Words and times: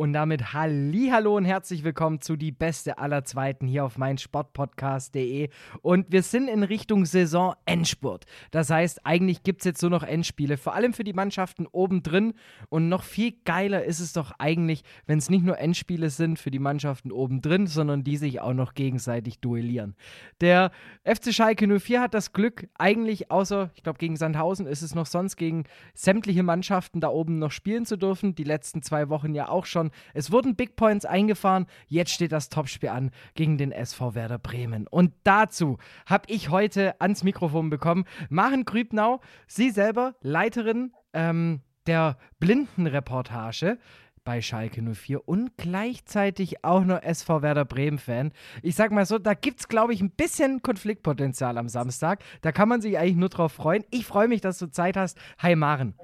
Und 0.00 0.14
damit 0.14 0.54
Hallo 0.54 1.36
und 1.36 1.44
herzlich 1.44 1.84
willkommen 1.84 2.22
zu 2.22 2.36
die 2.36 2.52
beste 2.52 2.96
aller 2.96 3.22
Zweiten 3.24 3.66
hier 3.66 3.84
auf 3.84 3.98
meinsportpodcast.de. 3.98 5.50
Und 5.82 6.06
wir 6.08 6.22
sind 6.22 6.48
in 6.48 6.62
Richtung 6.62 7.04
Saison 7.04 7.54
Endspurt. 7.66 8.24
Das 8.50 8.70
heißt, 8.70 9.04
eigentlich 9.04 9.42
gibt 9.42 9.60
es 9.60 9.66
jetzt 9.66 9.82
nur 9.82 9.90
noch 9.90 10.02
Endspiele, 10.02 10.56
vor 10.56 10.74
allem 10.74 10.94
für 10.94 11.04
die 11.04 11.12
Mannschaften 11.12 11.66
oben 11.66 12.02
drin. 12.02 12.32
Und 12.70 12.88
noch 12.88 13.02
viel 13.02 13.34
geiler 13.44 13.84
ist 13.84 14.00
es 14.00 14.14
doch 14.14 14.32
eigentlich, 14.38 14.84
wenn 15.04 15.18
es 15.18 15.28
nicht 15.28 15.44
nur 15.44 15.58
Endspiele 15.58 16.08
sind 16.08 16.38
für 16.38 16.50
die 16.50 16.58
Mannschaften 16.58 17.12
oben 17.12 17.42
drin, 17.42 17.66
sondern 17.66 18.02
die 18.02 18.16
sich 18.16 18.40
auch 18.40 18.54
noch 18.54 18.72
gegenseitig 18.72 19.40
duellieren. 19.40 19.96
Der 20.40 20.70
FC 21.04 21.34
Schalke 21.34 21.66
04 21.78 22.00
hat 22.00 22.14
das 22.14 22.32
Glück, 22.32 22.68
eigentlich 22.78 23.30
außer, 23.30 23.68
ich 23.74 23.82
glaube, 23.82 23.98
gegen 23.98 24.16
Sandhausen 24.16 24.66
ist 24.66 24.80
es 24.80 24.94
noch 24.94 25.04
sonst 25.04 25.36
gegen 25.36 25.64
sämtliche 25.92 26.42
Mannschaften 26.42 27.00
da 27.00 27.08
oben 27.08 27.38
noch 27.38 27.52
spielen 27.52 27.84
zu 27.84 27.98
dürfen. 27.98 28.34
Die 28.34 28.44
letzten 28.44 28.80
zwei 28.80 29.10
Wochen 29.10 29.34
ja 29.34 29.50
auch 29.50 29.66
schon 29.66 29.89
es 30.14 30.32
wurden 30.32 30.56
Big 30.56 30.76
Points 30.76 31.04
eingefahren. 31.04 31.66
Jetzt 31.86 32.12
steht 32.12 32.32
das 32.32 32.48
Topspiel 32.48 32.90
an 32.90 33.10
gegen 33.34 33.58
den 33.58 33.72
SV 33.72 34.14
Werder 34.14 34.38
Bremen. 34.38 34.86
Und 34.86 35.12
dazu 35.24 35.78
habe 36.06 36.24
ich 36.28 36.50
heute 36.50 37.00
ans 37.00 37.22
Mikrofon 37.22 37.70
bekommen 37.70 38.04
Maren 38.28 38.64
Grübnau, 38.64 39.20
sie 39.46 39.70
selber 39.70 40.14
Leiterin 40.20 40.92
ähm, 41.12 41.60
der 41.86 42.18
Blindenreportage 42.38 43.78
bei 44.24 44.42
Schalke 44.42 44.82
04 44.82 45.26
und 45.26 45.56
gleichzeitig 45.56 46.64
auch 46.64 46.84
noch 46.84 47.02
SV 47.02 47.42
Werder 47.42 47.64
Bremen-Fan. 47.64 48.32
Ich 48.62 48.76
sag 48.76 48.92
mal 48.92 49.06
so, 49.06 49.18
da 49.18 49.34
gibt 49.34 49.60
es, 49.60 49.68
glaube 49.68 49.94
ich, 49.94 50.00
ein 50.00 50.10
bisschen 50.10 50.62
Konfliktpotenzial 50.62 51.58
am 51.58 51.68
Samstag. 51.68 52.22
Da 52.42 52.52
kann 52.52 52.68
man 52.68 52.80
sich 52.80 52.98
eigentlich 52.98 53.16
nur 53.16 53.28
drauf 53.28 53.52
freuen. 53.52 53.84
Ich 53.90 54.06
freue 54.06 54.28
mich, 54.28 54.40
dass 54.40 54.58
du 54.58 54.66
Zeit 54.70 54.96
hast. 54.96 55.18
Hi 55.38 55.56
Maren. 55.56 55.94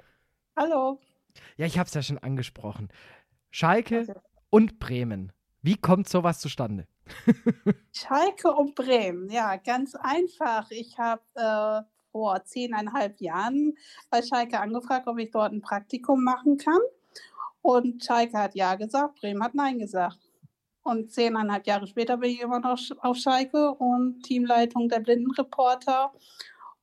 Hallo. 0.57 0.99
Ja, 1.57 1.67
ich 1.67 1.79
habe 1.79 1.87
es 1.87 1.95
ja 1.95 2.03
schon 2.03 2.19
angesprochen. 2.19 2.89
Schalke 3.57 4.01
also. 4.01 4.13
und 4.51 4.79
Bremen. 4.79 5.33
Wie 5.63 5.79
kommt 5.79 6.11
sowas 6.11 6.41
zustande? 6.41 6.87
Schalke 7.91 8.53
und 8.53 8.75
Bremen, 8.75 9.31
ja, 9.31 9.57
ganz 9.57 9.95
einfach. 9.95 10.71
Ich 10.71 10.99
habe 10.99 11.23
äh, 11.37 11.81
vor 12.13 12.45
zehneinhalb 12.45 13.19
Jahren 13.19 13.73
bei 14.11 14.21
Schalke 14.21 14.61
angefragt, 14.61 15.09
ob 15.09 15.19
ich 15.19 15.31
dort 15.31 15.55
ein 15.55 15.63
Praktikum 15.63 16.23
machen 16.23 16.59
kann. 16.59 16.81
Und 17.63 18.05
Schalke 18.05 18.37
hat 18.37 18.55
ja 18.55 18.75
gesagt, 18.75 19.21
Bremen 19.21 19.43
hat 19.43 19.55
nein 19.55 19.79
gesagt. 19.79 20.19
Und 20.83 21.11
zehneinhalb 21.11 21.67
Jahre 21.67 21.87
später 21.87 22.19
bin 22.19 22.33
ich 22.33 22.43
immer 22.43 22.61
noch 22.61 22.79
auf 22.99 23.17
Schalke 23.17 23.71
und 23.71 24.21
Teamleitung 24.21 24.91
der 24.91 25.01
Blindenreporter. 25.01 26.13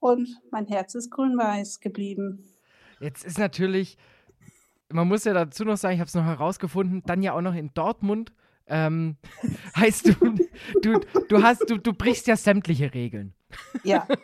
Und 0.00 0.40
mein 0.50 0.66
Herz 0.66 0.96
ist 0.96 1.12
grün-weiß 1.12 1.78
geblieben. 1.78 2.52
Jetzt 2.98 3.24
ist 3.24 3.38
natürlich 3.38 3.96
man 4.94 5.08
muss 5.08 5.24
ja 5.24 5.34
dazu 5.34 5.64
noch 5.64 5.76
sagen, 5.76 5.94
ich 5.94 6.00
habe 6.00 6.08
es 6.08 6.14
noch 6.14 6.24
herausgefunden, 6.24 7.02
dann 7.04 7.20
ja 7.22 7.34
auch 7.34 7.40
noch 7.40 7.54
in 7.54 7.74
Dortmund. 7.74 8.32
Ähm, 8.66 9.16
heißt 9.76 10.06
du, 10.06 10.14
du, 10.80 11.00
du 11.28 11.42
hast, 11.42 11.68
du, 11.68 11.78
du 11.78 11.92
brichst 11.92 12.28
ja 12.28 12.36
sämtliche 12.36 12.94
Regeln. 12.94 13.34
Ja. 13.82 14.06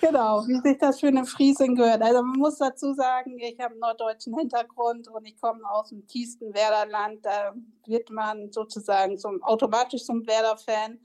genau, 0.00 0.46
wie 0.46 0.60
sich 0.60 0.78
das 0.78 1.00
für 1.00 1.06
eine 1.06 1.24
Friesin 1.24 1.76
gehört. 1.76 2.02
Also 2.02 2.22
man 2.22 2.38
muss 2.38 2.58
dazu 2.58 2.92
sagen, 2.92 3.38
ich 3.38 3.58
habe 3.60 3.70
einen 3.70 3.80
norddeutschen 3.80 4.36
Hintergrund 4.36 5.08
und 5.08 5.26
ich 5.26 5.40
komme 5.40 5.60
aus 5.70 5.88
dem 5.90 6.06
tiefsten 6.06 6.52
Werderland. 6.52 7.24
Da 7.24 7.54
wird 7.86 8.10
man 8.10 8.52
sozusagen 8.52 9.16
zum, 9.16 9.42
automatisch 9.42 10.04
zum 10.04 10.26
Werder-Fan. 10.26 10.98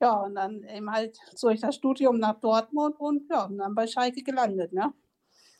Ja, 0.00 0.12
und 0.20 0.36
dann 0.36 0.62
eben 0.62 0.90
halt 0.90 1.18
durch 1.40 1.60
das 1.60 1.74
Studium 1.74 2.18
nach 2.18 2.38
Dortmund 2.40 2.94
und 2.98 3.28
ja, 3.30 3.44
und 3.44 3.58
dann 3.58 3.74
bei 3.74 3.86
Schalke 3.86 4.22
gelandet, 4.22 4.72
ne? 4.72 4.92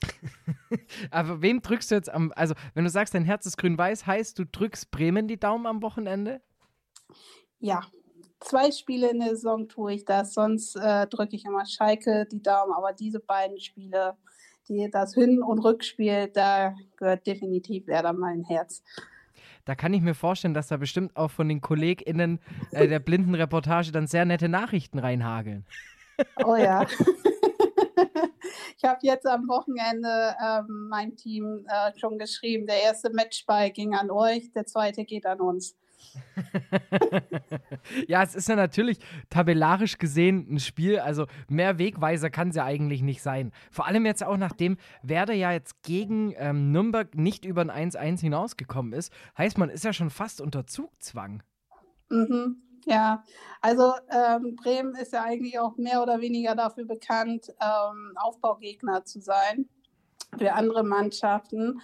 Aber 1.11 1.43
wem 1.43 1.63
drückst 1.63 1.91
du 1.91 1.95
jetzt 1.95 2.11
am, 2.11 2.33
also 2.37 2.55
wenn 2.75 2.85
du 2.85 2.91
sagst, 2.91 3.15
dein 3.15 3.25
Herz 3.25 3.47
ist 3.47 3.57
grün-weiß, 3.57 4.07
heißt 4.07 4.39
du 4.39 4.45
drückst 4.45 4.91
Bremen 4.91 5.29
die 5.29 5.39
Daumen 5.39 5.67
am 5.67 5.83
Wochenende? 5.83 6.41
Ja, 7.59 7.83
zwei 8.41 8.71
Spiele 8.71 9.11
in 9.11 9.21
der 9.21 9.31
Saison 9.31 9.69
tue 9.69 9.95
ich 9.95 10.05
das, 10.05 10.35
sonst 10.35 10.77
äh, 10.77 11.07
drücke 11.07 11.37
ich 11.37 11.45
immer 11.45 11.65
Schalke 11.67 12.27
die 12.31 12.43
Daumen, 12.43 12.73
aber 12.73 12.93
diese 12.93 13.21
beiden 13.21 13.59
Spiele, 13.59 14.17
die, 14.69 14.89
das 14.91 15.15
Hin- 15.15 15.43
und 15.43 15.61
Rückspiel, 15.61 16.29
da 16.29 16.75
gehört 16.97 17.27
definitiv 17.27 17.87
Werder 17.87 18.13
mein 18.13 18.45
Herz. 18.45 18.83
Da 19.65 19.75
kann 19.75 19.93
ich 19.95 20.01
mir 20.01 20.15
vorstellen, 20.15 20.55
dass 20.55 20.69
da 20.69 20.77
bestimmt 20.77 21.17
auch 21.17 21.31
von 21.31 21.49
den 21.49 21.61
KollegInnen 21.61 22.39
äh, 22.71 22.87
der 22.87 23.01
Blindenreportage 23.01 23.91
dann 23.91 24.07
sehr 24.07 24.25
nette 24.25 24.49
Nachrichten 24.49 24.99
reinhageln. 24.99 25.67
Oh 26.45 26.57
ja. 26.57 26.87
ich 28.77 28.85
habe 28.85 28.99
jetzt 29.03 29.27
am 29.27 29.49
Wochenende 29.49 30.35
ähm, 30.43 30.89
mein 30.89 31.17
Team 31.17 31.67
äh, 31.69 31.99
schon 31.99 32.19
geschrieben, 32.19 32.67
der 32.67 32.83
erste 32.83 33.11
Matchball 33.11 33.71
ging 33.71 33.95
an 33.95 34.11
euch, 34.11 34.53
der 34.53 34.67
zweite 34.67 35.05
geht 35.05 35.27
an 35.27 35.41
uns. 35.41 35.77
ja, 38.09 38.23
es 38.23 38.35
ist 38.35 38.49
ja 38.49 38.57
natürlich 38.57 38.99
tabellarisch 39.31 39.99
gesehen 39.99 40.47
ein 40.51 40.61
Spiel, 40.61 40.99
also 40.99 41.27
mehr 41.49 41.79
Wegweiser 41.79 42.31
kann 42.31 42.51
es 42.51 42.57
ja 42.57 42.65
eigentlich 42.65 43.03
nicht 43.03 43.23
sein. 43.23 43.53
Vor 43.71 43.87
allem 43.87 44.07
jetzt 44.07 44.25
auch 44.25 44.37
nachdem 44.37 44.77
Werder 45.03 45.35
ja 45.35 45.53
jetzt 45.53 45.83
gegen 45.83 46.35
ähm, 46.37 46.73
Nürnberg 46.73 47.15
nicht 47.15 47.45
über 47.45 47.63
ein 47.63 47.91
1-1 47.93 48.21
hinausgekommen 48.21 48.93
ist, 48.93 49.13
heißt 49.37 49.59
man 49.59 49.71
ist 49.71 49.85
ja 49.85 49.93
schon 49.93 50.11
fast 50.11 50.41
unter 50.41 50.67
Zugzwang. 50.67 51.43
Mhm. 52.09 52.63
Ja, 52.89 53.25
also 53.61 53.95
ähm, 54.11 54.55
Bremen 54.55 54.95
ist 54.95 55.13
ja 55.13 55.25
eigentlich 55.25 55.59
auch 55.59 55.77
mehr 55.77 56.03
oder 56.03 56.21
weniger 56.21 56.55
dafür 56.55 56.85
bekannt, 56.85 57.53
ähm, 57.61 58.13
Aufbaugegner 58.15 59.05
zu 59.05 59.21
sein 59.21 59.69
für 60.39 60.53
andere 60.53 60.85
Mannschaften. 60.85 61.81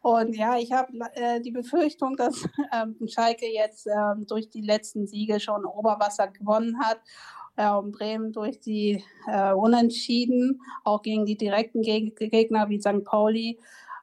Und 0.00 0.36
ja, 0.36 0.56
ich 0.56 0.70
habe 0.70 0.92
äh, 1.14 1.40
die 1.40 1.50
Befürchtung, 1.50 2.16
dass 2.16 2.48
ähm, 2.72 2.96
Schalke 3.08 3.46
jetzt 3.46 3.88
ähm, 3.88 4.26
durch 4.28 4.48
die 4.48 4.60
letzten 4.60 5.08
Siege 5.08 5.40
schon 5.40 5.64
Oberwasser 5.64 6.28
gewonnen 6.28 6.78
hat. 6.78 7.00
Äh, 7.56 7.70
und 7.70 7.90
Bremen 7.90 8.32
durch 8.32 8.60
die 8.60 9.02
äh, 9.26 9.52
Unentschieden, 9.52 10.60
auch 10.84 11.02
gegen 11.02 11.26
die 11.26 11.36
direkten 11.36 11.82
Geg 11.82 12.16
Gegner 12.16 12.68
wie 12.68 12.80
St. 12.80 13.04
Pauli, 13.04 13.58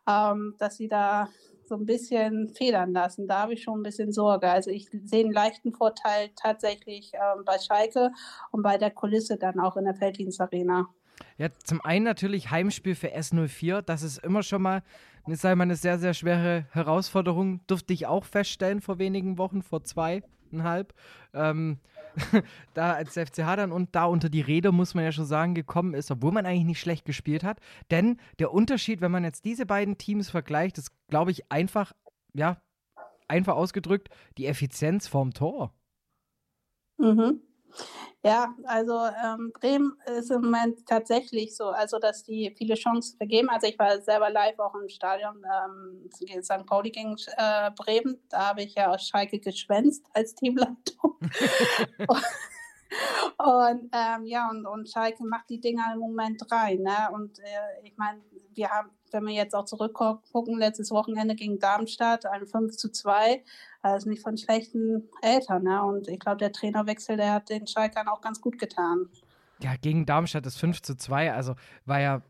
ähm, 0.05 0.55
dass 0.57 0.75
sie 0.75 0.89
da 0.89 1.29
so 1.71 1.77
ein 1.77 1.85
bisschen 1.85 2.49
federn 2.49 2.91
lassen. 2.91 3.27
Da 3.27 3.43
habe 3.43 3.53
ich 3.53 3.63
schon 3.63 3.79
ein 3.79 3.83
bisschen 3.83 4.11
Sorge. 4.11 4.49
Also 4.49 4.69
ich 4.69 4.89
sehe 5.05 5.23
einen 5.23 5.31
leichten 5.31 5.71
Vorteil 5.71 6.29
tatsächlich 6.35 7.13
ähm, 7.13 7.45
bei 7.45 7.57
Schalke 7.59 8.11
und 8.51 8.61
bei 8.61 8.77
der 8.77 8.91
Kulisse 8.91 9.37
dann 9.37 9.57
auch 9.57 9.77
in 9.77 9.85
der 9.85 9.95
Felddienstarena. 9.95 10.89
Ja, 11.37 11.47
zum 11.63 11.79
einen 11.79 12.03
natürlich 12.03 12.51
Heimspiel 12.51 12.93
für 12.93 13.15
S04. 13.15 13.83
Das 13.83 14.03
ist 14.03 14.17
immer 14.17 14.43
schon 14.43 14.61
mal, 14.61 14.83
sage 15.27 15.55
mal, 15.55 15.63
eine 15.63 15.77
sehr, 15.77 15.97
sehr 15.97 16.13
schwere 16.13 16.65
Herausforderung. 16.71 17.61
Durfte 17.67 17.93
ich 17.93 18.05
auch 18.05 18.25
feststellen 18.25 18.81
vor 18.81 18.99
wenigen 18.99 19.37
Wochen, 19.37 19.61
vor 19.61 19.81
zweieinhalb. 19.81 20.93
Ähm, 21.33 21.79
da 22.73 22.93
als 22.93 23.13
FCH 23.13 23.55
dann 23.55 23.71
und 23.71 23.95
da 23.95 24.05
unter 24.05 24.29
die 24.29 24.41
Rede, 24.41 24.71
muss 24.71 24.93
man 24.93 25.03
ja 25.03 25.11
schon 25.11 25.25
sagen, 25.25 25.55
gekommen 25.55 25.93
ist, 25.93 26.11
obwohl 26.11 26.31
man 26.31 26.45
eigentlich 26.45 26.65
nicht 26.65 26.79
schlecht 26.79 27.05
gespielt 27.05 27.43
hat. 27.43 27.59
Denn 27.89 28.17
der 28.39 28.53
Unterschied, 28.53 29.01
wenn 29.01 29.11
man 29.11 29.23
jetzt 29.23 29.45
diese 29.45 29.65
beiden 29.65 29.97
Teams 29.97 30.29
vergleicht, 30.29 30.77
ist, 30.77 30.91
glaube 31.07 31.31
ich, 31.31 31.51
einfach, 31.51 31.93
ja, 32.33 32.61
einfach 33.27 33.55
ausgedrückt, 33.55 34.09
die 34.37 34.45
Effizienz 34.45 35.07
vorm 35.07 35.33
Tor. 35.33 35.73
Mhm. 36.97 37.41
Ja, 38.23 38.53
also 38.65 38.93
ähm, 39.23 39.51
Bremen 39.51 39.97
ist 40.17 40.29
im 40.29 40.41
Moment 40.41 40.85
tatsächlich 40.85 41.55
so, 41.55 41.69
also 41.69 41.97
dass 41.97 42.23
die 42.23 42.53
viele 42.55 42.75
Chancen 42.75 43.17
vergeben. 43.17 43.49
Also 43.49 43.67
ich 43.67 43.79
war 43.79 43.99
selber 44.01 44.29
live 44.29 44.59
auch 44.59 44.75
im 44.75 44.87
Stadion 44.89 45.43
ähm, 45.43 46.09
St. 46.43 46.65
Pauli 46.67 46.91
gegen 46.91 47.15
äh, 47.37 47.71
Bremen. 47.75 48.19
Da 48.29 48.49
habe 48.49 48.61
ich 48.61 48.75
ja 48.75 48.91
aus 48.91 49.07
Schalke 49.07 49.39
geschwänzt 49.39 50.05
als 50.13 50.35
Teamleitung. 50.35 51.17
und 53.37 53.89
ähm, 53.91 54.25
ja, 54.25 54.49
und, 54.49 54.67
und 54.67 54.87
Schalke 54.87 55.23
macht 55.23 55.49
die 55.49 55.59
Dinger 55.59 55.91
im 55.93 55.99
Moment 55.99 56.43
rein. 56.51 56.83
Ne? 56.83 57.09
Und 57.13 57.39
äh, 57.39 57.43
ich 57.83 57.97
meine, 57.97 58.21
wir 58.53 58.69
haben, 58.69 58.91
wenn 59.11 59.25
wir 59.25 59.33
jetzt 59.33 59.55
auch 59.55 59.65
zurückgucken, 59.65 60.59
letztes 60.59 60.91
Wochenende 60.91 61.33
gegen 61.35 61.57
Darmstadt, 61.59 62.25
ein 62.27 62.45
5 62.45 62.77
zu 62.77 62.91
2 62.91 63.43
also 63.81 64.09
nicht 64.09 64.21
von 64.21 64.37
schlechten 64.37 65.09
Eltern. 65.21 65.63
Ne? 65.63 65.83
Und 65.83 66.07
ich 66.07 66.19
glaube, 66.19 66.37
der 66.37 66.51
Trainerwechsel, 66.51 67.17
der 67.17 67.33
hat 67.33 67.49
den 67.49 67.67
Schalkern 67.67 68.07
auch 68.07 68.21
ganz 68.21 68.41
gut 68.41 68.59
getan. 68.59 69.07
Ja, 69.61 69.75
gegen 69.79 70.05
Darmstadt 70.05 70.45
ist 70.45 70.57
5 70.57 70.81
zu 70.81 70.95
2. 70.95 71.33
Also 71.33 71.55
war 71.85 71.99
ja, 71.99 72.21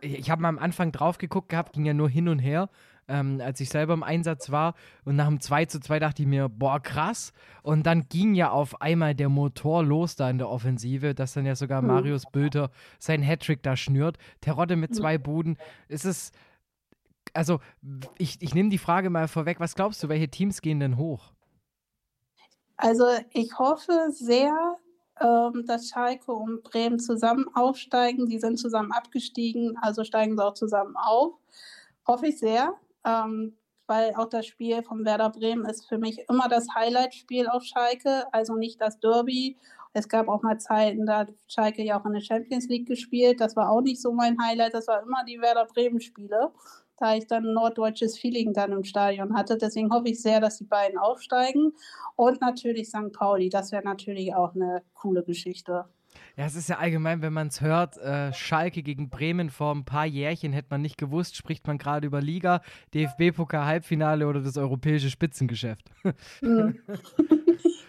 ich 0.00 0.30
habe 0.30 0.42
mal 0.42 0.48
am 0.48 0.58
Anfang 0.58 0.92
drauf 0.92 1.18
geguckt 1.18 1.48
gehabt, 1.48 1.72
ging 1.72 1.84
ja 1.84 1.94
nur 1.94 2.08
hin 2.08 2.28
und 2.28 2.38
her. 2.38 2.68
Ähm, 3.08 3.40
als 3.40 3.60
ich 3.60 3.68
selber 3.68 3.94
im 3.94 4.02
Einsatz 4.02 4.50
war. 4.50 4.74
Und 5.04 5.14
nach 5.14 5.28
dem 5.28 5.40
2 5.40 5.66
zu 5.66 5.78
2 5.78 6.00
dachte 6.00 6.22
ich 6.22 6.28
mir, 6.28 6.48
boah, 6.48 6.80
krass. 6.80 7.32
Und 7.62 7.86
dann 7.86 8.08
ging 8.08 8.34
ja 8.34 8.50
auf 8.50 8.80
einmal 8.80 9.14
der 9.14 9.28
Motor 9.28 9.84
los 9.84 10.16
da 10.16 10.28
in 10.28 10.38
der 10.38 10.48
Offensive, 10.48 11.14
dass 11.14 11.34
dann 11.34 11.46
ja 11.46 11.54
sogar 11.54 11.82
mhm. 11.82 11.88
Marius 11.88 12.24
Bülter 12.32 12.70
sein 12.98 13.22
Hattrick 13.22 13.62
da 13.62 13.76
schnürt. 13.76 14.18
Terodde 14.40 14.74
mit 14.74 14.92
zwei 14.92 15.18
Buden. 15.18 15.56
Es 15.86 16.04
ist 16.04 16.34
also 17.36 17.60
ich, 18.18 18.40
ich 18.40 18.54
nehme 18.54 18.70
die 18.70 18.78
Frage 18.78 19.10
mal 19.10 19.28
vorweg, 19.28 19.60
was 19.60 19.74
glaubst 19.74 20.02
du, 20.02 20.08
welche 20.08 20.28
Teams 20.28 20.62
gehen 20.62 20.80
denn 20.80 20.96
hoch? 20.96 21.32
Also 22.76 23.06
ich 23.32 23.58
hoffe 23.58 24.08
sehr, 24.10 24.76
ähm, 25.20 25.64
dass 25.66 25.88
Schalke 25.88 26.32
und 26.32 26.62
Bremen 26.62 26.98
zusammen 26.98 27.46
aufsteigen. 27.54 28.26
Die 28.26 28.38
sind 28.38 28.58
zusammen 28.58 28.92
abgestiegen, 28.92 29.76
also 29.80 30.04
steigen 30.04 30.36
sie 30.36 30.44
auch 30.44 30.54
zusammen 30.54 30.94
auf. 30.96 31.34
Hoffe 32.06 32.28
ich 32.28 32.38
sehr, 32.38 32.74
ähm, 33.04 33.56
weil 33.86 34.14
auch 34.14 34.28
das 34.28 34.46
Spiel 34.46 34.82
von 34.82 35.04
Werder 35.04 35.30
Bremen 35.30 35.64
ist 35.64 35.88
für 35.88 35.98
mich 35.98 36.28
immer 36.28 36.48
das 36.48 36.66
Highlight-Spiel 36.74 37.48
auf 37.48 37.62
Schalke, 37.62 38.24
also 38.32 38.56
nicht 38.56 38.80
das 38.80 38.98
Derby. 39.00 39.56
Es 39.92 40.08
gab 40.08 40.28
auch 40.28 40.42
mal 40.42 40.58
Zeiten, 40.58 41.06
da 41.06 41.20
hat 41.20 41.32
Schalke 41.46 41.82
ja 41.82 41.98
auch 41.98 42.04
in 42.04 42.12
der 42.12 42.20
Champions 42.20 42.68
League 42.68 42.86
gespielt. 42.86 43.40
Das 43.40 43.56
war 43.56 43.70
auch 43.70 43.80
nicht 43.80 44.02
so 44.02 44.12
mein 44.12 44.38
Highlight, 44.38 44.74
das 44.74 44.88
war 44.88 45.02
immer 45.02 45.24
die 45.24 45.40
Werder 45.40 45.64
Bremen-Spiele 45.64 46.52
da 46.98 47.14
ich 47.14 47.26
dann 47.26 47.46
ein 47.46 47.52
norddeutsches 47.52 48.18
Feeling 48.18 48.52
dann 48.52 48.72
im 48.72 48.84
Stadion 48.84 49.34
hatte. 49.34 49.56
Deswegen 49.56 49.90
hoffe 49.92 50.08
ich 50.08 50.20
sehr, 50.20 50.40
dass 50.40 50.58
die 50.58 50.64
beiden 50.64 50.98
aufsteigen. 50.98 51.72
Und 52.14 52.40
natürlich 52.40 52.88
St. 52.88 53.12
Pauli, 53.12 53.48
das 53.48 53.72
wäre 53.72 53.84
natürlich 53.84 54.34
auch 54.34 54.54
eine 54.54 54.82
coole 54.94 55.22
Geschichte. 55.22 55.84
Ja, 56.36 56.44
es 56.46 56.54
ist 56.54 56.68
ja 56.68 56.78
allgemein, 56.78 57.22
wenn 57.22 57.32
man 57.32 57.48
es 57.48 57.60
hört, 57.60 57.98
äh, 57.98 58.32
Schalke 58.32 58.82
gegen 58.82 59.10
Bremen 59.10 59.50
vor 59.50 59.74
ein 59.74 59.84
paar 59.84 60.06
Jährchen 60.06 60.52
hätte 60.52 60.68
man 60.70 60.82
nicht 60.82 60.98
gewusst, 60.98 61.36
spricht 61.36 61.66
man 61.66 61.78
gerade 61.78 62.06
über 62.06 62.20
Liga, 62.20 62.62
DFB-Pokal-Halbfinale 62.94 64.26
oder 64.26 64.40
das 64.40 64.56
europäische 64.56 65.10
Spitzengeschäft. 65.10 65.90
Mhm. 66.40 66.78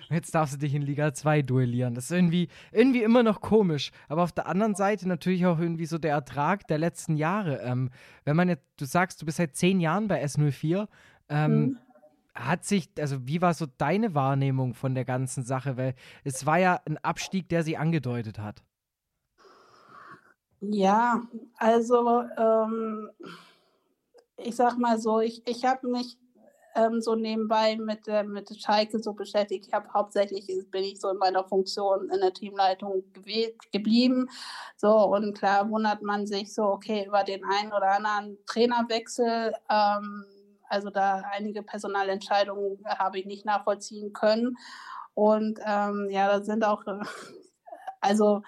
Jetzt 0.09 0.33
darfst 0.33 0.55
du 0.55 0.57
dich 0.57 0.73
in 0.73 0.81
Liga 0.81 1.13
2 1.13 1.41
duellieren. 1.41 1.93
Das 1.93 2.05
ist 2.05 2.11
irgendwie, 2.11 2.47
irgendwie 2.71 3.03
immer 3.03 3.23
noch 3.23 3.41
komisch. 3.41 3.91
Aber 4.07 4.23
auf 4.23 4.31
der 4.31 4.47
anderen 4.47 4.75
Seite 4.75 5.07
natürlich 5.07 5.45
auch 5.45 5.59
irgendwie 5.59 5.85
so 5.85 5.97
der 5.97 6.11
Ertrag 6.11 6.67
der 6.67 6.77
letzten 6.77 7.17
Jahre. 7.17 7.61
Ähm, 7.61 7.89
wenn 8.23 8.35
man 8.35 8.47
jetzt, 8.47 8.63
du 8.77 8.85
sagst, 8.85 9.21
du 9.21 9.25
bist 9.25 9.37
seit 9.37 9.55
zehn 9.55 9.79
Jahren 9.79 10.07
bei 10.07 10.23
S04, 10.23 10.87
ähm, 11.29 11.59
mhm 11.59 11.77
hat 12.37 12.63
sich, 12.65 12.89
also 12.99 13.25
wie 13.25 13.41
war 13.41 13.53
so 13.53 13.65
deine 13.65 14.13
Wahrnehmung 14.13 14.73
von 14.73 14.93
der 14.93 15.05
ganzen 15.05 15.43
Sache? 15.43 15.77
Weil 15.77 15.95
es 16.23 16.45
war 16.45 16.59
ja 16.59 16.79
ein 16.85 16.97
Abstieg, 16.99 17.49
der 17.49 17.63
sie 17.63 17.77
angedeutet 17.77 18.39
hat. 18.39 18.63
Ja, 20.59 21.21
also 21.57 22.23
ähm, 22.37 23.09
ich 24.37 24.55
sag 24.55 24.77
mal 24.77 24.99
so, 24.99 25.19
ich, 25.19 25.47
ich 25.47 25.65
habe 25.65 25.87
mich 25.87 26.17
ähm, 26.77 27.01
so 27.01 27.15
nebenbei 27.15 27.75
mit, 27.75 28.07
äh, 28.07 28.23
mit 28.23 28.49
Schalke 28.61 28.99
so 28.99 29.13
beschäftigt. 29.13 29.67
Ich 29.67 29.73
habe 29.73 29.91
hauptsächlich, 29.93 30.47
bin 30.71 30.83
ich 30.83 31.01
so 31.01 31.09
in 31.09 31.17
meiner 31.17 31.43
Funktion 31.43 32.09
in 32.09 32.21
der 32.21 32.33
Teamleitung 32.33 33.03
geblieben. 33.71 34.29
So, 34.75 34.95
und 34.95 35.37
klar 35.37 35.69
wundert 35.69 36.01
man 36.03 36.27
sich 36.27 36.53
so, 36.53 36.63
okay, 36.63 37.05
über 37.07 37.23
den 37.23 37.43
einen 37.43 37.73
oder 37.73 37.91
anderen 37.91 38.37
Trainerwechsel 38.45 39.53
ähm, 39.69 40.25
also 40.69 40.89
da 40.89 41.23
einige 41.31 41.63
Personalentscheidungen 41.63 42.79
habe 42.85 43.19
ich 43.19 43.25
nicht 43.25 43.45
nachvollziehen 43.45 44.13
können. 44.13 44.57
Und 45.13 45.59
ähm, 45.65 46.07
ja, 46.11 46.27
da 46.27 46.43
sind 46.43 46.63
auch, 46.63 46.83
also 48.01 48.41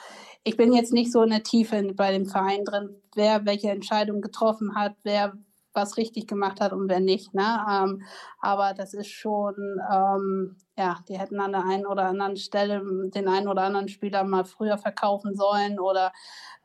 ich 0.43 0.57
bin 0.57 0.73
jetzt 0.73 0.93
nicht 0.93 1.11
so 1.11 1.23
in 1.23 1.29
der 1.31 1.43
Tiefe 1.43 1.81
bei 1.93 2.11
dem 2.11 2.25
Verein 2.25 2.65
drin, 2.65 3.01
wer 3.15 3.45
welche 3.45 3.69
Entscheidung 3.69 4.21
getroffen 4.21 4.75
hat, 4.75 4.95
wer 5.03 5.33
was 5.79 5.97
richtig 5.97 6.27
gemacht 6.27 6.61
hat 6.61 6.73
und 6.73 6.89
wer 6.89 6.99
nicht. 6.99 7.33
Ne? 7.33 7.65
Ähm, 7.69 8.03
aber 8.39 8.73
das 8.73 8.93
ist 8.93 9.09
schon, 9.09 9.55
ähm, 9.91 10.57
ja, 10.77 10.97
die 11.07 11.17
hätten 11.17 11.39
an 11.39 11.51
der 11.51 11.65
einen 11.65 11.85
oder 11.85 12.05
anderen 12.05 12.37
Stelle 12.37 12.81
den 13.09 13.27
einen 13.27 13.47
oder 13.47 13.63
anderen 13.63 13.87
Spieler 13.87 14.23
mal 14.23 14.45
früher 14.45 14.77
verkaufen 14.77 15.35
sollen 15.35 15.79
oder 15.79 16.11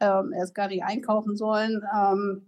ähm, 0.01 0.33
erst 0.33 0.55
gar 0.55 0.69
nicht 0.69 0.85
einkaufen 0.85 1.37
sollen. 1.37 1.83
Ähm, 1.97 2.47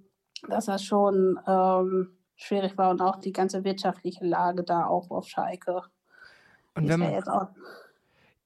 das 0.49 0.69
ist 0.69 0.85
schon, 0.85 1.39
ähm, 1.47 2.17
schwierig 2.37 2.77
war 2.79 2.91
und 2.91 3.01
auch 3.01 3.17
die 3.17 3.33
ganze 3.33 3.65
wirtschaftliche 3.65 4.25
Lage 4.25 4.63
da 4.63 4.87
auch 4.87 5.11
auf 5.11 5.27
Schalke. 5.27 5.83
Und 6.75 6.89
wenn, 6.89 7.01
man, 7.01 7.13
ja 7.13 7.51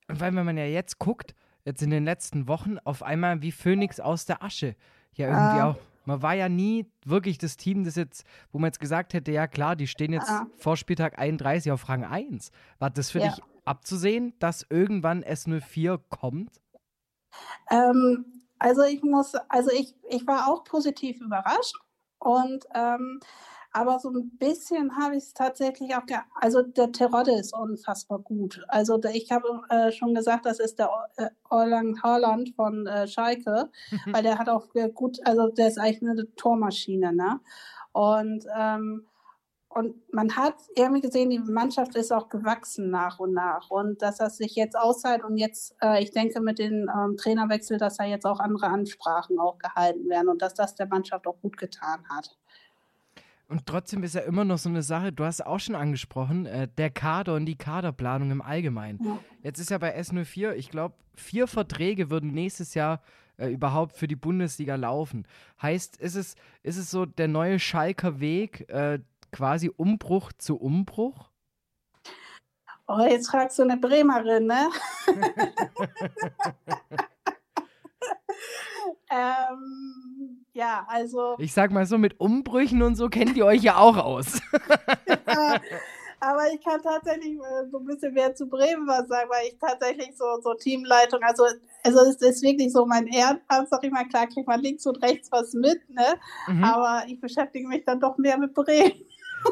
und 0.08 0.20
weil, 0.20 0.34
wenn 0.34 0.46
man 0.46 0.56
ja 0.56 0.64
jetzt 0.64 0.98
guckt, 0.98 1.34
jetzt 1.64 1.82
in 1.82 1.90
den 1.90 2.04
letzten 2.04 2.48
Wochen, 2.48 2.78
auf 2.84 3.02
einmal 3.02 3.42
wie 3.42 3.52
Phönix 3.52 3.98
aus 4.00 4.24
der 4.24 4.42
Asche. 4.42 4.76
Ja, 5.14 5.26
irgendwie 5.26 5.60
ah. 5.60 5.70
auch. 5.70 5.76
Man 6.04 6.22
war 6.22 6.34
ja 6.34 6.48
nie 6.48 6.86
wirklich 7.04 7.38
das 7.38 7.56
Team, 7.56 7.84
das 7.84 7.96
jetzt, 7.96 8.24
wo 8.52 8.58
man 8.58 8.68
jetzt 8.68 8.80
gesagt 8.80 9.14
hätte, 9.14 9.32
ja 9.32 9.46
klar, 9.46 9.76
die 9.76 9.86
stehen 9.86 10.12
jetzt 10.12 10.30
ah. 10.30 10.46
vor 10.56 10.76
Spieltag 10.76 11.18
31 11.18 11.72
auf 11.72 11.88
Rang 11.88 12.04
1. 12.04 12.50
War 12.78 12.90
das 12.90 13.10
für 13.10 13.20
ja. 13.20 13.28
dich 13.28 13.42
abzusehen, 13.64 14.34
dass 14.38 14.66
irgendwann 14.68 15.22
S04 15.22 16.00
kommt? 16.08 16.60
Ähm, 17.70 18.24
also 18.58 18.82
ich 18.82 19.02
muss, 19.02 19.34
also 19.48 19.70
ich, 19.70 19.94
ich 20.08 20.26
war 20.26 20.48
auch 20.48 20.64
positiv 20.64 21.20
überrascht 21.20 21.76
und 22.18 22.64
ähm, 22.74 23.20
aber 23.72 23.98
so 23.98 24.10
ein 24.10 24.36
bisschen 24.38 24.96
habe 24.96 25.16
ich 25.16 25.24
es 25.24 25.34
tatsächlich 25.34 25.94
auch, 25.94 26.02
also 26.34 26.62
der 26.62 26.92
Terodde 26.92 27.32
ist 27.32 27.54
unfassbar 27.54 28.18
gut. 28.18 28.64
Also 28.68 29.00
ich 29.12 29.30
habe 29.30 29.62
äh, 29.68 29.92
schon 29.92 30.14
gesagt, 30.14 30.46
das 30.46 30.58
ist 30.58 30.78
der 30.78 30.90
äh, 31.16 31.28
Orland 31.48 32.02
Haaland 32.02 32.54
von 32.56 32.86
äh, 32.86 33.06
Schalke, 33.06 33.70
weil 34.06 34.22
der 34.22 34.38
hat 34.38 34.48
auch 34.48 34.68
gut, 34.94 35.18
also 35.24 35.48
der 35.48 35.68
ist 35.68 35.78
eigentlich 35.78 36.02
eine 36.02 36.34
Tormaschine, 36.34 37.12
ne? 37.12 37.40
Und 37.92 38.44
ähm, 38.56 39.06
und 39.72 39.94
man 40.12 40.34
hat 40.34 40.56
irgendwie 40.74 41.00
gesehen, 41.00 41.30
die 41.30 41.38
Mannschaft 41.38 41.94
ist 41.94 42.12
auch 42.12 42.28
gewachsen 42.28 42.90
nach 42.90 43.20
und 43.20 43.32
nach. 43.32 43.70
Und 43.70 44.02
dass 44.02 44.16
das 44.16 44.36
sich 44.36 44.56
jetzt 44.56 44.76
auszahlt 44.76 45.22
und 45.22 45.36
jetzt, 45.36 45.76
äh, 45.80 46.02
ich 46.02 46.10
denke 46.10 46.40
mit 46.40 46.58
dem 46.58 46.90
ähm, 46.92 47.16
Trainerwechsel, 47.16 47.78
dass 47.78 47.96
da 47.96 48.04
jetzt 48.04 48.26
auch 48.26 48.40
andere 48.40 48.66
Ansprachen 48.66 49.38
auch 49.38 49.58
gehalten 49.58 50.08
werden 50.08 50.28
und 50.28 50.42
dass 50.42 50.54
das 50.54 50.74
der 50.74 50.88
Mannschaft 50.88 51.24
auch 51.28 51.40
gut 51.40 51.56
getan 51.56 52.04
hat. 52.08 52.36
Und 53.50 53.66
trotzdem 53.66 54.04
ist 54.04 54.14
ja 54.14 54.20
immer 54.20 54.44
noch 54.44 54.58
so 54.58 54.68
eine 54.68 54.80
Sache, 54.82 55.12
du 55.12 55.24
hast 55.24 55.44
auch 55.44 55.58
schon 55.58 55.74
angesprochen, 55.74 56.46
äh, 56.46 56.68
der 56.68 56.88
Kader 56.88 57.34
und 57.34 57.46
die 57.46 57.58
Kaderplanung 57.58 58.30
im 58.30 58.42
Allgemeinen. 58.42 59.18
Jetzt 59.42 59.58
ist 59.58 59.70
ja 59.70 59.78
bei 59.78 59.98
S04, 59.98 60.52
ich 60.52 60.70
glaube, 60.70 60.94
vier 61.16 61.48
Verträge 61.48 62.10
würden 62.10 62.30
nächstes 62.30 62.74
Jahr 62.74 63.02
äh, 63.38 63.48
überhaupt 63.48 63.96
für 63.96 64.06
die 64.06 64.14
Bundesliga 64.14 64.76
laufen. 64.76 65.26
Heißt, 65.60 65.96
ist 65.96 66.14
es, 66.14 66.36
ist 66.62 66.76
es 66.76 66.92
so 66.92 67.06
der 67.06 67.26
neue 67.26 67.58
Schalker 67.58 68.20
Weg, 68.20 68.70
äh, 68.70 69.00
quasi 69.32 69.68
Umbruch 69.76 70.30
zu 70.32 70.56
Umbruch? 70.56 71.28
Oh, 72.86 73.00
jetzt 73.00 73.30
fragst 73.30 73.58
du 73.58 73.64
eine 73.64 73.78
Bremerin, 73.78 74.46
ne? 74.46 74.68
ähm, 79.10 80.44
ja, 80.52 80.86
also. 80.88 81.36
Ich 81.38 81.52
sag 81.52 81.70
mal 81.70 81.86
so, 81.86 81.98
mit 81.98 82.18
Umbrüchen 82.20 82.82
und 82.82 82.96
so 82.96 83.08
kennt 83.08 83.36
ihr 83.36 83.46
euch 83.46 83.62
ja 83.62 83.76
auch 83.76 83.96
aus. 83.96 84.40
aber 86.20 86.52
ich 86.52 86.62
kann 86.62 86.80
tatsächlich 86.82 87.38
äh, 87.38 87.68
so 87.70 87.78
ein 87.78 87.86
bisschen 87.86 88.12
mehr 88.12 88.34
zu 88.34 88.46
Bremen 88.46 88.86
was 88.86 89.08
sagen, 89.08 89.30
weil 89.30 89.48
ich 89.48 89.58
tatsächlich 89.58 90.16
so, 90.16 90.24
so 90.42 90.54
Teamleitung, 90.54 91.20
also, 91.22 91.44
also 91.82 92.00
es 92.00 92.16
ist 92.16 92.42
wirklich 92.42 92.72
so 92.72 92.84
mein 92.84 93.06
Ehrenplatz, 93.06 93.70
sag 93.70 93.84
ich 93.84 93.90
mal, 93.90 94.06
klar 94.06 94.26
kriegt 94.26 94.46
man 94.46 94.60
links 94.60 94.86
und 94.86 95.02
rechts 95.02 95.32
was 95.32 95.54
mit, 95.54 95.80
ne? 95.88 96.14
Mhm. 96.46 96.62
Aber 96.62 97.04
ich 97.06 97.20
beschäftige 97.20 97.66
mich 97.66 97.84
dann 97.84 98.00
doch 98.00 98.18
mehr 98.18 98.38
mit 98.38 98.54
Bremen. 98.54 98.92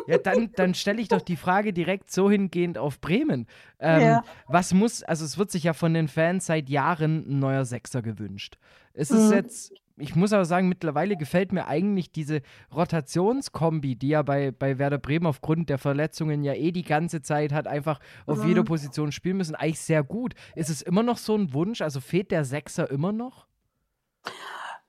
Ja, 0.06 0.18
dann, 0.18 0.52
dann 0.52 0.74
stelle 0.74 1.00
ich 1.00 1.08
doch 1.08 1.20
die 1.20 1.36
Frage 1.36 1.72
direkt 1.72 2.10
so 2.10 2.30
hingehend 2.30 2.78
auf 2.78 3.00
Bremen. 3.00 3.46
Ähm, 3.78 4.00
ja. 4.00 4.24
Was 4.46 4.72
muss, 4.72 5.02
also 5.02 5.24
es 5.24 5.38
wird 5.38 5.50
sich 5.50 5.64
ja 5.64 5.72
von 5.72 5.94
den 5.94 6.08
Fans 6.08 6.46
seit 6.46 6.68
Jahren 6.68 7.24
ein 7.28 7.38
neuer 7.38 7.64
Sechser 7.64 8.02
gewünscht. 8.02 8.58
Ist 8.94 9.10
es 9.10 9.30
mhm. 9.30 9.36
jetzt, 9.36 9.72
ich 9.96 10.16
muss 10.16 10.32
aber 10.32 10.44
sagen, 10.44 10.68
mittlerweile 10.68 11.16
gefällt 11.16 11.52
mir 11.52 11.66
eigentlich 11.66 12.10
diese 12.10 12.42
Rotationskombi, 12.74 13.96
die 13.96 14.08
ja 14.08 14.22
bei, 14.22 14.50
bei 14.50 14.78
Werder 14.78 14.98
Bremen 14.98 15.26
aufgrund 15.26 15.68
der 15.68 15.78
Verletzungen 15.78 16.42
ja 16.42 16.54
eh 16.54 16.72
die 16.72 16.84
ganze 16.84 17.22
Zeit 17.22 17.52
hat 17.52 17.66
einfach 17.66 18.00
auf 18.26 18.42
mhm. 18.42 18.48
jeder 18.48 18.64
Position 18.64 19.12
spielen 19.12 19.36
müssen, 19.36 19.54
eigentlich 19.54 19.80
sehr 19.80 20.02
gut. 20.02 20.34
Ist 20.54 20.70
es 20.70 20.82
immer 20.82 21.02
noch 21.02 21.18
so 21.18 21.34
ein 21.36 21.52
Wunsch? 21.52 21.80
Also 21.80 22.00
fehlt 22.00 22.30
der 22.30 22.44
Sechser 22.44 22.90
immer 22.90 23.12
noch? 23.12 23.46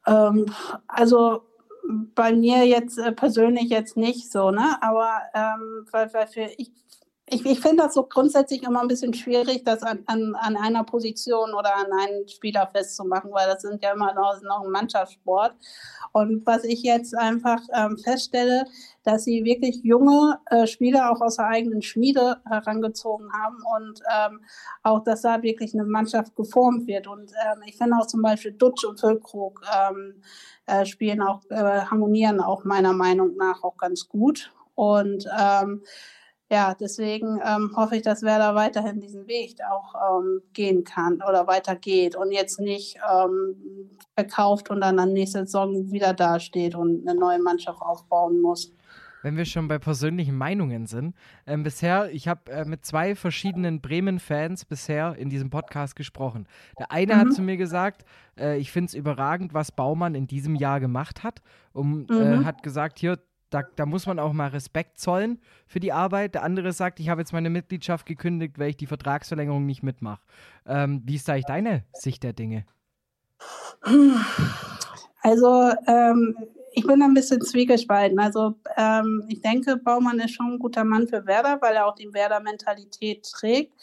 Ähm, 0.08 0.46
also 0.88 1.49
bei 2.16 2.34
mir 2.34 2.66
jetzt 2.66 2.98
äh, 2.98 3.12
persönlich 3.12 3.70
jetzt 3.70 3.98
nicht 3.98 4.32
so, 4.32 4.52
ne? 4.52 4.78
Aber 4.82 5.22
ähm, 5.34 5.88
weil, 5.92 6.14
weil 6.14 6.28
für 6.28 6.50
ich, 6.58 6.72
ich, 7.32 7.46
ich 7.46 7.60
finde 7.60 7.84
das 7.84 7.94
so 7.94 8.04
grundsätzlich 8.04 8.64
immer 8.64 8.82
ein 8.82 8.88
bisschen 8.88 9.14
schwierig, 9.14 9.64
das 9.64 9.84
an, 9.84 10.04
an, 10.06 10.36
an 10.36 10.58
einer 10.58 10.84
Position 10.84 11.54
oder 11.54 11.76
an 11.76 11.88
einen 11.92 12.28
Spieler 12.28 12.68
festzumachen, 12.72 13.32
weil 13.32 13.48
das 13.48 13.62
sind 13.62 13.84
ja 13.84 13.94
immer 13.94 14.14
noch, 14.14 14.42
noch 14.42 14.64
ein 14.64 14.72
Mannschaftssport. 14.72 15.56
Und 16.12 16.46
was 16.46 16.64
ich 16.64 16.82
jetzt 16.82 17.16
einfach 17.16 17.62
ähm, 17.74 17.98
feststelle, 17.98 18.66
dass 19.04 19.24
sie 19.26 19.44
wirklich 19.44 19.82
junge 19.84 20.40
äh, 20.48 20.66
Spieler 20.66 21.12
auch 21.12 21.22
aus 21.22 21.38
der 21.38 21.48
eigenen 21.48 21.82
Schmiede 21.82 22.38
herangezogen 22.46 23.32
haben 23.32 23.58
und 23.78 24.00
ähm, 24.16 24.42
auch, 24.84 25.04
dass 25.04 25.22
da 25.22 25.42
wirklich 25.44 25.74
eine 25.74 25.86
Mannschaft 25.86 26.36
geformt 26.36 26.88
wird. 26.88 27.08
Und 27.08 27.32
ähm, 27.32 27.62
ich 27.66 27.78
finde 27.78 27.98
auch 27.98 28.08
zum 28.08 28.22
Beispiel 28.22 28.54
Dutsch 28.54 28.84
und 28.86 29.00
Füllkrug 29.00 29.62
ähm, 29.72 30.22
äh, 30.66 30.86
spielen 30.86 31.22
auch, 31.22 31.42
äh, 31.50 31.56
harmonieren 31.56 32.40
auch 32.40 32.64
meiner 32.64 32.94
Meinung 32.94 33.36
nach 33.36 33.64
auch 33.64 33.78
ganz 33.78 34.08
gut. 34.08 34.52
Und 34.76 35.28
ähm, 35.38 35.84
ja, 36.52 36.74
deswegen 36.74 37.40
ähm, 37.46 37.74
hoffe 37.76 37.98
ich, 37.98 38.02
dass 38.02 38.24
Werder 38.24 38.56
weiterhin 38.56 39.00
diesen 39.00 39.28
Weg 39.28 39.58
auch 39.70 40.20
ähm, 40.20 40.42
gehen 40.54 40.84
kann 40.84 41.22
oder 41.22 41.46
weitergeht 41.46 42.16
und 42.16 42.32
jetzt 42.32 42.60
nicht 42.60 42.98
ähm, 43.12 43.56
verkauft 44.16 44.72
und 44.72 44.82
dann 44.82 44.98
an 44.98 45.14
nächste 45.14 45.46
Saison 45.46 45.92
wieder 45.92 46.14
dasteht 46.14 46.74
und 46.74 47.08
eine 47.08 47.20
neue 47.20 47.40
Mannschaft 47.40 47.82
aufbauen 47.82 48.42
muss. 48.42 48.72
wenn 49.22 49.38
wir 49.38 49.46
schon 49.46 49.68
bei 49.68 49.78
persönlichen 49.78 50.36
Meinungen 50.36 50.88
sind. 50.88 51.14
Ähm, 51.46 51.64
bisher, 51.64 52.10
ich 52.12 52.28
habe 52.28 52.52
äh, 52.52 52.66
mit 52.66 52.86
zwei 52.86 53.16
verschiedenen 53.16 53.82
Bremen-Fans 53.82 54.66
bisher 54.66 55.16
in 55.18 55.30
diesem 55.30 55.50
Podcast 55.50 55.96
gesprochen. 55.96 56.48
Der 56.80 56.92
eine 56.92 57.16
mhm. 57.16 57.20
hat 57.20 57.34
zu 57.34 57.42
mir 57.42 57.58
gesagt, 57.58 58.06
äh, 58.40 58.58
ich 58.58 58.72
finde 58.72 58.88
es 58.88 58.94
überragend, 58.94 59.54
was 59.54 59.72
Baumann 59.72 60.16
in 60.16 60.26
diesem 60.26 60.56
Jahr 60.56 60.80
gemacht 60.80 61.24
hat. 61.24 61.42
Um, 61.74 62.08
äh, 62.10 62.14
mhm. 62.14 62.42
äh, 62.42 62.46
hat 62.46 62.64
gesagt, 62.64 62.98
hier, 62.98 63.20
da, 63.50 63.64
da, 63.76 63.86
muss 63.86 64.06
man 64.06 64.20
auch 64.20 64.34
mal 64.34 64.50
Respekt 64.50 65.00
zollen 65.00 65.40
für 65.68 65.80
die 65.80 65.92
Arbeit. 65.92 66.36
Der 66.36 66.44
andere 66.44 66.72
sagt, 66.72 67.00
ich 67.00 67.10
habe 67.10 67.22
jetzt 67.22 67.34
meine 67.34 67.50
Mitgliedschaft 67.50 68.06
gekündigt, 68.06 68.60
weil 68.60 68.70
ich 68.70 68.78
die 68.78 68.88
Vertragsverlängerung 68.88 69.66
nicht 69.66 69.84
mitmache. 69.84 70.22
Ähm, 70.66 71.02
wie 71.06 71.16
ist 71.16 71.28
da 71.28 71.34
eigentlich 71.34 71.46
deine 71.46 71.84
Sicht 71.94 72.24
der 72.24 72.34
Dinge? 72.34 72.66
Also 75.22 75.72
ähm, 75.88 76.36
ich 76.74 76.86
bin 76.86 77.02
ein 77.02 77.14
bisschen 77.14 77.42
zwiegespalten. 77.42 78.20
Also 78.20 78.56
ähm, 78.78 79.26
ich 79.28 79.42
denke, 79.42 79.78
Baumann 79.78 80.20
ist 80.20 80.34
schon 80.34 80.54
ein 80.54 80.60
guter 80.60 80.84
Mann 80.84 81.08
für 81.08 81.26
Werder, 81.26 81.58
weil 81.62 81.76
er 81.76 81.88
auch 81.88 81.96
die 81.96 82.14
Werder-Mentalität 82.14 83.24
trägt. 83.24 83.74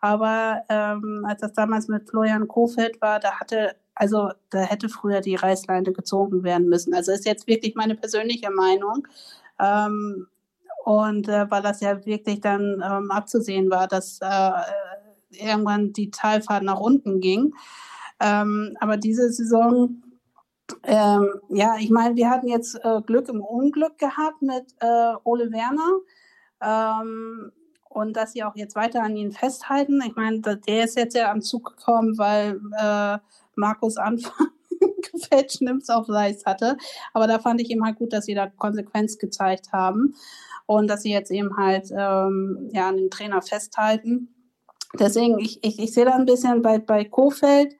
Aber 0.00 0.62
ähm, 0.68 1.24
als 1.28 1.40
das 1.40 1.52
damals 1.52 1.88
mit 1.88 2.08
Florian 2.08 2.48
Kofeld 2.48 3.00
war, 3.00 3.20
da 3.20 3.38
hatte, 3.38 3.76
also 4.02 4.30
da 4.50 4.58
hätte 4.58 4.88
früher 4.88 5.20
die 5.20 5.36
Reißleine 5.36 5.92
gezogen 5.92 6.42
werden 6.42 6.68
müssen. 6.68 6.92
Also 6.92 7.12
ist 7.12 7.24
jetzt 7.24 7.46
wirklich 7.46 7.76
meine 7.76 7.94
persönliche 7.94 8.50
Meinung. 8.50 9.06
Ähm, 9.60 10.26
und 10.84 11.28
äh, 11.28 11.48
weil 11.48 11.62
das 11.62 11.80
ja 11.80 12.04
wirklich 12.04 12.40
dann 12.40 12.82
ähm, 12.84 13.12
abzusehen 13.12 13.70
war, 13.70 13.86
dass 13.86 14.18
äh, 14.20 14.50
irgendwann 15.30 15.92
die 15.92 16.10
Talfahrt 16.10 16.64
nach 16.64 16.80
unten 16.80 17.20
ging. 17.20 17.54
Ähm, 18.18 18.76
aber 18.80 18.96
diese 18.96 19.30
Saison 19.30 20.02
ähm, 20.82 21.28
ja, 21.50 21.76
ich 21.78 21.90
meine, 21.90 22.16
wir 22.16 22.28
hatten 22.28 22.48
jetzt 22.48 22.74
äh, 22.82 23.02
Glück 23.02 23.28
im 23.28 23.40
Unglück 23.40 23.98
gehabt 23.98 24.42
mit 24.42 24.64
äh, 24.80 25.14
Ole 25.22 25.52
Werner. 25.52 26.00
Ähm, 26.60 27.52
und 27.88 28.16
dass 28.16 28.32
sie 28.32 28.42
auch 28.42 28.56
jetzt 28.56 28.74
weiter 28.74 29.02
an 29.02 29.16
ihn 29.16 29.30
festhalten. 29.32 30.02
Ich 30.04 30.16
meine, 30.16 30.40
der 30.40 30.84
ist 30.84 30.96
jetzt 30.96 31.14
ja 31.14 31.30
am 31.30 31.42
Zug 31.42 31.76
gekommen, 31.76 32.18
weil 32.18 32.58
äh, 32.78 33.18
Markus 33.56 33.96
Anfang 33.96 34.48
gefälscht 35.12 35.60
Nims 35.60 35.88
auf 35.88 36.08
Leis 36.08 36.44
hatte. 36.46 36.76
Aber 37.12 37.26
da 37.26 37.38
fand 37.38 37.60
ich 37.60 37.70
eben 37.70 37.84
halt 37.84 37.96
gut, 37.96 38.12
dass 38.12 38.26
sie 38.26 38.34
da 38.34 38.48
Konsequenz 38.48 39.18
gezeigt 39.18 39.72
haben 39.72 40.14
und 40.66 40.88
dass 40.88 41.02
sie 41.02 41.12
jetzt 41.12 41.30
eben 41.30 41.56
halt 41.56 41.90
ähm, 41.90 42.70
ja, 42.72 42.88
an 42.88 42.96
den 42.96 43.10
Trainer 43.10 43.42
festhalten. 43.42 44.34
Deswegen, 44.98 45.38
ich, 45.38 45.62
ich, 45.64 45.78
ich 45.78 45.92
sehe 45.92 46.04
da 46.04 46.12
ein 46.12 46.26
bisschen 46.26 46.62
bei, 46.62 46.78
bei 46.78 47.04
Kofeld, 47.04 47.74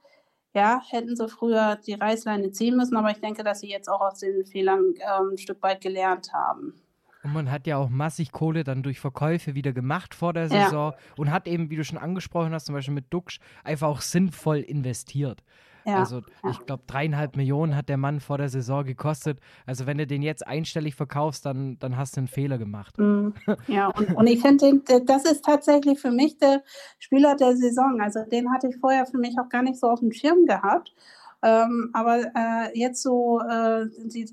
ja, 0.54 0.82
hätten 0.88 1.16
sie 1.16 1.28
früher 1.28 1.76
die 1.76 1.94
Reißleine 1.94 2.52
ziehen 2.52 2.76
müssen, 2.76 2.96
aber 2.96 3.10
ich 3.10 3.20
denke, 3.20 3.42
dass 3.42 3.60
sie 3.60 3.70
jetzt 3.70 3.88
auch 3.88 4.00
aus 4.00 4.18
den 4.18 4.44
Fehlern 4.44 4.94
ähm, 4.96 5.30
ein 5.32 5.38
Stück 5.38 5.62
weit 5.62 5.80
gelernt 5.80 6.32
haben. 6.32 6.81
Und 7.24 7.32
man 7.32 7.50
hat 7.50 7.66
ja 7.66 7.76
auch 7.76 7.88
massig 7.88 8.32
Kohle 8.32 8.64
dann 8.64 8.82
durch 8.82 8.98
Verkäufe 8.98 9.54
wieder 9.54 9.72
gemacht 9.72 10.14
vor 10.14 10.32
der 10.32 10.48
Saison 10.48 10.92
ja. 10.92 10.96
und 11.16 11.30
hat 11.30 11.46
eben, 11.46 11.70
wie 11.70 11.76
du 11.76 11.84
schon 11.84 11.98
angesprochen 11.98 12.52
hast, 12.52 12.66
zum 12.66 12.74
Beispiel 12.74 12.94
mit 12.94 13.12
Duxch, 13.12 13.38
einfach 13.62 13.88
auch 13.88 14.00
sinnvoll 14.00 14.58
investiert. 14.58 15.42
Ja, 15.84 15.98
also 15.98 16.22
ich 16.48 16.58
glaube, 16.64 16.84
dreieinhalb 16.86 17.36
Millionen 17.36 17.74
hat 17.74 17.88
der 17.88 17.96
Mann 17.96 18.20
vor 18.20 18.38
der 18.38 18.48
Saison 18.48 18.84
gekostet. 18.84 19.40
Also 19.66 19.86
wenn 19.86 19.98
du 19.98 20.06
den 20.06 20.22
jetzt 20.22 20.46
einstellig 20.46 20.94
verkaufst, 20.94 21.44
dann, 21.44 21.78
dann 21.80 21.96
hast 21.96 22.16
du 22.16 22.20
einen 22.20 22.28
Fehler 22.28 22.58
gemacht. 22.58 22.96
Mm, 22.98 23.30
ja, 23.66 23.88
und, 23.88 24.14
und 24.14 24.26
ich 24.26 24.40
finde, 24.40 24.80
das 25.04 25.24
ist 25.24 25.44
tatsächlich 25.44 25.98
für 25.98 26.12
mich 26.12 26.38
der 26.38 26.62
Spieler 26.98 27.36
der 27.36 27.56
Saison. 27.56 28.00
Also 28.00 28.20
den 28.24 28.52
hatte 28.52 28.68
ich 28.68 28.76
vorher 28.76 29.06
für 29.06 29.18
mich 29.18 29.36
auch 29.40 29.48
gar 29.48 29.62
nicht 29.62 29.78
so 29.78 29.88
auf 29.88 30.00
dem 30.00 30.12
Schirm 30.12 30.46
gehabt. 30.46 30.94
Ähm, 31.42 31.90
aber 31.92 32.20
äh, 32.34 32.78
jetzt 32.78 33.02
so, 33.02 33.40
äh, 33.40 33.86
die, 34.04 34.32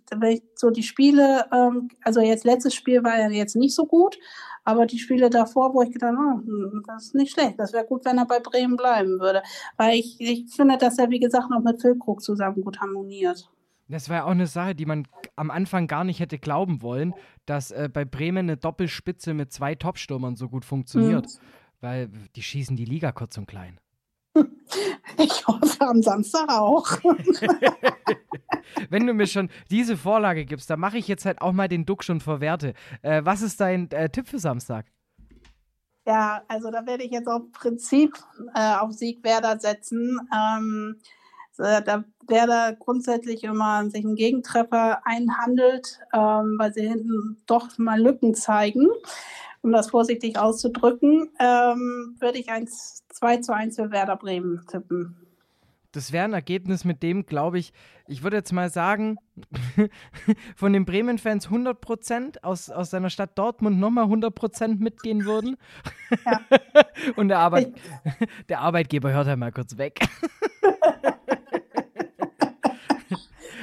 so 0.56 0.70
die 0.70 0.84
Spiele, 0.84 1.46
ähm, 1.51 1.89
also 2.04 2.22
jetzt 2.22 2.46
letztes 2.46 2.75
Spiel 2.75 3.04
war 3.04 3.18
ja 3.18 3.30
jetzt 3.30 3.56
nicht 3.56 3.74
so 3.74 3.88
gut, 3.88 4.20
aber 4.63 4.86
die 4.86 5.00
Spiele 5.00 5.32
davor, 5.32 5.74
wo 5.74 5.82
ich 5.82 5.92
gedacht 5.92 6.16
habe, 6.16 6.44
oh, 6.48 6.80
das 6.86 7.06
ist 7.06 7.16
nicht 7.16 7.34
schlecht, 7.34 7.56
das 7.58 7.74
wäre 7.74 7.86
gut, 7.86 8.06
wenn 8.06 8.20
er 8.20 8.28
bei 8.28 8.39
Bremen 8.39 8.78
bleiben 8.78 9.20
würde. 9.20 9.42
Weil 9.78 9.98
ich, 9.98 10.22
ich 10.22 10.54
finde, 10.54 10.78
dass 10.78 11.00
er, 11.00 11.10
wie 11.10 11.20
gesagt, 11.20 11.50
noch 11.50 11.63
mit 11.63 11.82
Füllkrug 11.82 12.22
zusammen 12.22 12.62
gut 12.62 12.80
harmoniert. 12.80 13.50
Das 13.88 14.08
war 14.08 14.18
ja 14.18 14.24
auch 14.25 14.32
eine 14.32 14.46
Sache, 14.46 14.75
die 14.75 14.86
man 14.86 15.08
am 15.36 15.50
Anfang 15.50 15.88
gar 15.88 16.04
nicht 16.04 16.20
hätte 16.20 16.38
glauben 16.38 16.84
wollen, 16.84 17.16
dass 17.48 17.72
äh, 17.72 17.89
bei 17.92 18.06
Bremen 18.06 18.46
eine 18.46 18.58
Doppelspitze 18.58 19.34
mit 19.34 19.51
zwei 19.51 19.74
Topstürmern 19.74 20.36
so 20.36 20.48
gut 20.48 20.63
funktioniert. 20.63 21.25
Mhm. 21.25 21.46
Weil 21.82 22.10
die 22.36 22.44
schießen 22.44 22.75
die 22.75 22.86
Liga 22.86 23.12
kurz 23.12 23.38
und 23.38 23.48
klein. 23.48 23.80
Ich 25.17 25.48
hoffe 25.48 25.81
am 25.81 26.01
Samstag 26.01 26.50
auch. 26.50 26.88
Wenn 28.89 29.08
du 29.08 29.13
mir 29.13 29.27
schon 29.27 29.50
diese 29.69 29.98
Vorlage 29.98 30.46
gibst, 30.46 30.69
dann 30.69 30.79
mache 30.79 30.98
ich 30.98 31.08
jetzt 31.08 31.25
halt 31.25 31.41
auch 31.41 31.51
mal 31.51 31.67
den 31.67 31.86
Duck 31.86 32.03
schon 32.03 32.22
verwerte. 32.22 32.74
Äh, 33.01 33.22
was 33.25 33.41
ist 33.41 33.60
dein 33.60 33.89
äh, 33.91 34.10
Tipp 34.10 34.27
für 34.27 34.39
Samstag? 34.39 34.86
Ja, 36.05 36.43
also 36.48 36.72
da 36.72 36.86
werde 36.86 37.03
ich 37.03 37.12
jetzt 37.12 37.27
auf 37.27 37.51
Prinzip 37.51 38.13
äh, 38.55 38.75
auf 38.75 38.93
Sieg 38.93 39.24
Werder 39.24 39.60
setzen. 39.60 40.19
Ähm, 40.34 41.00
da 41.58 42.05
Werder 42.27 42.77
grundsätzlich 42.79 43.43
immer 43.43 43.89
sich 43.89 44.05
einen 44.05 44.15
Gegentreffer 44.15 45.05
einhandelt, 45.05 46.00
ähm, 46.13 46.55
weil 46.58 46.74
sie 46.74 46.88
hinten 46.88 47.41
doch 47.48 47.77
mal 47.77 48.00
Lücken 48.00 48.34
zeigen 48.34 48.88
um 49.62 49.72
das 49.72 49.89
vorsichtig 49.89 50.38
auszudrücken, 50.38 51.29
ähm, 51.39 52.15
würde 52.19 52.39
ich 52.39 52.50
1, 52.50 53.03
2 53.20 53.38
zu 53.38 53.54
1 53.54 53.76
für 53.76 53.92
Werder 53.92 54.16
Bremen 54.16 54.66
tippen. 54.66 55.16
Das 55.92 56.14
wäre 56.14 56.24
ein 56.24 56.34
Ergebnis, 56.34 56.86
mit 56.86 57.04
dem, 57.04 57.26
glaube 57.26 57.60
ich, 57.60 57.74
ich 58.08 58.24
würde 58.24 58.38
jetzt 58.38 58.54
mal 58.54 58.70
sagen, 58.70 59.18
von 60.56 60.72
den 60.72 60.86
Bremen-Fans 60.86 61.48
100 61.48 61.82
Prozent, 61.82 62.44
aus, 62.46 62.70
aus 62.70 62.92
seiner 62.92 63.10
Stadt 63.10 63.38
Dortmund 63.38 63.78
nochmal 63.78 64.06
100 64.06 64.34
Prozent 64.34 64.80
mitgehen 64.80 65.26
würden. 65.26 65.58
Ja. 66.26 66.40
Und 67.18 67.28
der, 67.28 67.40
Arbeit, 67.40 67.74
der 68.48 68.60
Arbeitgeber 68.62 69.12
hört 69.12 69.28
halt 69.28 69.40
mal 69.40 69.52
kurz 69.52 69.78
weg. 69.78 70.00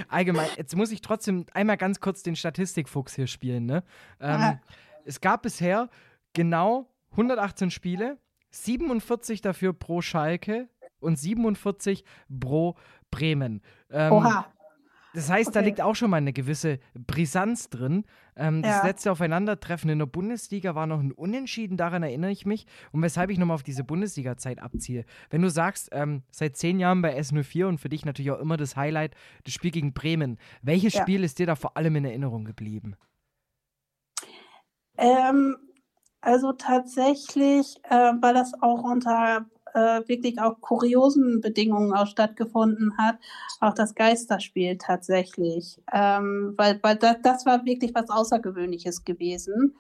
Allgemein, 0.09 0.49
jetzt 0.57 0.77
muss 0.77 0.91
ich 0.91 1.01
trotzdem 1.01 1.47
einmal 1.55 1.79
ganz 1.79 2.01
kurz 2.01 2.23
den 2.23 2.37
Statistikfuchs 2.37 3.15
hier 3.15 3.27
spielen. 3.27 3.65
Ne? 3.65 3.83
Ähm, 4.21 4.59
es 5.05 5.21
gab 5.23 5.43
bisher 5.43 5.89
genau 6.35 6.91
118 7.13 7.71
Spiele, 7.71 8.19
47 8.51 9.41
dafür 9.41 9.73
pro 9.73 10.01
Schalke 10.01 10.69
und 11.01 11.19
47 11.19 12.05
pro 12.41 12.77
Bremen. 13.11 13.63
Ähm, 13.91 14.13
Oha. 14.13 14.47
Das 15.17 15.31
heißt, 15.31 15.49
okay. 15.49 15.59
da 15.59 15.65
liegt 15.65 15.81
auch 15.81 15.95
schon 15.95 16.11
mal 16.11 16.19
eine 16.19 16.35
gewisse 16.35 16.79
Brisanz 16.93 17.71
drin. 17.71 18.05
Ähm, 18.37 18.61
das 18.61 18.77
ja. 18.77 18.87
letzte 18.87 19.11
Aufeinandertreffen 19.11 19.89
in 19.89 19.99
der 19.99 20.05
Bundesliga 20.05 20.75
war 20.75 20.87
noch 20.87 21.01
ein 21.01 21.11
Unentschieden, 21.11 21.79
daran 21.79 22.03
erinnere 22.03 22.31
ich 22.31 22.45
mich. 22.45 22.67
Und 22.93 23.01
weshalb 23.01 23.31
ich 23.31 23.39
nochmal 23.39 23.55
auf 23.55 23.63
diese 23.63 23.83
Bundesliga-Zeit 23.83 24.61
abziehe. 24.61 25.07
Wenn 25.31 25.41
du 25.41 25.49
sagst, 25.49 25.89
ähm, 25.93 26.23
seit 26.31 26.59
zehn 26.59 26.79
Jahren 26.79 27.01
bei 27.01 27.19
S04 27.19 27.65
und 27.65 27.79
für 27.79 27.89
dich 27.89 28.05
natürlich 28.05 28.31
auch 28.31 28.41
immer 28.41 28.59
das 28.59 28.77
Highlight, 28.77 29.15
das 29.45 29.55
Spiel 29.55 29.71
gegen 29.71 29.95
Bremen. 29.95 30.37
Welches 30.61 30.93
ja. 30.93 31.01
Spiel 31.01 31.25
ist 31.25 31.39
dir 31.39 31.47
da 31.47 31.55
vor 31.55 31.79
allem 31.79 31.97
in 31.97 32.05
Erinnerung 32.05 32.45
geblieben? 32.45 32.97
Ähm, 34.99 35.57
also 36.27 36.53
tatsächlich, 36.53 37.77
äh, 37.89 38.13
weil 38.21 38.35
das 38.35 38.53
auch 38.61 38.83
unter 38.83 39.47
äh, 39.75 40.01
wirklich 40.09 40.41
auch 40.41 40.61
kuriosen 40.61 41.41
Bedingungen 41.41 41.95
auch 41.95 42.09
stattgefunden 42.09 42.99
hat, 42.99 43.17
auch 43.61 43.75
das 43.75 43.95
Geisterspiel 43.95 44.77
tatsächlich. 44.79 45.81
Ähm, 45.93 46.55
weil 46.57 46.81
weil 46.83 46.97
das, 46.97 47.17
das 47.23 47.47
war 47.47 47.65
wirklich 47.65 47.95
was 47.95 48.11
Außergewöhnliches 48.11 49.05
gewesen. 49.05 49.77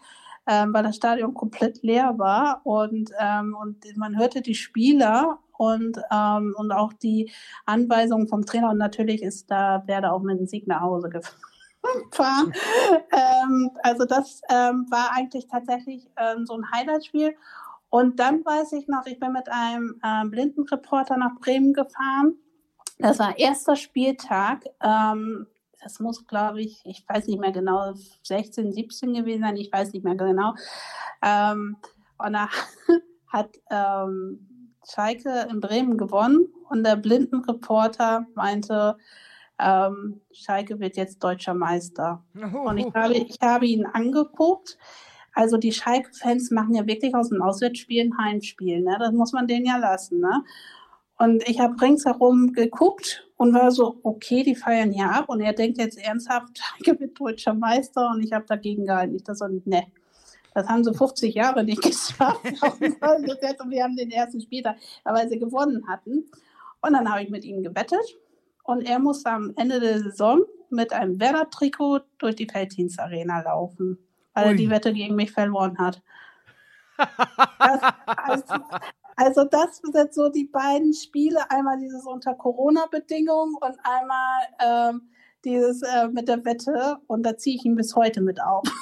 Ähm, 0.49 0.73
weil 0.73 0.85
das 0.85 0.97
Stadion 0.97 1.35
komplett 1.35 1.83
leer 1.83 2.15
war 2.19 2.61
und, 2.65 3.11
ähm, 3.19 3.57
und 3.61 3.85
man 3.97 4.17
hörte 4.17 4.43
die 4.43 4.55
Spieler 4.55 5.41
und, 5.59 5.99
ähm, 6.13 6.55
und 6.57 6.71
auch 6.71 6.93
die 6.93 7.33
Anweisungen 7.65 8.29
vom 8.29 8.47
Trainer 8.47 8.71
und 8.71 8.79
natürlich 8.79 9.23
ist 9.23 9.51
da 9.51 9.83
Werder 9.87 10.13
auch 10.13 10.23
mit 10.23 10.39
dem 10.39 10.47
Sieg 10.47 10.69
nach 10.69 10.83
Hause 10.83 11.09
gefahren 11.11 11.56
fahren. 12.11 12.53
ähm, 13.13 13.71
also 13.83 14.05
das 14.05 14.41
ähm, 14.49 14.87
war 14.91 15.11
eigentlich 15.13 15.47
tatsächlich 15.47 16.09
ähm, 16.17 16.47
so 16.47 16.55
ein 16.55 16.71
Highlight-Spiel. 16.71 17.37
Und 17.89 18.19
dann 18.19 18.45
weiß 18.45 18.73
ich 18.73 18.89
noch, 18.89 19.07
ich 19.07 19.19
bin 19.19 19.33
mit 19.33 19.49
einem 19.49 20.01
äh, 20.03 20.25
Blindenreporter 20.27 21.17
nach 21.17 21.37
Bremen 21.41 21.73
gefahren. 21.73 22.35
Das 22.99 23.19
war 23.19 23.39
erster 23.39 23.77
Spieltag. 23.77 24.65
Ähm, 24.83 25.47
das 25.83 26.01
muss, 26.01 26.27
glaube 26.27 26.61
ich, 26.63 26.83
ich 26.85 27.05
weiß 27.09 27.27
nicht 27.27 27.41
mehr 27.41 27.53
genau, 27.53 27.93
16, 28.23 28.73
17 28.73 29.15
gewesen 29.15 29.43
sein, 29.43 29.57
ich 29.57 29.73
weiß 29.73 29.93
nicht 29.93 30.05
mehr 30.05 30.17
genau. 30.17 30.55
Ähm, 31.23 31.77
und 32.19 32.33
da 32.33 32.49
hat 33.29 33.51
ähm, 33.71 34.73
Schalke 34.89 35.47
in 35.51 35.61
Bremen 35.61 35.97
gewonnen 35.99 36.47
und 36.71 36.85
der 36.85 36.97
Blindenreporter 36.97 38.27
meinte, 38.35 38.97
ähm, 39.59 40.21
Schalke 40.33 40.81
wird 40.81 40.97
jetzt 40.97 41.23
deutscher 41.23 41.55
Meister. 41.55 42.23
Oh. 42.35 42.69
Und 42.69 42.79
ich 42.79 42.93
habe, 42.95 43.15
ich 43.15 43.39
habe 43.41 43.67
ihn 43.67 43.87
angeguckt. 43.87 44.79
Also 45.33 45.59
die 45.59 45.73
Schalke-Fans 45.73 46.51
machen 46.51 46.75
ja 46.75 46.87
wirklich 46.87 47.15
aus 47.15 47.29
dem 47.29 47.43
Auswärtsspiel 47.43 48.05
ein 48.05 48.19
Heimspiel. 48.19 48.81
Ne? 48.81 48.97
Das 48.99 49.13
muss 49.13 49.33
man 49.33 49.47
denen 49.47 49.67
ja 49.67 49.77
lassen. 49.77 50.21
Ne? 50.21 50.43
Und 51.19 51.47
ich 51.49 51.61
habe 51.61 51.81
ringsherum 51.81 52.53
geguckt 52.53 53.27
und 53.37 53.55
war 53.55 53.71
so, 53.71 53.99
okay, 54.03 54.43
die 54.43 54.55
feiern 54.55 54.93
hier 54.93 55.11
ab. 55.11 55.29
Und 55.29 55.41
er 55.41 55.53
denkt 55.53 55.79
jetzt 55.79 55.99
ernsthaft, 55.99 56.61
ich 56.79 56.99
bin 56.99 57.13
deutscher 57.15 57.55
Meister 57.55 58.11
und 58.11 58.23
ich 58.23 58.33
habe 58.33 58.47
dagegen 58.47 58.87
gehalten. 58.87 59.17
Ich 59.17 59.25
dachte 59.25 59.39
so, 59.39 59.47
ne, 59.65 59.87
das 60.55 60.69
haben 60.69 60.85
sie 60.85 60.95
50 60.95 61.35
Jahre 61.35 61.65
nicht 61.65 61.83
geschafft. 61.83 62.43
und 62.45 63.71
wir 63.71 63.85
haben 63.85 63.97
den 63.97 64.11
ersten 64.11 64.41
Spieltag, 64.41 64.77
weil 65.05 65.29
sie 65.29 65.39
gewonnen 65.39 65.87
hatten. 65.87 66.31
Und 66.81 66.93
dann 66.93 67.11
habe 67.11 67.23
ich 67.23 67.31
mit 67.31 67.45
ihm 67.45 67.63
gewettet. 67.63 68.17
Und 68.67 68.83
er 68.83 68.99
musste 68.99 69.31
am 69.31 69.53
Ende 69.57 69.81
der 69.81 70.01
Saison 70.01 70.43
mit 70.71 70.93
einem 70.93 71.21
Werder-Trikot 71.21 72.01
durch 72.19 72.35
die 72.35 72.49
Felddienstarena 72.49 73.43
laufen, 73.43 73.99
weil 74.35 74.47
Ui. 74.47 74.51
er 74.51 74.57
die 74.57 74.71
Wette 74.71 74.93
gegen 74.93 75.15
mich 75.15 75.33
verloren 75.33 75.79
hat. 75.79 76.03
Das, 77.59 77.81
also, 78.07 78.55
also, 79.17 79.45
das 79.45 79.83
sind 79.83 80.15
so 80.15 80.29
die 80.29 80.45
beiden 80.45 80.95
Spiele, 80.95 81.51
einmal 81.51 81.79
dieses 81.79 82.07
unter 82.07 82.35
Corona-Bedingungen 82.35 83.55
und 83.61 83.77
einmal 83.83 84.93
ähm, 84.95 85.09
dieses 85.45 85.83
äh, 85.83 86.09
mit 86.09 86.29
der 86.29 86.45
Wette 86.45 86.99
und 87.07 87.23
da 87.23 87.37
ziehe 87.37 87.57
ich 87.57 87.65
ihn 87.65 87.75
bis 87.77 87.97
heute 87.97 88.21
mit 88.21 88.41
auf. 88.43 88.65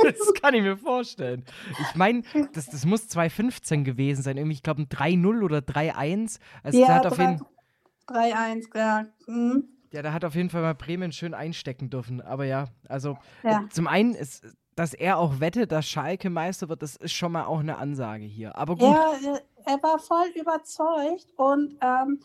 Das 0.00 0.32
kann 0.40 0.54
ich 0.54 0.62
mir 0.62 0.76
vorstellen. 0.76 1.44
Ich 1.80 1.96
meine, 1.96 2.22
das, 2.52 2.66
das 2.66 2.86
muss 2.86 3.08
2015 3.08 3.82
gewesen 3.82 4.22
sein. 4.22 4.36
Irgendwie, 4.36 4.54
ich 4.54 4.62
glaube, 4.62 4.82
ein 4.82 4.88
3-0 4.88 5.42
oder 5.42 5.58
3-1. 5.58 6.38
Also 6.62 6.78
ja, 6.78 7.00
3-1, 8.08 8.76
ja. 8.76 9.06
Mhm. 9.26 9.68
Ja, 9.92 10.02
da 10.02 10.12
hat 10.12 10.24
auf 10.24 10.34
jeden 10.34 10.50
Fall 10.50 10.62
mal 10.62 10.74
Bremen 10.74 11.12
schön 11.12 11.34
einstecken 11.34 11.88
dürfen. 11.90 12.20
Aber 12.20 12.44
ja, 12.44 12.66
also 12.88 13.16
ja. 13.42 13.62
Äh, 13.62 13.68
zum 13.70 13.86
einen 13.86 14.14
ist, 14.14 14.44
dass 14.74 14.94
er 14.94 15.18
auch 15.18 15.40
wettet, 15.40 15.72
dass 15.72 15.88
Schalke 15.88 16.30
Meister 16.30 16.68
wird, 16.68 16.82
das 16.82 16.96
ist 16.96 17.12
schon 17.12 17.32
mal 17.32 17.44
auch 17.44 17.60
eine 17.60 17.78
Ansage 17.78 18.24
hier. 18.24 18.56
Aber 18.56 18.76
gut. 18.76 18.94
Ja, 18.94 19.38
er 19.64 19.82
war 19.82 19.98
voll 19.98 20.28
überzeugt 20.34 21.26
und 21.36 21.76
ähm, 21.80 22.20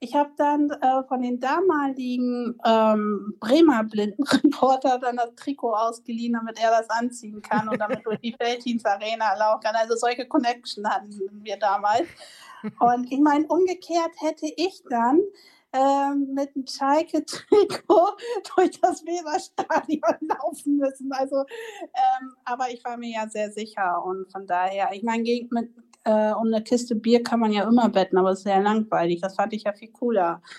ich 0.00 0.14
habe 0.14 0.30
dann 0.36 0.70
äh, 0.70 1.02
von 1.08 1.22
den 1.22 1.40
damaligen 1.40 2.58
ähm, 2.64 3.36
Bremer 3.40 3.84
Blindenreporter 3.84 4.98
dann 5.02 5.16
das 5.16 5.34
Trikot 5.36 5.74
ausgeliehen, 5.74 6.34
damit 6.34 6.60
er 6.62 6.70
das 6.70 6.90
anziehen 6.90 7.40
kann 7.40 7.68
und 7.68 7.78
damit 7.78 8.04
durch 8.04 8.20
die 8.20 8.32
Felddienst 8.40 8.86
Arena 8.86 9.34
laufen 9.38 9.62
kann. 9.62 9.76
Also 9.76 9.96
solche 9.96 10.26
Connection 10.26 10.88
hatten 10.88 11.10
wir 11.42 11.58
damals. 11.58 12.08
Und 12.80 13.10
ich 13.12 13.20
meine, 13.20 13.46
umgekehrt 13.46 14.12
hätte 14.20 14.46
ich 14.56 14.82
dann 14.88 15.20
mit 15.74 16.54
einem 16.54 16.66
Schalke-Trikot 16.66 18.16
durch 18.56 18.80
das 18.80 19.04
Weserstadion 19.04 20.28
laufen 20.28 20.76
müssen. 20.76 21.12
Also, 21.12 21.38
ähm, 21.38 22.34
aber 22.44 22.70
ich 22.70 22.84
war 22.84 22.96
mir 22.96 23.10
ja 23.10 23.28
sehr 23.28 23.50
sicher 23.50 24.04
und 24.04 24.30
von 24.30 24.46
daher, 24.46 24.90
ich 24.92 25.02
meine, 25.02 25.22
mit, 25.22 25.70
äh, 26.04 26.32
um 26.32 26.46
eine 26.46 26.62
Kiste 26.62 26.94
Bier 26.94 27.22
kann 27.22 27.40
man 27.40 27.52
ja 27.52 27.68
immer 27.68 27.88
betten, 27.88 28.18
aber 28.18 28.30
es 28.30 28.38
ist 28.38 28.44
sehr 28.44 28.60
langweilig. 28.60 29.20
Das 29.20 29.34
fand 29.34 29.52
ich 29.52 29.64
ja 29.64 29.72
viel 29.72 29.90
cooler. 29.90 30.40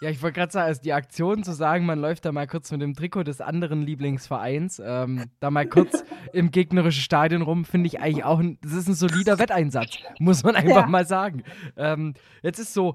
Ja, 0.00 0.10
ich 0.10 0.22
wollte 0.22 0.38
gerade 0.38 0.52
sagen, 0.52 0.66
also 0.68 0.80
die 0.80 0.92
Aktion 0.92 1.42
zu 1.42 1.52
sagen, 1.52 1.84
man 1.84 2.00
läuft 2.00 2.24
da 2.24 2.30
mal 2.30 2.46
kurz 2.46 2.70
mit 2.70 2.80
dem 2.80 2.94
Trikot 2.94 3.24
des 3.24 3.40
anderen 3.40 3.82
Lieblingsvereins, 3.82 4.80
ähm, 4.84 5.24
da 5.40 5.50
mal 5.50 5.66
kurz 5.66 6.04
im 6.32 6.52
gegnerischen 6.52 7.02
Stadion 7.02 7.42
rum, 7.42 7.64
finde 7.64 7.88
ich 7.88 7.98
eigentlich 7.98 8.24
auch, 8.24 8.38
ein, 8.38 8.58
das 8.62 8.74
ist 8.74 8.88
ein 8.88 8.94
solider 8.94 9.40
Wetteinsatz, 9.40 9.98
muss 10.20 10.44
man 10.44 10.54
einfach 10.54 10.82
ja. 10.82 10.86
mal 10.86 11.06
sagen. 11.06 11.42
Ähm, 11.76 12.14
jetzt 12.42 12.60
ist 12.60 12.72
so, 12.72 12.94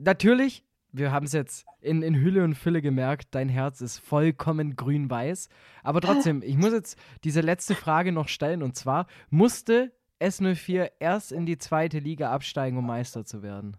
natürlich, 0.00 0.64
wir 0.92 1.12
haben 1.12 1.26
es 1.26 1.32
jetzt 1.32 1.66
in, 1.80 2.02
in 2.02 2.14
Hülle 2.14 2.44
und 2.44 2.54
Fülle 2.54 2.82
gemerkt, 2.82 3.28
dein 3.34 3.48
Herz 3.48 3.80
ist 3.80 3.98
vollkommen 3.98 4.76
grün-weiß. 4.76 5.48
Aber 5.82 6.00
trotzdem, 6.02 6.42
ich 6.42 6.56
muss 6.56 6.72
jetzt 6.72 6.98
diese 7.24 7.40
letzte 7.40 7.74
Frage 7.74 8.12
noch 8.12 8.28
stellen 8.28 8.62
und 8.62 8.76
zwar, 8.76 9.06
musste 9.30 9.92
S04 10.20 10.90
erst 10.98 11.32
in 11.32 11.46
die 11.46 11.58
zweite 11.58 11.98
Liga 11.98 12.30
absteigen, 12.30 12.76
um 12.76 12.86
Meister 12.86 13.24
zu 13.24 13.42
werden? 13.42 13.76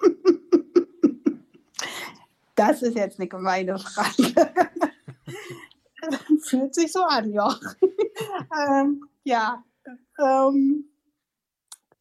Das 2.54 2.82
ist 2.82 2.96
jetzt 2.96 3.18
eine 3.18 3.28
gemeine 3.28 3.78
Frage. 3.78 4.34
Fühlt 6.44 6.74
sich 6.74 6.92
so 6.92 7.02
an, 7.02 7.32
ja. 7.32 7.58
ähm, 8.68 9.08
ja. 9.24 9.64
Ähm, 10.20 10.91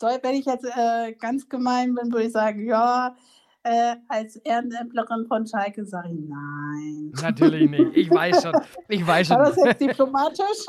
wenn 0.08 0.36
ich 0.36 0.46
jetzt 0.46 0.66
äh, 0.66 1.14
ganz 1.14 1.50
gemein 1.50 1.96
bin, 1.96 2.12
würde 2.12 2.28
ich 2.28 2.32
sagen, 2.32 2.66
ja, 2.66 3.16
äh, 3.64 3.96
als 4.08 4.38
Ehrenämtlerin 4.38 5.26
von 5.28 5.46
Schalke 5.46 5.86
sage 5.86 6.10
ich 6.10 6.20
nein. 6.28 7.12
Natürlich 7.22 7.70
nicht. 7.70 7.96
Ich 7.96 8.10
weiß 8.10 8.44
schon. 8.44 8.54
Ich 8.88 9.06
weiß 9.06 9.28
schon. 9.28 9.38
War 9.38 9.50
das 9.50 9.58
jetzt 9.64 9.82
diplomatisch? 9.82 10.66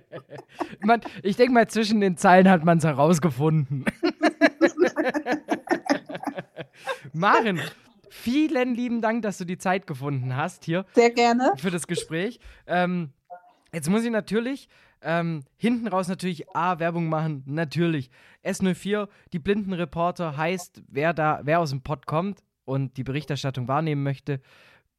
man, 0.80 1.00
ich 1.22 1.36
denke 1.36 1.52
mal, 1.52 1.68
zwischen 1.68 2.00
den 2.00 2.16
Zeilen 2.16 2.50
hat 2.50 2.64
man 2.64 2.78
es 2.78 2.84
herausgefunden. 2.84 3.84
Maren, 7.12 7.60
vielen 8.10 8.74
lieben 8.74 9.00
Dank, 9.00 9.22
dass 9.22 9.38
du 9.38 9.44
die 9.44 9.58
Zeit 9.58 9.86
gefunden 9.86 10.36
hast 10.36 10.64
hier. 10.64 10.84
Sehr 10.94 11.10
gerne. 11.10 11.52
Für 11.56 11.70
das 11.70 11.86
Gespräch. 11.86 12.40
Ähm, 12.66 13.12
jetzt 13.72 13.88
muss 13.88 14.04
ich 14.04 14.10
natürlich 14.10 14.68
ähm, 15.02 15.42
hinten 15.56 15.88
raus 15.88 16.08
natürlich 16.08 16.54
A, 16.54 16.78
Werbung 16.78 17.08
machen, 17.08 17.42
natürlich. 17.46 18.10
S04, 18.44 19.08
die 19.32 19.38
Blindenreporter 19.38 20.36
heißt, 20.36 20.82
wer 20.88 21.12
da, 21.12 21.40
wer 21.44 21.60
aus 21.60 21.70
dem 21.70 21.82
Pod 21.82 22.06
kommt 22.06 22.42
und 22.64 22.96
die 22.96 23.04
Berichterstattung 23.04 23.68
wahrnehmen 23.68 24.02
möchte, 24.02 24.40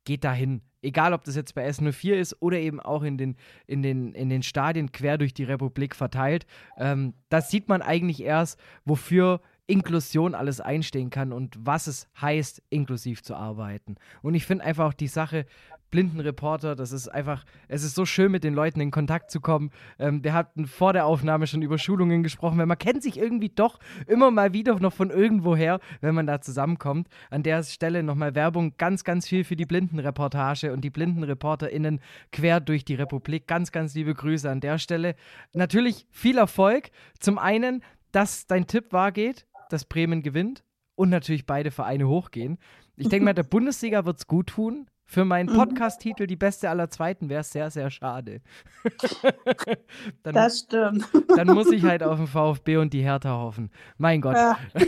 geht 0.04 0.24
dahin. 0.24 0.62
Egal, 0.82 1.14
ob 1.14 1.24
das 1.24 1.36
jetzt 1.36 1.54
bei 1.54 1.68
S04 1.68 2.14
ist 2.14 2.42
oder 2.42 2.58
eben 2.58 2.80
auch 2.80 3.04
in 3.04 3.18
den, 3.18 3.36
in 3.68 3.84
den, 3.84 4.14
in 4.14 4.30
den 4.30 4.42
Stadien 4.42 4.92
quer 4.92 5.20
durch 5.20 5.34
die 5.34 5.44
Republik 5.44 5.96
verteilt. 5.96 6.48
Ähm, 6.78 7.14
das 7.30 7.52
sieht 7.52 7.70
man 7.70 7.84
eigentlich 7.84 8.24
erst, 8.24 8.60
wofür 8.84 9.42
Inklusion 9.68 10.34
alles 10.34 10.60
einstehen 10.60 11.12
kann 11.12 11.32
und 11.32 11.56
was 11.60 11.88
es 11.88 12.08
heißt, 12.20 12.64
inklusiv 12.70 13.22
zu 13.22 13.36
arbeiten. 13.36 13.96
Und 14.24 14.34
ich 14.34 14.46
finde 14.46 14.66
einfach 14.66 14.88
auch 14.88 14.94
die 14.94 15.08
Sache 15.08 15.46
Blindenreporter. 15.92 16.76
Das 16.76 16.92
ist 16.92 17.08
einfach, 17.08 17.46
es 17.68 17.84
ist 17.84 17.96
so 17.96 18.06
schön, 18.06 18.32
mit 18.32 18.44
den 18.44 18.54
Leuten 18.54 18.80
in 18.80 18.90
Kontakt 18.90 19.30
zu 19.30 19.42
kommen. 19.42 19.70
Ähm, 20.00 20.24
wir 20.24 20.34
hatten 20.34 20.66
vor 20.66 20.94
der 20.94 21.06
Aufnahme 21.06 21.46
schon 21.46 21.62
über 21.62 21.78
Schulungen 21.78 22.24
gesprochen, 22.24 22.58
weil 22.58 22.66
man 22.66 22.78
kennt 22.78 23.04
sich 23.04 23.18
irgendwie 23.18 23.50
doch 23.50 23.80
immer 24.08 24.32
mal 24.32 24.54
wieder 24.54 24.80
noch 24.80 24.94
von 24.94 25.12
irgendwoher, 25.12 25.80
wenn 26.00 26.16
man 26.16 26.26
da 26.26 26.42
zusammenkommt. 26.42 27.08
An 27.30 27.44
der 27.44 27.62
Stelle 27.64 28.02
nochmal 28.02 28.34
Werbung, 28.34 28.74
ganz, 28.78 29.04
ganz 29.04 29.28
viel 29.28 29.44
für 29.44 29.56
die 29.56 29.66
Blindenreportage 29.66 30.74
und 30.74 30.82
die 30.82 30.90
BlindenreporterInnen 30.90 32.00
quer 32.32 32.60
durch 32.60 32.86
die 32.86 32.96
Republik. 32.96 33.48
Ganz, 33.48 33.72
ganz 33.72 33.94
liebe 33.94 34.14
Grüße 34.14 34.50
an 34.50 34.62
der 34.62 34.80
Stelle. 34.80 35.16
Natürlich 35.54 36.08
viel 36.10 36.38
Erfolg. 36.38 36.90
Zum 37.20 37.38
einen, 37.38 37.84
dass 38.12 38.48
dein 38.48 38.66
Tipp 38.66 38.94
wahr 38.94 39.12
geht, 39.12 39.46
dass 39.70 39.86
Bremen 39.86 40.24
gewinnt 40.24 40.64
und 40.96 41.10
natürlich 41.10 41.46
beide 41.46 41.72
Vereine 41.72 42.08
hochgehen. 42.08 42.58
Ich 42.96 43.10
denke 43.10 43.26
mal, 43.26 43.34
der 43.34 43.44
Bundesliga 43.44 44.06
wird 44.06 44.20
es 44.20 44.28
gut 44.28 44.48
tun. 44.48 44.88
Für 45.12 45.26
meinen 45.26 45.52
mhm. 45.52 45.58
Podcast-Titel 45.58 46.26
Die 46.26 46.38
Beste 46.38 46.70
aller 46.70 46.90
Zweiten 46.90 47.28
wäre 47.28 47.42
es 47.42 47.52
sehr, 47.52 47.70
sehr 47.70 47.90
schade. 47.90 48.40
dann, 50.24 50.34
das 50.34 50.60
stimmt. 50.60 51.06
dann 51.36 51.48
muss 51.48 51.70
ich 51.70 51.84
halt 51.84 52.02
auf 52.02 52.16
den 52.16 52.28
VfB 52.28 52.78
und 52.78 52.94
die 52.94 53.02
Hertha 53.02 53.32
hoffen. 53.32 53.72
Mein 53.98 54.22
Gott. 54.22 54.38
Ja. 54.38 54.58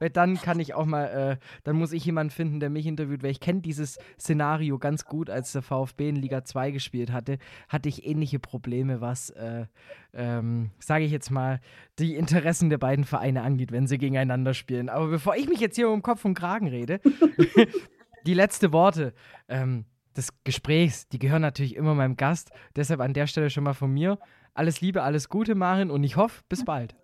weil 0.00 0.10
dann 0.10 0.34
kann 0.34 0.58
ich 0.58 0.74
auch 0.74 0.84
mal, 0.84 1.04
äh, 1.04 1.36
dann 1.62 1.76
muss 1.76 1.92
ich 1.92 2.04
jemanden 2.04 2.32
finden, 2.32 2.58
der 2.58 2.70
mich 2.70 2.86
interviewt, 2.86 3.22
weil 3.22 3.30
ich 3.30 3.38
kenne 3.38 3.60
dieses 3.60 3.98
Szenario 4.18 4.80
ganz 4.80 5.04
gut, 5.04 5.30
als 5.30 5.52
der 5.52 5.62
VfB 5.62 6.08
in 6.08 6.16
Liga 6.16 6.42
2 6.42 6.72
gespielt 6.72 7.12
hatte, 7.12 7.38
hatte 7.68 7.88
ich 7.88 8.04
ähnliche 8.04 8.40
Probleme, 8.40 9.00
was, 9.00 9.30
äh, 9.30 9.66
ähm, 10.12 10.72
sage 10.80 11.04
ich 11.04 11.12
jetzt 11.12 11.30
mal, 11.30 11.60
die 12.00 12.16
Interessen 12.16 12.68
der 12.68 12.78
beiden 12.78 13.04
Vereine 13.04 13.42
angeht, 13.42 13.70
wenn 13.70 13.86
sie 13.86 13.98
gegeneinander 13.98 14.54
spielen. 14.54 14.88
Aber 14.88 15.06
bevor 15.06 15.36
ich 15.36 15.48
mich 15.48 15.60
jetzt 15.60 15.76
hier 15.76 15.88
um 15.88 16.02
Kopf 16.02 16.24
und 16.24 16.34
Kragen 16.34 16.66
rede, 16.66 17.00
die 18.26 18.34
letzten 18.34 18.72
Worte 18.72 19.14
ähm, 19.48 19.84
des 20.16 20.28
Gesprächs, 20.44 21.08
die 21.08 21.18
gehören 21.18 21.42
natürlich 21.42 21.76
immer 21.76 21.94
meinem 21.94 22.16
Gast. 22.16 22.50
Deshalb 22.76 23.00
an 23.00 23.14
der 23.14 23.26
Stelle 23.26 23.50
schon 23.50 23.64
mal 23.64 23.74
von 23.74 23.92
mir. 23.92 24.18
Alles 24.54 24.80
Liebe, 24.80 25.02
alles 25.02 25.28
Gute, 25.28 25.54
Marin, 25.54 25.90
und 25.90 26.04
ich 26.04 26.16
hoffe, 26.16 26.42
bis 26.48 26.64
bald. 26.64 26.94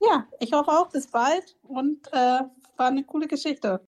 Ja, 0.00 0.26
ich 0.38 0.52
hoffe 0.52 0.70
auch, 0.70 0.90
bis 0.90 1.10
bald 1.10 1.56
und 1.62 2.06
äh, 2.12 2.40
war 2.76 2.86
eine 2.88 3.04
coole 3.04 3.26
Geschichte. 3.26 3.80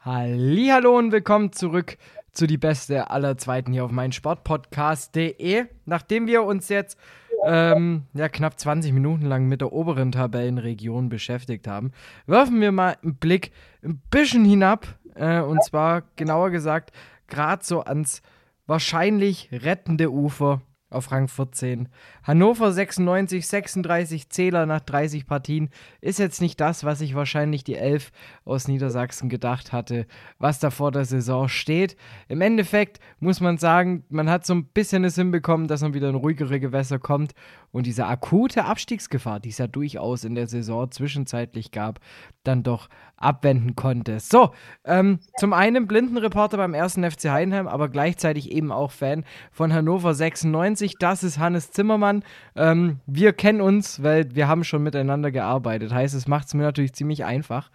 Hallo 0.00 0.98
und 0.98 1.12
willkommen 1.12 1.52
zurück 1.52 1.96
zu 2.32 2.46
die 2.46 2.58
beste 2.58 3.10
aller 3.10 3.36
Zweiten 3.36 3.72
hier 3.72 3.84
auf 3.84 3.90
meinen 3.90 4.12
Sportpodcast.de. 4.12 5.66
Nachdem 5.84 6.26
wir 6.26 6.44
uns 6.44 6.68
jetzt 6.68 6.98
ähm, 7.44 8.04
ja, 8.14 8.28
knapp 8.28 8.58
20 8.58 8.92
Minuten 8.92 9.26
lang 9.26 9.46
mit 9.46 9.60
der 9.60 9.72
oberen 9.72 10.12
Tabellenregion 10.12 11.08
beschäftigt 11.08 11.66
haben, 11.66 11.92
werfen 12.26 12.60
wir 12.60 12.72
mal 12.72 12.96
einen 13.02 13.16
Blick 13.16 13.52
ein 13.82 14.00
bisschen 14.10 14.44
hinab 14.44 14.86
äh, 15.14 15.40
und 15.40 15.62
zwar 15.64 16.02
genauer 16.16 16.50
gesagt 16.50 16.92
gerade 17.28 17.64
so 17.64 17.82
ans 17.82 18.22
wahrscheinlich 18.66 19.48
rettende 19.52 20.12
Ufer 20.12 20.60
auf 20.92 21.10
Rang 21.10 21.28
14. 21.28 21.88
Hannover 22.22 22.70
96, 22.70 23.46
36 23.46 24.28
Zähler 24.28 24.66
nach 24.66 24.80
30 24.80 25.26
Partien 25.26 25.70
ist 26.00 26.18
jetzt 26.18 26.40
nicht 26.40 26.60
das, 26.60 26.84
was 26.84 26.98
sich 26.98 27.14
wahrscheinlich 27.14 27.64
die 27.64 27.76
Elf 27.76 28.12
aus 28.44 28.68
Niedersachsen 28.68 29.28
gedacht 29.28 29.72
hatte, 29.72 30.06
was 30.38 30.58
da 30.58 30.70
vor 30.70 30.92
der 30.92 31.04
Saison 31.04 31.48
steht. 31.48 31.96
Im 32.28 32.40
Endeffekt 32.40 33.00
muss 33.20 33.40
man 33.40 33.58
sagen, 33.58 34.04
man 34.10 34.30
hat 34.30 34.46
so 34.46 34.54
ein 34.54 34.66
bisschen 34.66 35.04
es 35.04 35.16
hinbekommen, 35.16 35.66
dass 35.66 35.82
man 35.82 35.94
wieder 35.94 36.10
in 36.10 36.14
ruhigere 36.14 36.60
Gewässer 36.60 36.98
kommt 36.98 37.32
und 37.72 37.86
diese 37.86 38.06
akute 38.06 38.66
Abstiegsgefahr, 38.66 39.40
die 39.40 39.48
es 39.48 39.58
ja 39.58 39.66
durchaus 39.66 40.24
in 40.24 40.34
der 40.34 40.46
Saison 40.46 40.90
zwischenzeitlich 40.90 41.72
gab, 41.72 42.00
dann 42.44 42.62
doch 42.62 42.88
abwenden 43.16 43.74
konnte. 43.76 44.20
So, 44.20 44.52
ähm, 44.84 45.20
zum 45.38 45.52
einen 45.52 45.86
Blindenreporter 45.86 46.58
beim 46.58 46.74
ersten 46.74 47.08
FC 47.10 47.30
Heidenheim, 47.30 47.66
aber 47.66 47.88
gleichzeitig 47.88 48.52
eben 48.52 48.70
auch 48.70 48.90
Fan 48.90 49.24
von 49.50 49.72
Hannover 49.72 50.12
96. 50.14 50.96
Das 50.98 51.22
ist 51.22 51.38
Hannes 51.38 51.70
Zimmermann. 51.70 52.24
Ähm, 52.54 53.00
wir 53.06 53.32
kennen 53.32 53.62
uns, 53.62 54.02
weil 54.02 54.34
wir 54.34 54.48
haben 54.48 54.64
schon 54.64 54.82
miteinander 54.82 55.30
gearbeitet. 55.30 55.92
Heißt, 55.92 56.14
es 56.14 56.28
macht 56.28 56.48
es 56.48 56.54
mir 56.54 56.62
natürlich 56.62 56.92
ziemlich 56.92 57.24
einfach, 57.24 57.70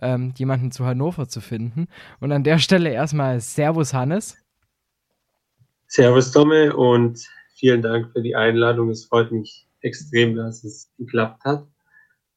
ähm, 0.00 0.32
jemanden 0.36 0.70
zu 0.70 0.86
Hannover 0.86 1.28
zu 1.28 1.40
finden. 1.40 1.88
Und 2.20 2.32
an 2.32 2.42
der 2.42 2.58
Stelle 2.58 2.90
erstmal 2.90 3.40
Servus 3.40 3.92
Hannes. 3.92 4.38
Servus 5.88 6.32
Tomme 6.32 6.74
und 6.74 7.22
vielen 7.62 7.80
Dank 7.80 8.10
für 8.10 8.22
die 8.22 8.34
Einladung. 8.34 8.90
Es 8.90 9.04
freut 9.04 9.30
mich 9.30 9.68
extrem, 9.82 10.34
dass 10.34 10.64
es 10.64 10.90
geklappt 10.98 11.44
hat. 11.44 11.64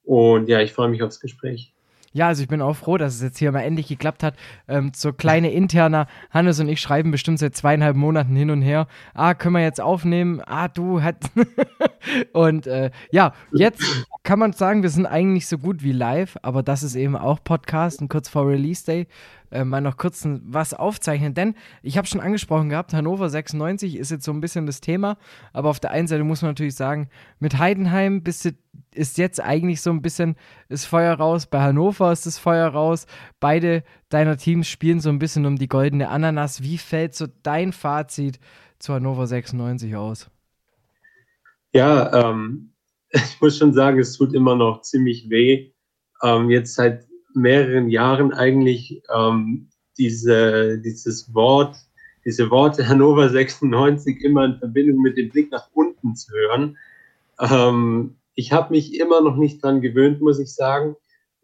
Und 0.03 0.47
ja, 0.47 0.61
ich 0.61 0.71
freue 0.71 0.89
mich 0.89 1.01
aufs 1.01 1.19
Gespräch. 1.19 1.73
Ja, 2.13 2.27
also 2.27 2.43
ich 2.43 2.47
bin 2.47 2.61
auch 2.61 2.75
froh, 2.75 2.97
dass 2.97 3.15
es 3.15 3.23
jetzt 3.23 3.39
hier 3.39 3.51
mal 3.51 3.61
endlich 3.61 3.87
geklappt 3.87 4.21
hat. 4.21 4.35
Ähm, 4.67 4.91
so 4.95 5.13
kleine 5.13 5.51
interner, 5.51 6.05
Hannes 6.29 6.59
und 6.59 6.69
ich 6.69 6.79
schreiben 6.79 7.09
bestimmt 7.09 7.39
seit 7.39 7.55
zweieinhalb 7.55 7.95
Monaten 7.95 8.35
hin 8.35 8.51
und 8.51 8.61
her. 8.61 8.87
Ah, 9.15 9.33
können 9.33 9.55
wir 9.55 9.63
jetzt 9.63 9.81
aufnehmen? 9.81 10.41
Ah, 10.45 10.67
du 10.67 11.01
hat. 11.01 11.25
und 12.31 12.67
äh, 12.67 12.91
ja, 13.11 13.33
jetzt 13.51 13.83
kann 14.21 14.37
man 14.37 14.53
sagen, 14.53 14.83
wir 14.83 14.91
sind 14.91 15.07
eigentlich 15.07 15.47
so 15.47 15.57
gut 15.57 15.81
wie 15.81 15.91
live, 15.91 16.37
aber 16.43 16.61
das 16.61 16.83
ist 16.83 16.95
eben 16.95 17.17
auch 17.17 17.43
Podcast 17.43 17.99
und 17.99 18.09
kurz 18.09 18.29
vor 18.29 18.47
Release 18.47 18.85
Day 18.85 19.07
äh, 19.51 19.63
mal 19.63 19.81
noch 19.81 19.97
kurz 19.97 20.27
was 20.43 20.73
aufzeichnen. 20.73 21.33
Denn 21.33 21.55
ich 21.81 21.97
habe 21.97 22.07
schon 22.07 22.21
angesprochen 22.21 22.69
gehabt, 22.69 22.93
Hannover 22.93 23.29
96 23.29 23.97
ist 23.97 24.11
jetzt 24.11 24.25
so 24.25 24.31
ein 24.31 24.41
bisschen 24.41 24.65
das 24.65 24.81
Thema. 24.81 25.17
Aber 25.53 25.69
auf 25.69 25.79
der 25.79 25.91
einen 25.91 26.07
Seite 26.07 26.23
muss 26.23 26.41
man 26.41 26.51
natürlich 26.51 26.75
sagen, 26.75 27.09
mit 27.39 27.57
Heidenheim 27.57 28.23
bist 28.23 28.45
du, 28.45 28.51
ist 28.93 29.17
jetzt 29.17 29.41
eigentlich 29.41 29.81
so 29.81 29.89
ein 29.91 30.01
bisschen 30.01 30.35
das 30.69 30.85
Feuer 30.85 31.15
raus. 31.15 31.47
Bei 31.47 31.61
Hannover 31.61 32.11
ist 32.11 32.25
das 32.25 32.37
Feuer 32.37 32.67
raus. 32.67 33.05
Beide 33.39 33.83
deiner 34.09 34.37
Teams 34.37 34.67
spielen 34.67 34.99
so 34.99 35.09
ein 35.09 35.19
bisschen 35.19 35.45
um 35.45 35.57
die 35.57 35.67
goldene 35.67 36.09
Ananas. 36.09 36.61
Wie 36.63 36.77
fällt 36.77 37.15
so 37.15 37.27
dein 37.43 37.73
Fazit 37.73 38.39
zu 38.79 38.93
Hannover 38.93 39.27
96 39.27 39.95
aus? 39.95 40.29
Ja, 41.73 42.29
ähm, 42.29 42.73
ich 43.09 43.41
muss 43.41 43.57
schon 43.57 43.73
sagen, 43.73 43.99
es 43.99 44.17
tut 44.17 44.33
immer 44.33 44.55
noch 44.55 44.81
ziemlich 44.81 45.29
weh. 45.29 45.71
Ähm, 46.23 46.49
jetzt 46.49 46.75
seit 46.75 47.05
mehreren 47.35 47.89
Jahren 47.89 48.33
eigentlich 48.33 49.01
ähm, 49.15 49.67
diese, 49.97 50.79
dieses 50.79 51.33
Wort, 51.33 51.75
diese 52.25 52.49
Worte 52.49 52.87
Hannover 52.87 53.29
96 53.29 54.21
immer 54.21 54.45
in 54.45 54.57
Verbindung 54.57 55.01
mit 55.01 55.17
dem 55.17 55.29
Blick 55.29 55.51
nach 55.51 55.69
unten 55.73 56.15
zu 56.15 56.31
hören. 56.33 56.77
Ähm, 57.39 58.15
ich 58.33 58.51
habe 58.51 58.73
mich 58.73 58.99
immer 58.99 59.21
noch 59.21 59.37
nicht 59.37 59.63
dran 59.63 59.81
gewöhnt, 59.81 60.21
muss 60.21 60.39
ich 60.39 60.53
sagen. 60.53 60.95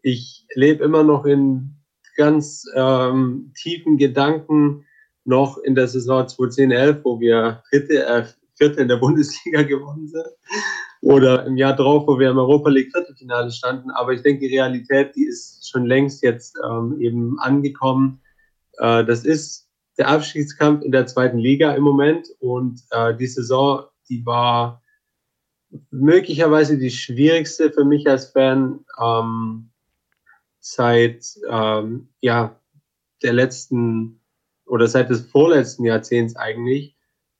Ich 0.02 0.46
lebe 0.54 0.84
immer 0.84 1.04
noch 1.04 1.24
in 1.24 1.76
ganz 2.16 2.66
ähm, 2.74 3.52
tiefen 3.56 3.96
Gedanken 3.96 4.84
noch 5.24 5.58
in 5.58 5.74
der 5.74 5.88
Saison 5.88 6.24
2010-11, 6.24 7.00
wo 7.04 7.20
wir 7.20 7.62
dritte, 7.70 8.26
äh, 8.52 8.64
vierte 8.64 8.80
in 8.80 8.88
der 8.88 8.96
Bundesliga 8.96 9.62
gewonnen 9.62 10.08
sind 10.08 10.26
oder 11.00 11.46
im 11.46 11.56
Jahr 11.56 11.74
drauf, 11.74 12.06
wo 12.06 12.18
wir 12.18 12.30
im 12.30 12.38
Europa 12.38 12.70
League 12.70 12.92
Viertelfinale 12.92 13.50
standen. 13.50 13.90
Aber 13.90 14.12
ich 14.12 14.22
denke, 14.22 14.46
die 14.46 14.54
Realität, 14.54 15.14
die 15.16 15.26
ist 15.26 15.68
schon 15.68 15.84
längst 15.86 16.22
jetzt 16.22 16.56
ähm, 16.64 17.00
eben 17.00 17.38
angekommen. 17.40 18.20
Äh, 18.78 19.04
das 19.04 19.24
ist 19.24 19.68
der 19.98 20.08
Abschiedskampf 20.08 20.84
in 20.84 20.92
der 20.92 21.06
zweiten 21.06 21.38
Liga 21.38 21.72
im 21.74 21.82
Moment 21.82 22.28
und 22.38 22.80
äh, 22.90 23.14
die 23.16 23.26
Saison, 23.26 23.84
die 24.08 24.24
war 24.24 24.82
möglicherweise 25.90 26.78
die 26.78 26.90
schwierigste 26.90 27.72
für 27.72 27.84
mich 27.84 28.08
als 28.08 28.30
Fan 28.30 28.84
ähm, 29.02 29.70
seit 30.60 31.24
ähm, 31.48 32.08
ja 32.20 32.60
der 33.22 33.32
letzten 33.32 34.20
oder 34.66 34.86
seit 34.86 35.10
des 35.10 35.22
vorletzten 35.30 35.84
Jahrzehnts 35.84 36.36
eigentlich. 36.36 36.96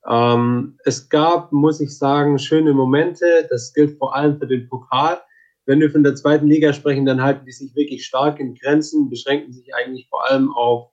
Ähm, 0.08 0.78
es 0.84 1.08
gab, 1.08 1.52
muss 1.52 1.80
ich 1.80 1.96
sagen, 1.96 2.38
schöne 2.38 2.72
Momente. 2.72 3.46
Das 3.50 3.72
gilt 3.72 3.98
vor 3.98 4.14
allem 4.14 4.38
für 4.38 4.46
den 4.46 4.68
Pokal. 4.68 5.20
Wenn 5.64 5.80
wir 5.80 5.90
von 5.90 6.02
der 6.02 6.16
zweiten 6.16 6.46
Liga 6.46 6.72
sprechen, 6.72 7.06
dann 7.06 7.22
halten 7.22 7.46
die 7.46 7.52
sich 7.52 7.74
wirklich 7.76 8.04
stark 8.04 8.40
in 8.40 8.54
Grenzen, 8.54 9.08
beschränken 9.08 9.52
sich 9.52 9.74
eigentlich 9.74 10.08
vor 10.08 10.28
allem 10.28 10.52
auf 10.52 10.90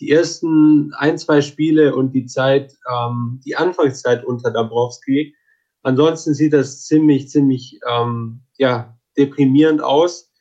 die 0.00 0.10
ersten 0.10 0.92
ein, 0.94 1.18
zwei 1.18 1.40
Spiele 1.40 1.94
und 1.94 2.12
die 2.12 2.26
Zeit, 2.26 2.72
ähm, 2.92 3.40
die 3.44 3.56
Anfangszeit 3.56 4.24
unter 4.24 4.50
Dabrowski. 4.50 5.34
Ansonsten 5.82 6.34
sieht 6.34 6.52
das 6.52 6.84
ziemlich, 6.86 7.28
ziemlich 7.28 7.80
ähm, 7.88 8.42
ja, 8.58 8.96
deprimierend 9.16 9.82
aus. 9.82 10.32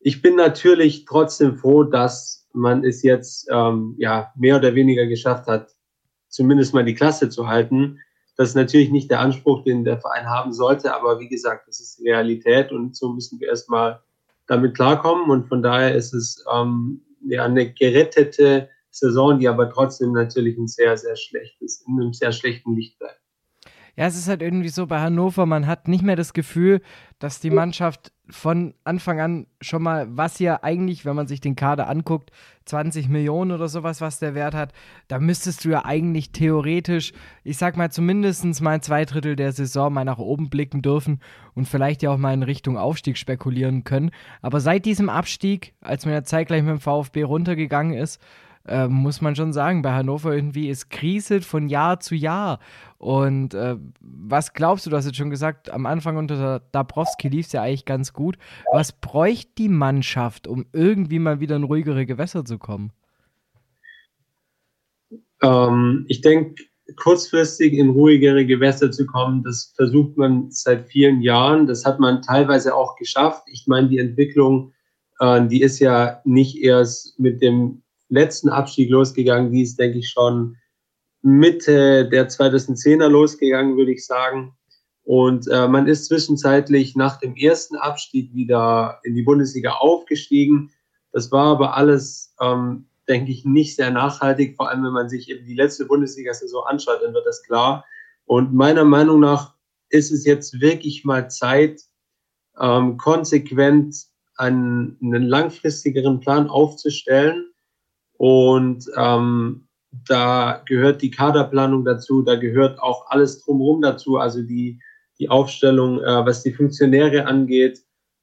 Ich 0.00 0.20
bin 0.20 0.34
natürlich 0.34 1.04
trotzdem 1.04 1.56
froh, 1.56 1.84
dass 1.84 2.48
man 2.52 2.84
es 2.84 3.02
jetzt 3.02 3.48
ähm, 3.50 3.94
ja, 3.98 4.32
mehr 4.36 4.56
oder 4.56 4.74
weniger 4.74 5.06
geschafft 5.06 5.46
hat, 5.46 5.70
zumindest 6.32 6.74
mal 6.74 6.84
die 6.84 6.94
Klasse 6.94 7.28
zu 7.28 7.46
halten. 7.46 8.00
Das 8.36 8.48
ist 8.48 8.54
natürlich 8.54 8.90
nicht 8.90 9.10
der 9.10 9.20
Anspruch, 9.20 9.62
den 9.62 9.84
der 9.84 10.00
Verein 10.00 10.26
haben 10.26 10.52
sollte, 10.52 10.94
aber 10.94 11.20
wie 11.20 11.28
gesagt, 11.28 11.68
das 11.68 11.78
ist 11.78 11.98
die 11.98 12.08
Realität 12.08 12.72
und 12.72 12.96
so 12.96 13.12
müssen 13.12 13.38
wir 13.38 13.48
erstmal 13.48 14.00
damit 14.46 14.74
klarkommen 14.74 15.30
und 15.30 15.46
von 15.46 15.62
daher 15.62 15.94
ist 15.94 16.14
es 16.14 16.44
ähm, 16.52 17.02
ja, 17.24 17.44
eine 17.44 17.72
gerettete 17.72 18.68
Saison, 18.90 19.38
die 19.38 19.48
aber 19.48 19.70
trotzdem 19.70 20.12
natürlich 20.12 20.56
ein 20.58 20.66
sehr, 20.66 20.96
sehr 20.96 21.16
schlechtes, 21.16 21.84
in 21.86 22.00
einem 22.00 22.12
sehr 22.12 22.32
schlechten 22.32 22.74
Licht 22.74 22.98
bleibt. 22.98 23.20
Ja, 23.96 24.06
es 24.06 24.16
ist 24.16 24.28
halt 24.28 24.40
irgendwie 24.40 24.70
so 24.70 24.86
bei 24.86 25.00
Hannover, 25.00 25.44
man 25.44 25.66
hat 25.66 25.86
nicht 25.86 26.02
mehr 26.02 26.16
das 26.16 26.32
Gefühl, 26.32 26.80
dass 27.18 27.40
die 27.40 27.50
Mannschaft 27.50 28.12
von 28.32 28.74
Anfang 28.84 29.20
an 29.20 29.46
schon 29.60 29.82
mal, 29.82 30.06
was 30.10 30.38
hier 30.38 30.64
eigentlich, 30.64 31.04
wenn 31.04 31.14
man 31.14 31.26
sich 31.26 31.40
den 31.40 31.54
Kader 31.54 31.88
anguckt, 31.88 32.30
20 32.64 33.08
Millionen 33.08 33.52
oder 33.52 33.68
sowas, 33.68 34.00
was 34.00 34.18
der 34.18 34.34
Wert 34.34 34.54
hat, 34.54 34.72
da 35.08 35.18
müsstest 35.18 35.64
du 35.64 35.70
ja 35.70 35.84
eigentlich 35.84 36.32
theoretisch, 36.32 37.12
ich 37.44 37.58
sag 37.58 37.76
mal, 37.76 37.90
zumindest 37.90 38.60
mal 38.62 38.80
zwei 38.80 39.04
Drittel 39.04 39.36
der 39.36 39.52
Saison 39.52 39.92
mal 39.92 40.04
nach 40.04 40.18
oben 40.18 40.48
blicken 40.48 40.80
dürfen 40.80 41.20
und 41.54 41.68
vielleicht 41.68 42.02
ja 42.02 42.10
auch 42.10 42.18
mal 42.18 42.34
in 42.34 42.42
Richtung 42.42 42.78
Aufstieg 42.78 43.18
spekulieren 43.18 43.84
können. 43.84 44.10
Aber 44.40 44.60
seit 44.60 44.86
diesem 44.86 45.08
Abstieg, 45.08 45.74
als 45.80 46.06
man 46.06 46.14
ja 46.14 46.24
zeitgleich 46.24 46.62
mit 46.62 46.70
dem 46.70 46.80
VfB 46.80 47.24
runtergegangen 47.24 47.94
ist, 47.94 48.20
äh, 48.66 48.88
muss 48.88 49.20
man 49.20 49.34
schon 49.34 49.52
sagen, 49.52 49.82
bei 49.82 49.92
Hannover 49.92 50.34
irgendwie, 50.34 50.70
es 50.70 50.88
kriselt 50.88 51.44
von 51.44 51.68
Jahr 51.68 52.00
zu 52.00 52.14
Jahr. 52.14 52.60
Und 52.98 53.54
äh, 53.54 53.76
was 54.00 54.52
glaubst 54.52 54.86
du, 54.86 54.90
du 54.90 54.96
hast 54.96 55.06
jetzt 55.06 55.16
schon 55.16 55.30
gesagt, 55.30 55.70
am 55.70 55.86
Anfang 55.86 56.16
unter 56.16 56.60
Dabrowski 56.72 57.28
lief 57.28 57.46
es 57.46 57.52
ja 57.52 57.62
eigentlich 57.62 57.84
ganz 57.84 58.12
gut. 58.12 58.38
Was 58.72 58.92
bräuchte 58.92 59.50
die 59.58 59.68
Mannschaft, 59.68 60.46
um 60.46 60.66
irgendwie 60.72 61.18
mal 61.18 61.40
wieder 61.40 61.56
in 61.56 61.64
ruhigere 61.64 62.06
Gewässer 62.06 62.44
zu 62.44 62.58
kommen? 62.58 62.92
Ähm, 65.42 66.04
ich 66.08 66.20
denke, 66.20 66.62
kurzfristig 66.96 67.72
in 67.72 67.90
ruhigere 67.90 68.46
Gewässer 68.46 68.90
zu 68.90 69.06
kommen, 69.06 69.42
das 69.42 69.72
versucht 69.76 70.16
man 70.16 70.50
seit 70.50 70.86
vielen 70.88 71.20
Jahren. 71.22 71.66
Das 71.66 71.84
hat 71.84 71.98
man 71.98 72.22
teilweise 72.22 72.74
auch 72.74 72.96
geschafft. 72.96 73.42
Ich 73.46 73.66
meine, 73.66 73.88
die 73.88 73.98
Entwicklung, 73.98 74.72
äh, 75.20 75.46
die 75.46 75.62
ist 75.62 75.78
ja 75.78 76.20
nicht 76.24 76.62
erst 76.62 77.18
mit 77.18 77.42
dem 77.42 77.82
letzten 78.12 78.50
Abstieg 78.50 78.90
losgegangen. 78.90 79.50
Die 79.50 79.62
ist, 79.62 79.78
denke 79.78 79.98
ich, 79.98 80.10
schon 80.10 80.56
Mitte 81.22 82.08
der 82.08 82.28
2010er 82.28 83.08
losgegangen, 83.08 83.76
würde 83.76 83.92
ich 83.92 84.06
sagen. 84.06 84.54
Und 85.04 85.48
äh, 85.48 85.66
man 85.66 85.88
ist 85.88 86.06
zwischenzeitlich 86.06 86.94
nach 86.94 87.18
dem 87.18 87.34
ersten 87.34 87.76
Abstieg 87.76 88.34
wieder 88.34 89.00
in 89.02 89.14
die 89.14 89.22
Bundesliga 89.22 89.72
aufgestiegen. 89.72 90.70
Das 91.10 91.32
war 91.32 91.46
aber 91.46 91.76
alles, 91.76 92.34
ähm, 92.40 92.86
denke 93.08 93.32
ich, 93.32 93.44
nicht 93.44 93.76
sehr 93.76 93.90
nachhaltig. 93.90 94.56
Vor 94.56 94.68
allem, 94.68 94.84
wenn 94.84 94.92
man 94.92 95.08
sich 95.08 95.28
eben 95.28 95.44
die 95.46 95.54
letzte 95.54 95.86
Bundesliga-Saison 95.86 96.64
anschaut, 96.66 97.00
dann 97.02 97.14
wird 97.14 97.26
das 97.26 97.42
klar. 97.42 97.84
Und 98.26 98.54
meiner 98.54 98.84
Meinung 98.84 99.20
nach 99.20 99.54
ist 99.88 100.12
es 100.12 100.24
jetzt 100.24 100.60
wirklich 100.60 101.04
mal 101.04 101.28
Zeit, 101.30 101.82
ähm, 102.60 102.96
konsequent 102.98 103.96
einen, 104.36 104.98
einen 105.02 105.24
langfristigeren 105.24 106.20
Plan 106.20 106.48
aufzustellen 106.48 107.51
und 108.22 108.88
ähm, 108.96 109.66
da 110.06 110.62
gehört 110.66 111.02
die 111.02 111.10
Kaderplanung 111.10 111.84
dazu, 111.84 112.22
da 112.22 112.36
gehört 112.36 112.78
auch 112.78 113.10
alles 113.10 113.42
drumherum 113.42 113.82
dazu, 113.82 114.16
also 114.16 114.42
die, 114.42 114.80
die 115.18 115.28
Aufstellung, 115.28 115.98
äh, 115.98 116.24
was 116.24 116.44
die 116.44 116.52
Funktionäre 116.52 117.26
angeht. 117.26 117.80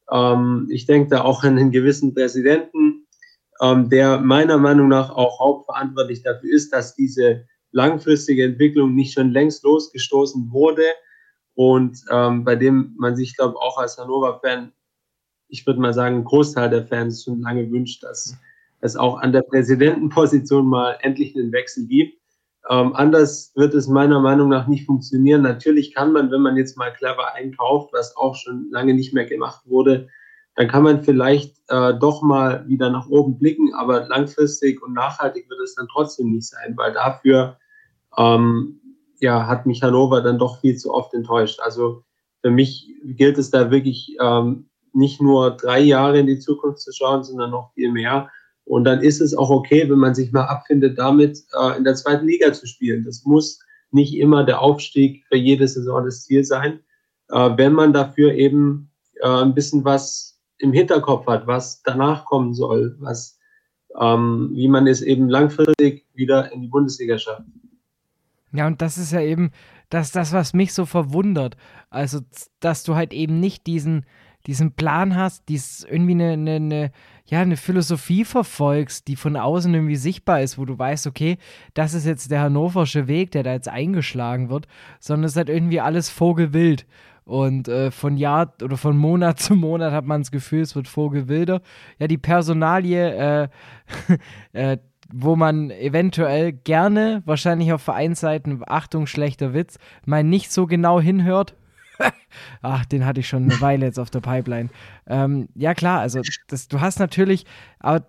Ähm, 0.09 0.69
ich 0.71 0.85
denke 0.85 1.09
da 1.09 1.25
auch 1.25 1.43
an 1.43 1.57
einen 1.57 1.71
gewissen 1.71 2.13
Präsidenten, 2.13 3.07
ähm, 3.59 3.89
der 3.89 4.21
meiner 4.21 4.57
Meinung 4.57 4.87
nach 4.87 5.09
auch 5.09 5.37
hauptverantwortlich 5.41 6.23
dafür 6.23 6.49
ist, 6.49 6.71
dass 6.71 6.95
diese 6.95 7.45
langfristige 7.73 8.45
Entwicklung 8.45 8.95
nicht 8.95 9.15
schon 9.15 9.31
längst 9.31 9.65
losgestoßen 9.65 10.49
wurde 10.49 10.85
und 11.55 11.99
ähm, 12.09 12.45
bei 12.45 12.55
dem 12.55 12.95
man 12.97 13.17
sich, 13.17 13.35
glaube 13.35 13.55
ich, 13.57 13.61
auch 13.61 13.77
als 13.77 13.97
Hannover-Fan, 13.97 14.71
ich 15.49 15.67
würde 15.67 15.81
mal 15.81 15.93
sagen, 15.93 16.23
Großteil 16.23 16.69
der 16.69 16.87
Fans 16.87 17.25
schon 17.25 17.41
lange 17.41 17.69
wünscht, 17.69 18.01
dass 18.01 18.37
es 18.81 18.95
auch 18.95 19.19
an 19.19 19.31
der 19.31 19.41
Präsidentenposition 19.41 20.65
mal 20.65 20.97
endlich 21.01 21.35
einen 21.35 21.51
Wechsel 21.51 21.85
gibt. 21.87 22.19
Ähm, 22.69 22.95
anders 22.95 23.51
wird 23.55 23.73
es 23.73 23.87
meiner 23.87 24.19
Meinung 24.19 24.49
nach 24.49 24.67
nicht 24.67 24.85
funktionieren. 24.85 25.41
Natürlich 25.41 25.93
kann 25.93 26.11
man, 26.11 26.31
wenn 26.31 26.41
man 26.41 26.57
jetzt 26.57 26.77
mal 26.77 26.91
clever 26.91 27.33
einkauft, 27.33 27.93
was 27.93 28.15
auch 28.15 28.35
schon 28.35 28.69
lange 28.71 28.93
nicht 28.93 29.13
mehr 29.13 29.25
gemacht 29.25 29.61
wurde, 29.65 30.07
dann 30.55 30.67
kann 30.67 30.83
man 30.83 31.03
vielleicht 31.03 31.57
äh, 31.69 31.93
doch 31.97 32.21
mal 32.21 32.67
wieder 32.67 32.89
nach 32.89 33.07
oben 33.07 33.39
blicken, 33.39 33.73
aber 33.73 34.07
langfristig 34.07 34.81
und 34.83 34.93
nachhaltig 34.93 35.49
wird 35.49 35.61
es 35.61 35.75
dann 35.75 35.87
trotzdem 35.91 36.31
nicht 36.31 36.47
sein, 36.47 36.73
weil 36.75 36.91
dafür 36.91 37.57
ähm, 38.17 38.79
ja, 39.19 39.47
hat 39.47 39.65
mich 39.65 39.81
Hannover 39.83 40.21
dann 40.21 40.37
doch 40.37 40.59
viel 40.59 40.75
zu 40.75 40.93
oft 40.93 41.13
enttäuscht. 41.13 41.59
Also 41.61 42.03
für 42.41 42.51
mich 42.51 42.93
gilt 43.03 43.37
es 43.37 43.51
da 43.51 43.71
wirklich 43.71 44.15
ähm, 44.21 44.69
nicht 44.93 45.21
nur 45.21 45.51
drei 45.51 45.79
Jahre 45.79 46.19
in 46.19 46.27
die 46.27 46.39
Zukunft 46.39 46.81
zu 46.81 46.91
schauen, 46.91 47.23
sondern 47.23 47.51
noch 47.51 47.73
viel 47.73 47.91
mehr. 47.91 48.29
Und 48.69 48.83
dann 48.83 49.01
ist 49.01 49.19
es 49.19 49.35
auch 49.35 49.49
okay, 49.49 49.89
wenn 49.89 49.97
man 49.97 50.13
sich 50.13 50.31
mal 50.31 50.45
abfindet, 50.45 50.99
damit 50.99 51.43
äh, 51.59 51.75
in 51.75 51.83
der 51.83 51.95
zweiten 51.95 52.27
Liga 52.27 52.53
zu 52.53 52.67
spielen. 52.67 53.03
Das 53.03 53.25
muss 53.25 53.59
nicht 53.89 54.15
immer 54.15 54.43
der 54.43 54.61
Aufstieg 54.61 55.25
für 55.27 55.37
jede 55.37 55.67
Saison 55.67 56.05
das 56.05 56.23
Ziel 56.25 56.43
sein, 56.43 56.79
äh, 57.29 57.49
wenn 57.57 57.73
man 57.73 57.93
dafür 57.93 58.31
eben 58.35 58.91
äh, 59.21 59.27
ein 59.27 59.55
bisschen 59.55 59.83
was 59.85 60.39
im 60.59 60.71
Hinterkopf 60.71 61.25
hat, 61.25 61.47
was 61.47 61.81
danach 61.81 62.25
kommen 62.25 62.53
soll, 62.53 62.95
was, 62.99 63.39
ähm, 63.99 64.51
wie 64.53 64.67
man 64.67 64.85
es 64.85 65.01
eben 65.01 65.29
langfristig 65.29 66.05
wieder 66.13 66.51
in 66.51 66.61
die 66.61 66.67
Bundesliga 66.67 67.17
schafft. 67.17 67.47
Ja, 68.51 68.67
und 68.67 68.83
das 68.83 68.99
ist 68.99 69.13
ja 69.13 69.21
eben 69.21 69.49
das, 69.89 70.11
das, 70.11 70.31
was 70.31 70.53
mich 70.53 70.75
so 70.75 70.85
verwundert. 70.85 71.57
Also, 71.89 72.19
dass 72.59 72.83
du 72.83 72.93
halt 72.93 73.13
eben 73.13 73.39
nicht 73.39 73.65
diesen, 73.65 74.05
diesen 74.47 74.71
Plan 74.71 75.15
hast, 75.15 75.49
dies 75.49 75.83
irgendwie 75.83 76.13
eine, 76.13 76.31
eine, 76.33 76.55
eine, 76.55 76.91
ja, 77.25 77.41
eine 77.41 77.57
Philosophie 77.57 78.25
verfolgst, 78.25 79.07
die 79.07 79.15
von 79.15 79.35
außen 79.35 79.73
irgendwie 79.73 79.95
sichtbar 79.95 80.41
ist, 80.41 80.57
wo 80.57 80.65
du 80.65 80.77
weißt, 80.77 81.07
okay, 81.07 81.37
das 81.73 81.93
ist 81.93 82.05
jetzt 82.05 82.31
der 82.31 82.41
hannoversche 82.41 83.07
Weg, 83.07 83.31
der 83.31 83.43
da 83.43 83.53
jetzt 83.53 83.69
eingeschlagen 83.69 84.49
wird, 84.49 84.67
sondern 84.99 85.25
es 85.25 85.33
ist 85.33 85.37
halt 85.37 85.49
irgendwie 85.49 85.81
alles 85.81 86.09
vogelwild. 86.09 86.85
Und 87.25 87.67
äh, 87.67 87.91
von 87.91 88.17
Jahr 88.17 88.55
oder 88.63 88.75
von 88.75 88.97
Monat 88.97 89.39
zu 89.39 89.55
Monat 89.55 89.93
hat 89.93 90.05
man 90.05 90.21
das 90.21 90.31
Gefühl, 90.31 90.61
es 90.61 90.75
wird 90.75 90.87
vogelwilder. 90.87 91.61
Ja, 91.99 92.07
die 92.07 92.17
Personalie, 92.17 93.43
äh, 93.43 93.49
äh, 94.53 94.77
wo 95.11 95.35
man 95.35 95.69
eventuell 95.71 96.53
gerne, 96.53 97.21
wahrscheinlich 97.25 97.73
auf 97.73 97.81
Vereinsseiten, 97.81 98.61
Achtung, 98.65 99.05
schlechter 99.05 99.53
Witz, 99.53 99.77
mal 100.05 100.23
nicht 100.23 100.51
so 100.51 100.65
genau 100.65 100.99
hinhört, 100.99 101.55
Ach, 102.61 102.85
den 102.85 103.05
hatte 103.05 103.19
ich 103.19 103.27
schon 103.27 103.43
eine 103.43 103.61
Weile 103.61 103.85
jetzt 103.85 103.99
auf 103.99 104.09
der 104.09 104.21
Pipeline. 104.21 104.69
Ähm, 105.07 105.49
ja, 105.55 105.73
klar, 105.73 105.99
also 105.99 106.21
das, 106.47 106.67
du 106.67 106.79
hast 106.81 106.99
natürlich, 106.99 107.45
aber 107.79 108.05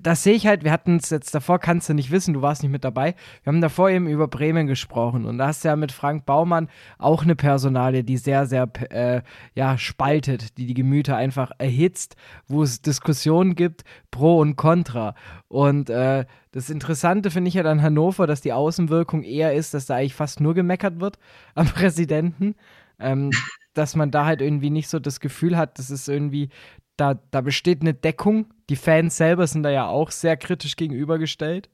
das 0.00 0.22
sehe 0.22 0.34
ich 0.34 0.46
halt, 0.46 0.64
wir 0.64 0.72
hatten 0.72 0.96
es 0.96 1.10
jetzt 1.10 1.34
davor, 1.34 1.58
kannst 1.58 1.88
du 1.88 1.94
nicht 1.94 2.10
wissen, 2.10 2.34
du 2.34 2.42
warst 2.42 2.62
nicht 2.62 2.72
mit 2.72 2.84
dabei. 2.84 3.14
Wir 3.42 3.52
haben 3.52 3.60
davor 3.60 3.90
eben 3.90 4.06
über 4.06 4.28
Bremen 4.28 4.66
gesprochen 4.66 5.24
und 5.24 5.38
da 5.38 5.48
hast 5.48 5.64
du 5.64 5.68
ja 5.68 5.76
mit 5.76 5.92
Frank 5.92 6.26
Baumann 6.26 6.68
auch 6.98 7.22
eine 7.22 7.36
Personalie, 7.36 8.04
die 8.04 8.16
sehr, 8.16 8.46
sehr 8.46 8.68
äh, 8.90 9.22
ja, 9.54 9.78
spaltet, 9.78 10.58
die 10.58 10.66
die 10.66 10.74
Gemüter 10.74 11.16
einfach 11.16 11.50
erhitzt, 11.58 12.16
wo 12.46 12.62
es 12.62 12.82
Diskussionen 12.82 13.54
gibt, 13.54 13.84
pro 14.10 14.38
und 14.38 14.56
contra. 14.56 15.14
Und 15.48 15.90
äh, 15.90 16.26
das 16.52 16.70
Interessante 16.70 17.30
finde 17.30 17.48
ich 17.48 17.54
ja 17.54 17.62
dann 17.62 17.82
Hannover, 17.82 18.26
dass 18.26 18.40
die 18.40 18.52
Außenwirkung 18.52 19.22
eher 19.22 19.54
ist, 19.54 19.74
dass 19.74 19.86
da 19.86 19.96
eigentlich 19.96 20.14
fast 20.14 20.40
nur 20.40 20.54
gemeckert 20.54 21.00
wird 21.00 21.18
am 21.54 21.66
Präsidenten 21.74 22.54
ähm, 22.98 23.30
dass 23.74 23.96
man 23.96 24.10
da 24.10 24.24
halt 24.24 24.40
irgendwie 24.40 24.70
nicht 24.70 24.88
so 24.88 24.98
das 24.98 25.20
Gefühl 25.20 25.56
hat, 25.56 25.78
das 25.78 25.90
ist 25.90 26.08
irgendwie, 26.08 26.48
da, 26.96 27.14
da 27.30 27.40
besteht 27.40 27.82
eine 27.82 27.94
Deckung. 27.94 28.46
Die 28.68 28.76
Fans 28.76 29.16
selber 29.16 29.46
sind 29.46 29.62
da 29.62 29.70
ja 29.70 29.86
auch 29.86 30.10
sehr 30.10 30.36
kritisch 30.36 30.76
gegenübergestellt. 30.76 31.68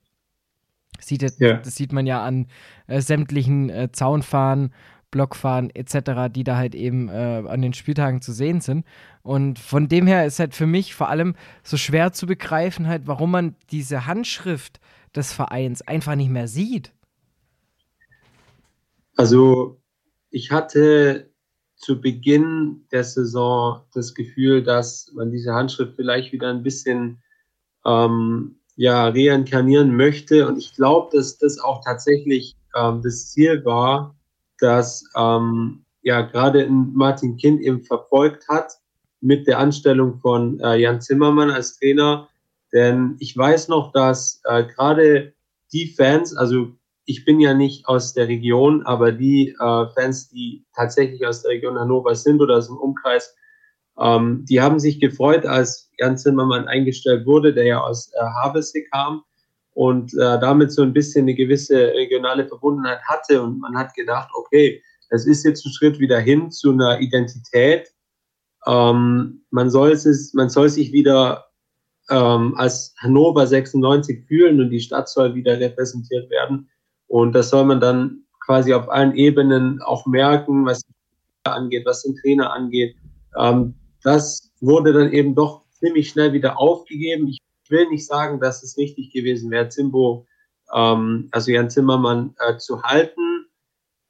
Sieht, 1.01 1.23
ja. 1.39 1.55
Das 1.55 1.75
sieht 1.75 1.93
man 1.93 2.07
ja 2.07 2.23
an 2.23 2.47
äh, 2.87 3.01
sämtlichen 3.01 3.71
äh, 3.71 3.91
Zaunfahren, 3.93 4.73
Blockfahren 5.11 5.71
etc., 5.71 6.33
die 6.33 6.45
da 6.45 6.57
halt 6.57 6.75
eben 6.75 7.09
äh, 7.09 7.43
an 7.47 7.63
den 7.63 7.73
Spieltagen 7.73 8.21
zu 8.21 8.33
sehen 8.33 8.61
sind. 8.61 8.85
Und 9.23 9.59
von 9.59 9.89
dem 9.89 10.07
her 10.07 10.27
ist 10.27 10.39
halt 10.39 10.55
für 10.55 10.67
mich 10.67 10.95
vor 10.95 11.09
allem 11.09 11.35
so 11.63 11.77
schwer 11.77 12.13
zu 12.13 12.27
begreifen, 12.27 12.89
halt, 12.89 13.07
warum 13.07 13.31
man 13.31 13.57
diese 13.71 14.07
Handschrift 14.07 14.81
des 15.15 15.33
Vereins 15.33 15.83
einfach 15.83 16.15
nicht 16.15 16.31
mehr 16.31 16.49
sieht. 16.49 16.93
Also 19.17 19.82
ich 20.33 20.51
hatte 20.51 21.31
zu 21.77 22.01
Beginn 22.01 22.87
der 22.91 23.05
Saison 23.05 23.83
das 23.93 24.15
Gefühl, 24.15 24.63
dass 24.63 25.11
man 25.15 25.31
diese 25.31 25.53
Handschrift 25.53 25.95
vielleicht 25.97 26.33
wieder 26.33 26.49
ein 26.49 26.63
bisschen 26.63 27.23
ähm, 27.85 28.57
ja, 28.77 29.09
reinkarnieren 29.09 29.95
möchte. 29.95 30.47
Und 30.47 30.59
ich 30.59 30.75
glaube, 30.75 31.17
dass 31.17 31.39
das 31.39 31.59
auch 31.59 31.85
tatsächlich 31.85 32.57
ähm, 32.75 33.03
das 33.03 33.31
Ziel 33.31 33.65
war, 33.65 34.17
dass 34.59 35.05
ähm, 35.17 35.85
ja 36.03 36.23
gerade 36.23 36.67
Martin 36.69 37.37
Kind 37.37 37.61
eben 37.61 37.83
verfolgt 37.83 38.49
hat 38.49 38.73
mit 39.21 39.47
der 39.47 39.59
Anstellung 39.59 40.19
von 40.19 40.61
äh, 40.61 40.77
Jan 40.77 41.01
Zimmermann 41.01 41.51
als 41.51 41.79
Trainer. 41.79 42.29
Denn 42.73 43.17
ich 43.19 43.37
weiß 43.37 43.69
noch, 43.69 43.93
dass 43.93 44.41
äh, 44.45 44.65
gerade 44.65 45.35
die 45.73 45.89
Fans, 45.89 46.35
also 46.35 46.73
ich 47.05 47.25
bin 47.25 47.41
ja 47.41 47.55
nicht 47.55 47.87
aus 47.87 48.15
der 48.15 48.29
Region, 48.29 48.83
aber 48.85 49.13
die 49.13 49.57
äh, 49.59 49.87
Fans, 49.95 50.29
die 50.29 50.65
tatsächlich 50.75 51.27
aus 51.27 51.43
der 51.43 51.53
Region 51.53 51.79
Hannover 51.79 52.15
sind 52.15 52.41
oder 52.41 52.57
aus 52.59 52.69
dem 52.69 52.77
Umkreis, 52.77 53.35
ähm, 53.99 54.45
die 54.49 54.61
haben 54.61 54.79
sich 54.79 55.01
gefreut, 55.01 55.45
als 55.45 55.91
Jan 55.99 56.17
Zimmermann 56.17 56.69
eingestellt 56.69 57.27
wurde, 57.27 57.53
der 57.53 57.65
ja 57.65 57.81
aus 57.81 58.13
äh, 58.15 58.21
Havelse 58.21 58.85
kam 58.91 59.23
und 59.75 60.13
äh, 60.15 60.39
damit 60.39 60.73
so 60.73 60.83
ein 60.83 60.93
bisschen 60.93 61.25
eine 61.25 61.35
gewisse 61.35 61.93
regionale 61.95 62.47
Verbundenheit 62.47 63.03
hatte. 63.05 63.43
Und 63.43 63.61
man 63.61 63.77
hat 63.77 63.95
gedacht, 63.95 64.31
okay, 64.35 64.83
das 65.11 65.27
ist 65.27 65.45
jetzt 65.45 65.67
ein 65.67 65.73
Schritt 65.73 65.99
wieder 65.99 66.21
hin 66.21 66.51
zu 66.51 66.73
einer 66.73 67.01
Identität. 67.01 67.93
Ähm, 68.67 69.45
man, 69.51 69.71
soll 69.71 69.93
es, 69.93 70.33
man 70.35 70.49
soll 70.49 70.69
sich 70.69 70.93
wieder 70.93 71.47
ähm, 72.11 72.55
als 72.57 72.95
Hannover 72.99 73.47
96 73.47 74.27
fühlen 74.27 74.61
und 74.61 74.71
die 74.71 74.81
Stadt 74.81 75.09
soll 75.09 75.35
wieder 75.35 75.59
repräsentiert 75.59 76.31
werden. 76.31 76.69
Und 77.13 77.35
das 77.35 77.51
soll 77.51 77.67
man 77.67 77.79
dann 77.79 78.25
quasi 78.41 78.73
auf 78.73 78.91
allen 78.91 79.15
Ebenen 79.15 79.83
auch 79.83 80.07
merken, 80.07 80.65
was 80.65 80.81
angeht, 81.45 81.85
was 81.85 82.05
den 82.05 82.17
Trainer 82.17 82.55
angeht. 82.55 82.97
Ähm, 83.39 83.75
das 84.03 84.51
wurde 84.63 84.95
dann 84.95 85.13
eben 85.13 85.35
doch 85.35 85.61
ziemlich 85.73 86.09
schnell 86.09 86.33
wieder 86.33 86.59
aufgegeben. 86.59 87.29
Ich 87.29 87.39
will 87.69 87.87
nicht 87.91 88.07
sagen, 88.07 88.41
dass 88.41 88.63
es 88.63 88.79
richtig 88.79 89.13
gewesen 89.13 89.51
wäre, 89.51 89.69
Zimbo, 89.69 90.27
ähm, 90.73 91.29
also 91.33 91.51
Jan 91.51 91.69
Zimmermann 91.69 92.35
äh, 92.39 92.57
zu 92.57 92.83
halten, 92.83 93.45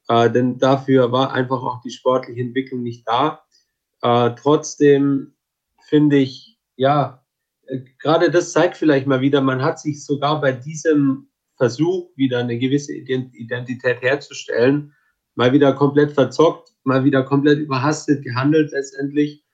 äh, 0.07 0.31
denn 0.31 0.57
dafür 0.57 1.11
war 1.11 1.33
einfach 1.33 1.61
auch 1.61 1.81
die 1.81 1.91
sportliche 1.91 2.39
Entwicklung 2.39 2.83
nicht 2.83 3.05
da. 3.05 3.43
Äh, 4.01 4.31
trotzdem 4.41 5.33
finde 5.89 6.19
ich, 6.19 6.57
ja, 6.77 7.21
äh, 7.65 7.81
gerade 7.99 8.31
das 8.31 8.53
zeigt 8.53 8.77
vielleicht 8.77 9.07
mal 9.07 9.19
wieder, 9.19 9.41
man 9.41 9.61
hat 9.61 9.77
sich 9.77 10.05
sogar 10.05 10.39
bei 10.39 10.53
diesem 10.53 11.27
Versuch, 11.63 12.09
wieder 12.17 12.39
eine 12.39 12.59
gewisse 12.59 12.93
Identität 12.93 14.01
herzustellen, 14.01 14.93
mal 15.35 15.53
wieder 15.53 15.71
komplett 15.71 16.11
verzockt, 16.11 16.71
mal 16.83 17.05
wieder 17.05 17.23
komplett 17.23 17.57
überhastet 17.57 18.21
gehandelt 18.21 18.71
letztendlich. 18.71 19.45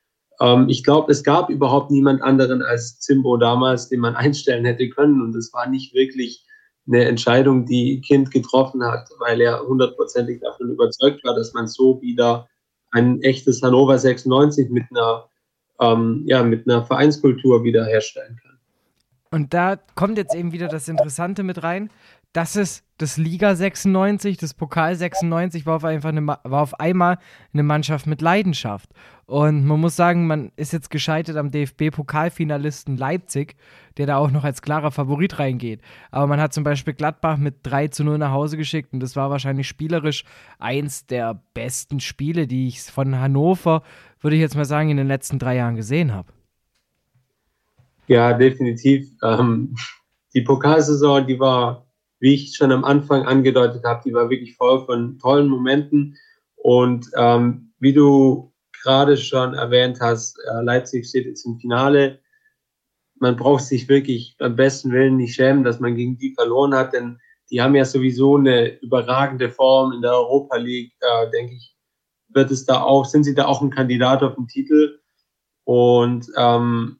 Ähm, 0.41 0.69
ich 0.69 0.83
glaube, 0.83 1.11
es 1.11 1.23
gab 1.23 1.51
überhaupt 1.51 1.91
niemand 1.91 2.23
anderen 2.23 2.63
als 2.63 2.99
Zimbo 2.99 3.37
damals, 3.37 3.89
den 3.89 3.99
man 3.99 4.15
einstellen 4.25 4.65
hätte 4.65 4.89
können. 4.89 5.21
Und 5.21 5.35
es 5.35 5.53
war 5.53 5.69
nicht 5.69 5.93
wirklich 5.93 6.43
eine 6.87 7.05
Entscheidung, 7.05 7.67
die 7.67 8.01
Kind 8.01 8.31
getroffen 8.31 8.83
hat, 8.83 9.07
weil 9.19 9.39
er 9.39 9.61
hundertprozentig 9.61 10.41
davon 10.41 10.71
überzeugt 10.71 11.23
war, 11.23 11.35
dass 11.35 11.53
man 11.53 11.67
so 11.67 12.01
wieder 12.01 12.47
ein 12.89 13.21
echtes 13.21 13.61
Hannover 13.61 13.99
96 13.99 14.71
mit 14.71 14.85
einer, 14.89 15.29
ähm, 15.79 16.23
ja, 16.25 16.41
mit 16.41 16.67
einer 16.67 16.83
Vereinskultur 16.83 17.63
wiederherstellen 17.63 18.35
kann. 18.41 18.48
Und 19.31 19.53
da 19.53 19.77
kommt 19.95 20.17
jetzt 20.17 20.33
eben 20.33 20.51
wieder 20.51 20.67
das 20.67 20.87
Interessante 20.87 21.43
mit 21.43 21.61
rein. 21.61 21.89
Das 22.33 22.55
ist 22.55 22.83
das 22.97 23.17
Liga 23.17 23.55
96, 23.55 24.37
das 24.37 24.53
Pokal 24.53 24.95
96 24.95 25.65
war 25.65 25.77
auf, 25.77 25.85
einfach 25.85 26.09
eine, 26.09 26.27
war 26.27 26.61
auf 26.61 26.79
einmal 26.79 27.17
eine 27.53 27.63
Mannschaft 27.63 28.07
mit 28.07 28.21
Leidenschaft. 28.21 28.89
Und 29.25 29.65
man 29.65 29.79
muss 29.79 29.95
sagen, 29.95 30.27
man 30.27 30.51
ist 30.55 30.73
jetzt 30.73 30.89
gescheitert 30.89 31.37
am 31.37 31.49
DFB-Pokalfinalisten 31.49 32.97
Leipzig, 32.97 33.55
der 33.97 34.05
da 34.05 34.17
auch 34.17 34.31
noch 34.31 34.43
als 34.43 34.61
klarer 34.61 34.91
Favorit 34.91 35.39
reingeht. 35.39 35.81
Aber 36.11 36.27
man 36.27 36.41
hat 36.41 36.53
zum 36.53 36.63
Beispiel 36.63 36.93
Gladbach 36.93 37.37
mit 37.37 37.57
3 37.63 37.87
zu 37.87 38.03
0 38.03 38.17
nach 38.17 38.31
Hause 38.31 38.57
geschickt 38.57 38.93
und 38.93 38.99
das 38.99 39.15
war 39.15 39.29
wahrscheinlich 39.29 39.67
spielerisch 39.67 40.23
eins 40.59 41.07
der 41.07 41.41
besten 41.53 41.99
Spiele, 41.99 42.47
die 42.47 42.67
ich 42.67 42.81
von 42.81 43.19
Hannover, 43.19 43.81
würde 44.19 44.35
ich 44.35 44.41
jetzt 44.41 44.55
mal 44.55 44.65
sagen, 44.65 44.89
in 44.89 44.97
den 44.97 45.07
letzten 45.07 45.39
drei 45.39 45.55
Jahren 45.55 45.75
gesehen 45.75 46.13
habe. 46.13 46.31
Ja, 48.09 48.33
definitiv. 48.33 49.07
Ähm, 49.23 49.75
die 50.33 50.41
Pokalsaison, 50.41 51.27
die 51.27 51.39
war 51.39 51.85
wie 52.19 52.33
ich 52.33 52.55
schon 52.55 52.71
am 52.71 52.83
Anfang 52.83 53.25
angedeutet 53.25 53.83
habe, 53.85 54.01
die 54.03 54.13
war 54.13 54.29
wirklich 54.29 54.55
voll 54.57 54.85
von 54.85 55.17
tollen 55.19 55.47
Momenten. 55.47 56.17
Und 56.55 57.09
ähm, 57.15 57.71
wie 57.79 57.93
du 57.93 58.51
gerade 58.83 59.15
schon 59.15 59.53
erwähnt 59.53 59.99
hast, 60.01 60.37
äh, 60.39 60.61
Leipzig 60.63 61.07
steht 61.07 61.25
jetzt 61.27 61.45
im 61.45 61.59
Finale. 61.59 62.19
Man 63.19 63.35
braucht 63.35 63.63
sich 63.63 63.87
wirklich 63.87 64.35
am 64.39 64.55
besten 64.55 64.91
Willen 64.91 65.17
nicht 65.17 65.35
schämen, 65.35 65.63
dass 65.63 65.79
man 65.79 65.95
gegen 65.95 66.17
die 66.17 66.33
verloren 66.33 66.73
hat, 66.73 66.93
denn 66.93 67.19
die 67.51 67.61
haben 67.61 67.75
ja 67.75 67.85
sowieso 67.85 68.37
eine 68.37 68.79
überragende 68.81 69.49
Form 69.49 69.93
in 69.93 70.01
der 70.01 70.11
Europa 70.11 70.57
League, 70.57 70.93
äh, 70.99 71.29
denke 71.31 71.55
ich, 71.55 71.75
wird 72.29 72.51
es 72.51 72.65
da 72.65 72.81
auch, 72.81 73.05
sind 73.05 73.23
sie 73.23 73.35
da 73.35 73.45
auch 73.45 73.61
ein 73.61 73.71
Kandidat 73.71 74.23
auf 74.23 74.35
den 74.35 74.47
Titel. 74.47 74.99
Und 75.63 76.27
ähm, 76.37 76.98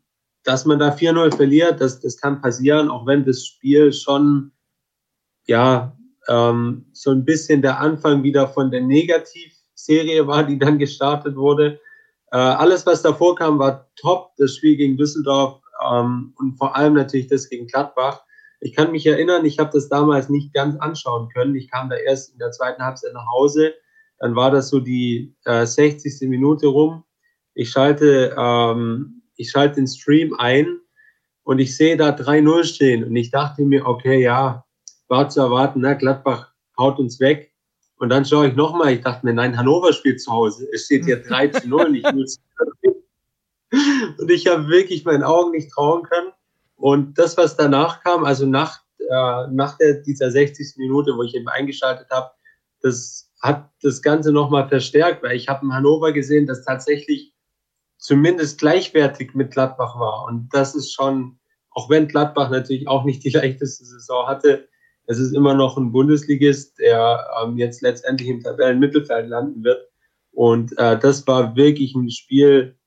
dass 0.50 0.66
man 0.66 0.80
da 0.80 0.90
4-0 0.90 1.36
verliert, 1.36 1.80
das, 1.80 2.00
das 2.00 2.18
kann 2.18 2.42
passieren, 2.42 2.90
auch 2.90 3.06
wenn 3.06 3.24
das 3.24 3.46
Spiel 3.46 3.94
schon, 3.94 4.52
ja, 5.46 5.96
ähm, 6.28 6.88
so 6.92 7.12
ein 7.12 7.24
bisschen 7.24 7.62
der 7.62 7.80
Anfang 7.80 8.24
wieder 8.24 8.48
von 8.48 8.72
der 8.72 8.82
Negativserie 8.82 10.26
war, 10.26 10.44
die 10.44 10.58
dann 10.58 10.80
gestartet 10.80 11.36
wurde. 11.36 11.80
Äh, 12.32 12.38
alles, 12.38 12.84
was 12.88 13.04
davor 13.04 13.36
kam, 13.36 13.60
war 13.60 13.92
top. 13.96 14.32
Das 14.38 14.56
Spiel 14.56 14.76
gegen 14.76 14.98
Düsseldorf 14.98 15.62
ähm, 15.88 16.34
und 16.40 16.58
vor 16.58 16.76
allem 16.76 16.96
natürlich 16.96 17.28
das 17.28 17.48
gegen 17.48 17.68
Gladbach. 17.68 18.24
Ich 18.60 18.76
kann 18.76 18.92
mich 18.92 19.06
erinnern, 19.06 19.46
ich 19.46 19.60
habe 19.60 19.70
das 19.72 19.88
damals 19.88 20.30
nicht 20.30 20.52
ganz 20.56 20.76
anschauen 20.78 21.30
können. 21.30 21.54
Ich 21.54 21.70
kam 21.70 21.92
da 21.92 21.96
erst 21.96 22.34
in 22.34 22.40
der 22.40 22.50
zweiten 22.50 22.82
Halbzeit 22.82 23.14
nach 23.14 23.28
Hause. 23.32 23.76
Dann 24.18 24.36
war 24.36 24.50
das 24.50 24.70
so 24.70 24.80
die 24.80 25.36
äh, 25.46 25.68
60. 25.68 26.28
Minute 26.28 26.66
rum. 26.66 27.04
Ich 27.54 27.70
schalte 27.70 28.36
ähm, 28.36 29.19
ich 29.40 29.52
schalte 29.52 29.76
den 29.76 29.88
Stream 29.88 30.36
ein 30.38 30.80
und 31.44 31.60
ich 31.60 31.76
sehe 31.76 31.96
da 31.96 32.10
3-0 32.10 32.66
stehen 32.66 33.04
und 33.06 33.16
ich 33.16 33.32
dachte 33.32 33.64
mir, 33.64 33.88
okay, 33.88 34.22
ja, 34.22 34.66
war 35.08 35.30
zu 35.30 35.40
erwarten, 35.40 35.80
ne? 35.80 35.98
Gladbach 35.98 36.52
haut 36.78 37.00
uns 37.00 37.20
weg. 37.20 37.52
Und 37.98 38.10
dann 38.10 38.26
schaue 38.26 38.50
ich 38.50 38.56
nochmal, 38.56 38.94
ich 38.94 39.02
dachte 39.02 39.26
mir, 39.26 39.34
nein, 39.34 39.58
Hannover 39.58 39.94
spielt 39.94 40.22
zu 40.22 40.32
Hause. 40.32 40.68
Es 40.74 40.86
steht 40.86 41.06
hier 41.06 41.24
3 41.28 41.48
zu 41.48 41.70
0 41.70 41.96
ich 41.96 42.12
muss. 42.14 42.40
Und 44.18 44.30
ich 44.30 44.46
habe 44.48 44.68
wirklich 44.68 45.06
meinen 45.06 45.24
Augen 45.24 45.52
nicht 45.52 45.72
trauen 45.72 46.04
können. 46.04 46.32
Und 46.76 47.18
das, 47.18 47.38
was 47.38 47.56
danach 47.56 48.04
kam, 48.04 48.26
also 48.26 48.46
nach, 48.46 48.82
äh, 49.00 49.48
nach 49.52 49.78
der, 49.78 50.02
dieser 50.02 50.32
60. 50.32 50.76
Minute, 50.78 51.16
wo 51.16 51.24
ich 51.24 51.34
eben 51.34 51.48
eingeschaltet 51.48 52.08
habe, 52.10 52.32
das 52.82 53.32
hat 53.42 53.70
das 53.82 54.02
Ganze 54.02 54.34
nochmal 54.34 54.68
verstärkt, 54.68 55.24
weil 55.24 55.38
ich 55.38 55.48
habe 55.48 55.66
in 55.66 55.74
Hannover 55.74 56.12
gesehen, 56.12 56.46
dass 56.46 56.66
tatsächlich 56.66 57.34
zumindest 58.00 58.60
gleichwertig 58.60 59.36
mit 59.36 59.52
Gladbach 59.52 60.00
war. 60.00 60.26
Und 60.26 60.50
das 60.52 60.74
ist 60.74 60.92
schon, 60.92 61.38
auch 61.72 61.90
wenn 61.90 62.08
Gladbach 62.08 62.50
natürlich 62.50 62.88
auch 62.88 63.04
nicht 63.04 63.24
die 63.24 63.30
leichteste 63.38 63.86
Saison 63.86 64.26
hatte, 64.26 64.68
es 65.06 65.20
ist 65.20 65.34
immer 65.34 65.56
noch 65.56 65.76
ein 65.78 65.92
Bundesligist, 65.92 66.78
der 66.80 67.26
ähm, 67.42 67.58
jetzt 67.58 67.82
letztendlich 67.82 68.30
im 68.30 68.42
Tabellenmittelfeld 68.42 69.28
landen 69.28 69.64
wird. 69.64 69.88
Und 70.32 70.78
äh, 70.78 71.00
das 71.00 71.26
war 71.26 71.56
wirklich 71.56 71.96
ein 71.96 72.12
Spiel, 72.12 72.78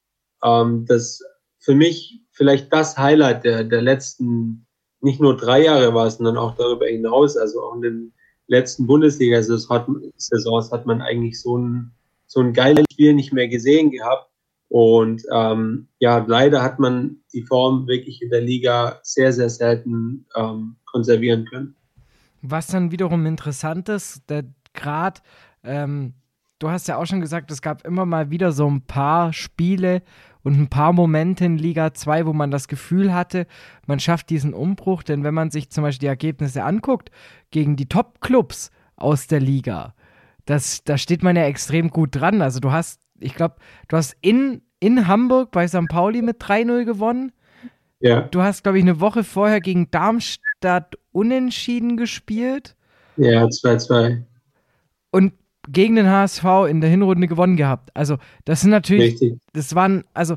ähm, 0.44 0.86
das 0.86 1.20
für 1.58 1.74
mich 1.74 2.20
vielleicht 2.30 2.72
das 2.72 2.96
Highlight 2.96 3.44
der, 3.44 3.64
der 3.64 3.82
letzten, 3.82 4.66
nicht 5.00 5.20
nur 5.20 5.36
drei 5.36 5.64
Jahre 5.64 5.94
war, 5.94 6.08
sondern 6.08 6.36
auch 6.36 6.54
darüber 6.54 6.86
hinaus. 6.86 7.36
Also 7.36 7.60
auch 7.60 7.74
in 7.74 7.82
den 7.82 8.12
letzten 8.46 8.86
Bundesliga-Saisons 8.86 10.70
hat 10.70 10.86
man 10.86 11.02
eigentlich 11.02 11.40
so 11.40 11.58
ein, 11.58 11.90
so 12.26 12.38
ein 12.38 12.52
geiles 12.52 12.84
Spiel 12.92 13.14
nicht 13.14 13.32
mehr 13.32 13.48
gesehen 13.48 13.90
gehabt. 13.90 14.31
Und 14.72 15.22
ähm, 15.30 15.88
ja, 15.98 16.24
leider 16.26 16.62
hat 16.62 16.78
man 16.78 17.18
die 17.34 17.42
Form 17.42 17.86
wirklich 17.86 18.22
in 18.22 18.30
der 18.30 18.40
Liga 18.40 19.00
sehr, 19.02 19.30
sehr 19.30 19.50
selten 19.50 20.24
ähm, 20.34 20.76
konservieren 20.86 21.44
können. 21.44 21.74
Was 22.40 22.68
dann 22.68 22.90
wiederum 22.90 23.26
interessant 23.26 23.90
ist, 23.90 24.22
gerade, 24.72 25.20
ähm, 25.62 26.14
du 26.58 26.70
hast 26.70 26.88
ja 26.88 26.96
auch 26.96 27.04
schon 27.04 27.20
gesagt, 27.20 27.50
es 27.50 27.60
gab 27.60 27.86
immer 27.86 28.06
mal 28.06 28.30
wieder 28.30 28.50
so 28.52 28.66
ein 28.66 28.80
paar 28.80 29.34
Spiele 29.34 30.00
und 30.42 30.58
ein 30.58 30.68
paar 30.68 30.94
Momente 30.94 31.44
in 31.44 31.58
Liga 31.58 31.92
2, 31.92 32.24
wo 32.24 32.32
man 32.32 32.50
das 32.50 32.66
Gefühl 32.66 33.12
hatte, 33.12 33.46
man 33.86 34.00
schafft 34.00 34.30
diesen 34.30 34.54
Umbruch. 34.54 35.02
Denn 35.02 35.22
wenn 35.22 35.34
man 35.34 35.50
sich 35.50 35.68
zum 35.68 35.82
Beispiel 35.84 36.06
die 36.06 36.10
Ergebnisse 36.10 36.64
anguckt, 36.64 37.10
gegen 37.50 37.76
die 37.76 37.90
Top-Clubs 37.90 38.70
aus 38.96 39.26
der 39.26 39.40
Liga, 39.40 39.92
das, 40.46 40.82
da 40.82 40.96
steht 40.96 41.22
man 41.22 41.36
ja 41.36 41.44
extrem 41.44 41.90
gut 41.90 42.16
dran. 42.16 42.40
Also 42.40 42.58
du 42.58 42.72
hast 42.72 43.01
ich 43.22 43.34
glaube, 43.34 43.56
du 43.88 43.96
hast 43.96 44.16
in, 44.20 44.62
in 44.80 45.06
Hamburg 45.06 45.50
bei 45.50 45.66
St. 45.66 45.88
Pauli 45.88 46.22
mit 46.22 46.42
3-0 46.42 46.84
gewonnen. 46.84 47.32
Ja. 48.00 48.22
Du 48.22 48.42
hast, 48.42 48.64
glaube 48.64 48.78
ich, 48.78 48.84
eine 48.84 49.00
Woche 49.00 49.22
vorher 49.22 49.60
gegen 49.60 49.90
Darmstadt 49.90 50.98
unentschieden 51.12 51.96
gespielt. 51.96 52.76
Ja, 53.16 53.44
2-2. 53.44 54.22
Und 55.12 55.34
gegen 55.68 55.94
den 55.94 56.08
HSV 56.08 56.44
in 56.68 56.80
der 56.80 56.90
Hinrunde 56.90 57.28
gewonnen 57.28 57.56
gehabt. 57.56 57.90
Also, 57.94 58.18
das 58.44 58.62
sind 58.62 58.70
natürlich, 58.70 59.12
Richtig. 59.12 59.38
das 59.52 59.74
waren, 59.76 60.04
also, 60.14 60.36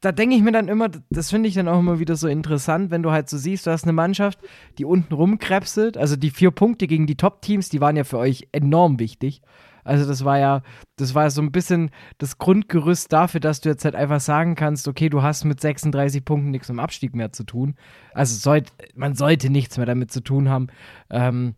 da 0.00 0.10
denke 0.12 0.34
ich 0.34 0.42
mir 0.42 0.52
dann 0.52 0.68
immer, 0.68 0.88
das 1.10 1.30
finde 1.30 1.48
ich 1.48 1.54
dann 1.54 1.68
auch 1.68 1.78
immer 1.78 1.98
wieder 2.00 2.16
so 2.16 2.26
interessant, 2.26 2.90
wenn 2.90 3.02
du 3.02 3.12
halt 3.12 3.28
so 3.28 3.36
siehst, 3.36 3.66
du 3.66 3.70
hast 3.70 3.84
eine 3.84 3.92
Mannschaft, 3.92 4.40
die 4.78 4.84
unten 4.84 5.14
rumkrebselt. 5.14 5.96
Also, 5.96 6.16
die 6.16 6.30
vier 6.30 6.50
Punkte 6.50 6.88
gegen 6.88 7.06
die 7.06 7.16
Top-Teams, 7.16 7.68
die 7.68 7.80
waren 7.80 7.96
ja 7.96 8.04
für 8.04 8.18
euch 8.18 8.48
enorm 8.50 8.98
wichtig. 8.98 9.42
Also 9.88 10.06
das 10.06 10.24
war 10.24 10.38
ja, 10.38 10.62
das 10.96 11.14
war 11.14 11.30
so 11.30 11.40
ein 11.40 11.50
bisschen 11.50 11.90
das 12.18 12.36
Grundgerüst 12.36 13.10
dafür, 13.10 13.40
dass 13.40 13.62
du 13.62 13.70
jetzt 13.70 13.84
halt 13.84 13.94
einfach 13.94 14.20
sagen 14.20 14.54
kannst, 14.54 14.86
okay, 14.86 15.08
du 15.08 15.22
hast 15.22 15.44
mit 15.44 15.60
36 15.60 16.24
Punkten 16.24 16.50
nichts 16.50 16.66
dem 16.66 16.78
Abstieg 16.78 17.14
mehr 17.14 17.32
zu 17.32 17.44
tun. 17.44 17.74
Also 18.12 18.36
sollt, 18.36 18.72
man 18.94 19.14
sollte 19.14 19.48
nichts 19.48 19.78
mehr 19.78 19.86
damit 19.86 20.12
zu 20.12 20.20
tun 20.20 20.50
haben. 20.50 20.66
Ähm, 21.10 21.54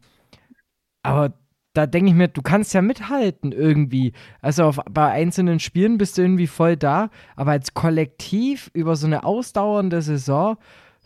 aber 1.02 1.34
da 1.72 1.86
denke 1.86 2.10
ich 2.10 2.16
mir, 2.16 2.28
du 2.28 2.40
kannst 2.40 2.72
ja 2.72 2.82
mithalten 2.82 3.50
irgendwie. 3.50 4.12
Also 4.40 4.64
auf, 4.64 4.80
bei 4.88 5.10
einzelnen 5.10 5.58
Spielen 5.58 5.98
bist 5.98 6.16
du 6.16 6.22
irgendwie 6.22 6.46
voll 6.46 6.76
da, 6.76 7.10
aber 7.34 7.50
als 7.52 7.74
Kollektiv 7.74 8.70
über 8.74 8.94
so 8.94 9.06
eine 9.06 9.24
ausdauernde 9.24 10.02
Saison, 10.02 10.56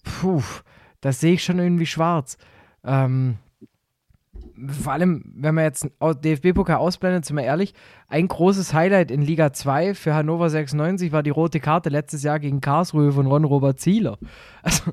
puh, 0.02 0.42
das 1.00 1.20
sehe 1.20 1.34
ich 1.34 1.44
schon 1.44 1.58
irgendwie 1.58 1.86
schwarz. 1.86 2.36
Ähm, 2.84 3.38
vor 4.68 4.92
allem, 4.92 5.24
wenn 5.34 5.54
man 5.54 5.64
jetzt 5.64 5.88
DFB-Pokal 6.00 6.76
ausblendet, 6.76 7.24
sind 7.24 7.36
wir 7.36 7.44
ehrlich, 7.44 7.74
ein 8.08 8.28
großes 8.28 8.72
Highlight 8.72 9.10
in 9.10 9.22
Liga 9.22 9.52
2 9.52 9.94
für 9.94 10.14
Hannover 10.14 10.48
96 10.48 11.10
war 11.12 11.22
die 11.22 11.30
rote 11.30 11.60
Karte 11.60 11.88
letztes 11.88 12.22
Jahr 12.22 12.38
gegen 12.38 12.60
Karlsruhe 12.60 13.12
von 13.12 13.26
Ron-Robert 13.26 13.80
Zieler. 13.80 14.18
Also, 14.62 14.92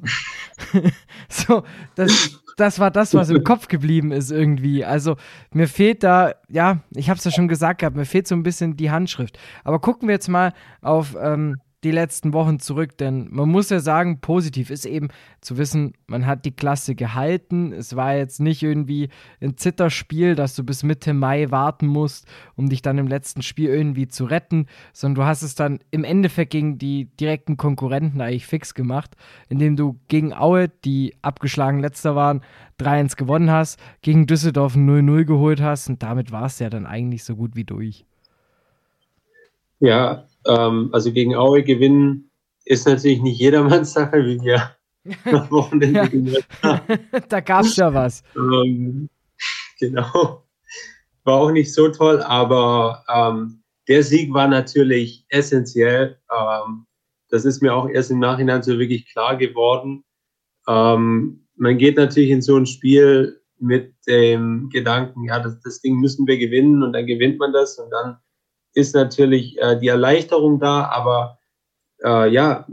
so, 1.30 1.64
das, 1.96 2.42
das 2.58 2.80
war 2.80 2.92
das, 2.92 3.14
was 3.14 3.30
im 3.30 3.44
Kopf 3.44 3.68
geblieben 3.68 4.12
ist 4.12 4.32
irgendwie. 4.32 4.84
Also, 4.84 5.18
mir 5.54 5.68
fehlt 5.68 6.04
da, 6.04 6.34
ja, 6.50 6.80
ich 6.96 7.10
habe 7.10 7.18
es 7.18 7.24
ja 7.24 7.32
schon 7.32 7.48
gesagt 7.48 7.80
gehabt, 7.80 7.96
mir 7.96 8.06
fehlt 8.06 8.28
so 8.28 8.36
ein 8.36 8.44
bisschen 8.44 8.78
die 8.78 8.92
Handschrift. 8.92 9.38
Aber 9.64 9.80
gucken 9.80 10.08
wir 10.08 10.16
jetzt 10.16 10.28
mal 10.28 10.54
auf 10.82 11.16
ähm, 11.22 11.58
die 11.84 11.92
letzten 11.92 12.34
Wochen 12.34 12.60
zurück, 12.60 12.98
denn 12.98 13.28
man 13.32 13.50
muss 13.50 13.70
ja 13.70 13.80
sagen, 13.80 14.22
positiv 14.22 14.70
ist 14.70 14.86
eben 14.86 15.08
zu 15.42 15.58
wissen, 15.58 15.94
man 16.06 16.28
hat 16.28 16.46
die 16.46 16.56
Klasse 16.56 16.94
gehalten. 16.94 17.74
Es 17.74 17.96
war 17.96 18.16
jetzt 18.16 18.40
nicht 18.40 18.62
irgendwie 18.62 19.10
ein 19.42 19.58
Zitterspiel, 19.58 20.36
dass 20.36 20.56
du 20.56 20.64
bis 20.64 20.84
Mitte 20.84 21.14
Mai 21.14 21.50
warten 21.50 21.88
musst, 21.88 22.28
um 22.56 22.70
dich 22.70 22.84
dann 22.84 23.00
im 23.00 23.08
letzten 23.08 23.42
Spiel 23.42 23.70
irgendwie 23.70 24.08
zu 24.08 24.26
retten, 24.26 24.68
sondern 24.94 25.24
du 25.24 25.28
hast 25.28 25.42
es 25.42 25.56
dann 25.56 25.80
im 25.90 26.04
Endeffekt 26.04 26.52
gegen 26.52 26.78
die 26.78 27.06
direkten 27.20 27.58
Konkurrenten 27.58 28.22
eigentlich 28.22 28.46
fix 28.46 28.76
gemacht, 28.76 29.16
indem 29.50 29.76
du 29.76 30.00
gegen 30.08 30.34
Aue, 30.34 30.70
die 30.86 31.16
abgeschlagen 31.24 31.80
letzter 31.80 32.16
waren, 32.16 32.42
3-1 32.80 33.16
gewonnen 33.16 33.50
hast, 33.50 33.80
gegen 34.04 34.28
Düsseldorf 34.28 34.76
0-0 34.76 35.26
geholt 35.26 35.62
hast 35.62 35.90
und 35.90 36.04
damit 36.04 36.32
war 36.32 36.46
es 36.46 36.60
ja 36.60 36.70
dann 36.70 36.86
eigentlich 36.86 37.24
so 37.24 37.36
gut 37.36 37.56
wie 37.56 37.64
durch. 37.64 38.06
Ja, 39.80 40.26
ähm, 40.48 40.90
also 40.92 41.12
gegen 41.12 41.36
Aue 41.36 41.64
gewinnen 41.64 42.32
ist 42.66 42.88
natürlich 42.88 43.22
nicht 43.22 43.40
jedermanns 43.40 43.94
Sache, 43.94 44.26
wie 44.26 44.42
wir 44.42 44.76
am 45.26 45.50
Wochenende 45.52 46.44
ja. 46.64 46.82
Da 47.30 47.40
gab 47.40 47.66
es 47.66 47.76
ja 47.76 47.94
was. 47.94 48.24
Ähm, 48.36 49.10
genau. 49.80 50.46
War 51.24 51.36
auch 51.36 51.52
nicht 51.52 51.74
so 51.74 51.90
toll, 51.90 52.22
aber 52.22 53.04
ähm, 53.14 53.64
der 53.88 54.04
Sieg 54.04 54.34
war 54.34 54.48
natürlich 54.48 55.26
essentiell. 55.30 56.20
Ähm, 56.32 56.86
das 57.30 57.46
ist 57.46 57.62
mir 57.62 57.74
auch 57.74 57.88
erst 57.90 58.12
im 58.12 58.20
Nachhinein 58.20 58.64
so 58.64 58.78
wirklich 58.78 59.12
klar 59.12 59.38
geworden. 59.38 60.04
Ähm, 60.68 61.48
man 61.56 61.78
geht 61.78 61.98
natürlich 61.98 62.30
in 62.30 62.42
so 62.42 62.58
ein 62.58 62.66
Spiel 62.66 63.42
mit 63.60 63.94
dem 64.08 64.70
Gedanken, 64.70 65.26
ja, 65.26 65.40
das, 65.40 65.60
das 65.62 65.82
Ding 65.82 66.00
müssen 66.00 66.26
wir 66.26 66.38
gewinnen 66.38 66.82
und 66.84 66.94
dann 66.94 67.06
gewinnt 67.06 67.38
man 67.38 67.54
das 67.54 67.78
und 67.78 67.90
dann 67.92 68.18
ist 68.74 68.96
natürlich 68.96 69.60
äh, 69.60 69.80
die 69.80 69.88
Erleichterung 69.88 70.60
da, 70.60 70.86
aber 70.86 71.40
äh, 72.04 72.32
ja, 72.32 72.68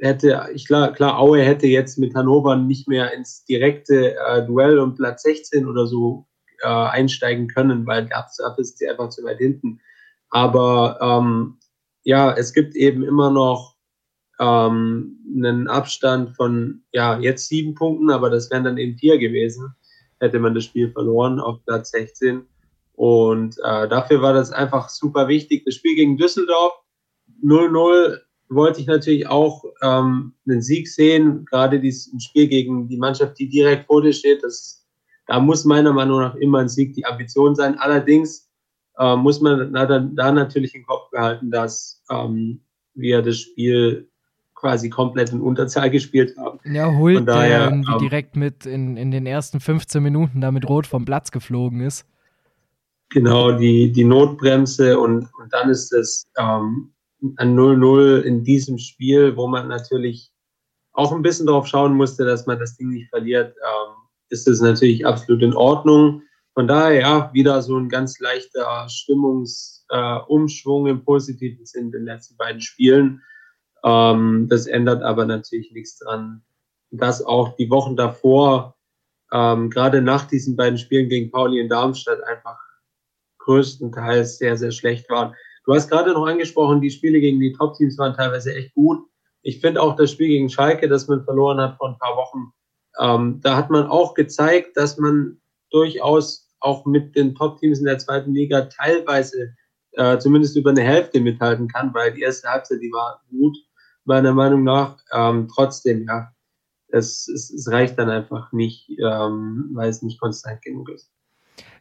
hätte, 0.00 0.48
ich 0.54 0.66
klar, 0.66 0.92
klar, 0.92 1.18
Aue 1.18 1.42
hätte 1.42 1.66
jetzt 1.66 1.98
mit 1.98 2.14
Hannover 2.14 2.56
nicht 2.56 2.88
mehr 2.88 3.12
ins 3.12 3.44
direkte 3.44 4.16
äh, 4.16 4.44
Duell 4.44 4.78
um 4.78 4.94
Platz 4.94 5.22
16 5.22 5.66
oder 5.66 5.86
so 5.86 6.26
äh, 6.62 6.68
einsteigen 6.68 7.48
können, 7.48 7.86
weil 7.86 8.06
dafür 8.06 8.58
ist 8.58 8.78
sie 8.78 8.88
einfach 8.88 9.10
zu 9.10 9.22
weit 9.24 9.38
hinten. 9.38 9.80
Aber 10.30 10.98
ähm, 11.00 11.58
ja, 12.02 12.32
es 12.32 12.52
gibt 12.52 12.74
eben 12.76 13.02
immer 13.02 13.30
noch 13.30 13.76
ähm, 14.38 15.18
einen 15.34 15.68
Abstand 15.68 16.34
von, 16.36 16.82
ja, 16.92 17.18
jetzt 17.18 17.48
sieben 17.48 17.74
Punkten, 17.74 18.10
aber 18.10 18.30
das 18.30 18.50
wären 18.50 18.64
dann 18.64 18.78
eben 18.78 18.96
vier 18.96 19.18
gewesen. 19.18 19.74
hätte 20.18 20.38
man 20.38 20.54
das 20.54 20.64
Spiel 20.64 20.90
verloren 20.90 21.40
auf 21.40 21.64
Platz 21.64 21.90
16. 21.90 22.46
Und 23.00 23.56
äh, 23.64 23.88
dafür 23.88 24.20
war 24.20 24.34
das 24.34 24.52
einfach 24.52 24.90
super 24.90 25.26
wichtig. 25.26 25.64
Das 25.64 25.74
Spiel 25.74 25.96
gegen 25.96 26.18
Düsseldorf 26.18 26.74
0-0 27.42 28.18
wollte 28.50 28.82
ich 28.82 28.86
natürlich 28.86 29.26
auch 29.26 29.64
ähm, 29.80 30.34
einen 30.46 30.60
Sieg 30.60 30.86
sehen, 30.86 31.46
gerade 31.46 31.80
dieses 31.80 32.12
Spiel 32.22 32.46
gegen 32.46 32.88
die 32.88 32.98
Mannschaft, 32.98 33.38
die 33.38 33.48
direkt 33.48 33.86
vor 33.86 34.02
dir 34.02 34.12
steht. 34.12 34.44
Das, 34.44 34.86
da 35.26 35.40
muss 35.40 35.64
meiner 35.64 35.94
Meinung 35.94 36.20
nach 36.20 36.34
immer 36.34 36.58
ein 36.58 36.68
Sieg 36.68 36.92
die 36.92 37.06
Ambition 37.06 37.54
sein. 37.54 37.78
Allerdings 37.78 38.50
äh, 38.98 39.16
muss 39.16 39.40
man 39.40 39.72
da, 39.72 39.86
da 39.98 40.32
natürlich 40.32 40.74
im 40.74 40.84
Kopf 40.84 41.08
behalten, 41.10 41.50
dass 41.50 42.04
ähm, 42.10 42.60
wir 42.92 43.22
das 43.22 43.38
Spiel 43.38 44.10
quasi 44.54 44.90
komplett 44.90 45.32
in 45.32 45.40
Unterzahl 45.40 45.88
gespielt 45.88 46.36
haben. 46.36 46.58
Ja, 46.70 46.94
Hult, 46.94 47.26
daher, 47.26 47.60
der 47.60 47.70
irgendwie 47.70 47.92
ähm, 47.92 47.98
direkt 47.98 48.36
mit 48.36 48.66
in, 48.66 48.98
in 48.98 49.10
den 49.10 49.24
ersten 49.24 49.58
15 49.58 50.02
Minuten 50.02 50.42
da 50.42 50.52
mit 50.52 50.68
Rot 50.68 50.86
vom 50.86 51.06
Platz 51.06 51.30
geflogen 51.30 51.80
ist. 51.80 52.04
Genau, 53.10 53.50
die, 53.52 53.90
die 53.90 54.04
Notbremse 54.04 54.98
und, 54.98 55.28
und 55.38 55.52
dann 55.52 55.68
ist 55.68 55.92
es 55.92 56.30
ähm, 56.38 56.92
ein 57.36 57.56
0-0 57.56 58.20
in 58.20 58.44
diesem 58.44 58.78
Spiel, 58.78 59.36
wo 59.36 59.48
man 59.48 59.66
natürlich 59.66 60.30
auch 60.92 61.12
ein 61.12 61.22
bisschen 61.22 61.46
darauf 61.46 61.66
schauen 61.66 61.94
musste, 61.94 62.24
dass 62.24 62.46
man 62.46 62.58
das 62.60 62.76
Ding 62.76 62.90
nicht 62.90 63.08
verliert, 63.10 63.56
ähm, 63.56 63.94
ist 64.28 64.46
es 64.46 64.60
natürlich 64.60 65.04
absolut 65.04 65.42
in 65.42 65.54
Ordnung. 65.54 66.22
Von 66.54 66.68
daher, 66.68 67.00
ja, 67.00 67.30
wieder 67.32 67.62
so 67.62 67.76
ein 67.76 67.88
ganz 67.88 68.20
leichter 68.20 68.88
Stimmungsumschwung 68.88 70.86
äh, 70.86 70.90
im 70.90 71.04
positiven 71.04 71.66
Sinn 71.66 71.86
in 71.86 71.92
den 71.92 72.04
letzten 72.04 72.36
beiden 72.36 72.60
Spielen. 72.60 73.22
Ähm, 73.82 74.46
das 74.48 74.66
ändert 74.66 75.02
aber 75.02 75.24
natürlich 75.24 75.72
nichts 75.72 75.98
dran, 75.98 76.42
dass 76.92 77.24
auch 77.24 77.56
die 77.56 77.70
Wochen 77.70 77.96
davor, 77.96 78.76
ähm, 79.32 79.68
gerade 79.70 80.00
nach 80.00 80.26
diesen 80.26 80.54
beiden 80.54 80.78
Spielen 80.78 81.08
gegen 81.08 81.30
Pauli 81.30 81.60
in 81.60 81.68
Darmstadt, 81.68 82.22
einfach 82.24 82.58
größtenteils 83.40 84.38
sehr, 84.38 84.56
sehr 84.56 84.70
schlecht 84.70 85.08
waren. 85.10 85.34
Du 85.64 85.74
hast 85.74 85.88
gerade 85.90 86.12
noch 86.12 86.26
angesprochen, 86.26 86.80
die 86.80 86.90
Spiele 86.90 87.20
gegen 87.20 87.40
die 87.40 87.52
Top-Teams 87.52 87.98
waren 87.98 88.14
teilweise 88.14 88.54
echt 88.54 88.74
gut. 88.74 88.98
Ich 89.42 89.60
finde 89.60 89.82
auch 89.82 89.96
das 89.96 90.10
Spiel 90.10 90.28
gegen 90.28 90.48
Schalke, 90.48 90.88
das 90.88 91.08
man 91.08 91.24
verloren 91.24 91.60
hat 91.60 91.76
vor 91.76 91.88
ein 91.88 91.98
paar 91.98 92.16
Wochen, 92.16 92.52
ähm, 92.98 93.40
da 93.42 93.56
hat 93.56 93.70
man 93.70 93.86
auch 93.86 94.14
gezeigt, 94.14 94.76
dass 94.76 94.98
man 94.98 95.40
durchaus 95.70 96.48
auch 96.60 96.84
mit 96.84 97.16
den 97.16 97.34
Top-Teams 97.34 97.78
in 97.78 97.86
der 97.86 97.98
zweiten 97.98 98.34
Liga 98.34 98.62
teilweise 98.62 99.54
äh, 99.92 100.18
zumindest 100.18 100.56
über 100.56 100.70
eine 100.70 100.82
Hälfte 100.82 101.20
mithalten 101.20 101.68
kann, 101.68 101.94
weil 101.94 102.12
die 102.12 102.22
erste 102.22 102.48
Halbzeit, 102.48 102.80
die 102.82 102.92
war 102.92 103.22
gut, 103.30 103.56
meiner 104.04 104.32
Meinung 104.32 104.64
nach. 104.64 104.98
Ähm, 105.12 105.48
trotzdem, 105.48 106.06
ja, 106.06 106.30
es, 106.88 107.28
es, 107.28 107.50
es 107.50 107.70
reicht 107.70 107.98
dann 107.98 108.10
einfach 108.10 108.52
nicht, 108.52 108.90
ähm, 109.02 109.70
weil 109.72 109.88
es 109.88 110.02
nicht 110.02 110.20
konstant 110.20 110.62
genug 110.62 110.90
ist. 110.90 111.10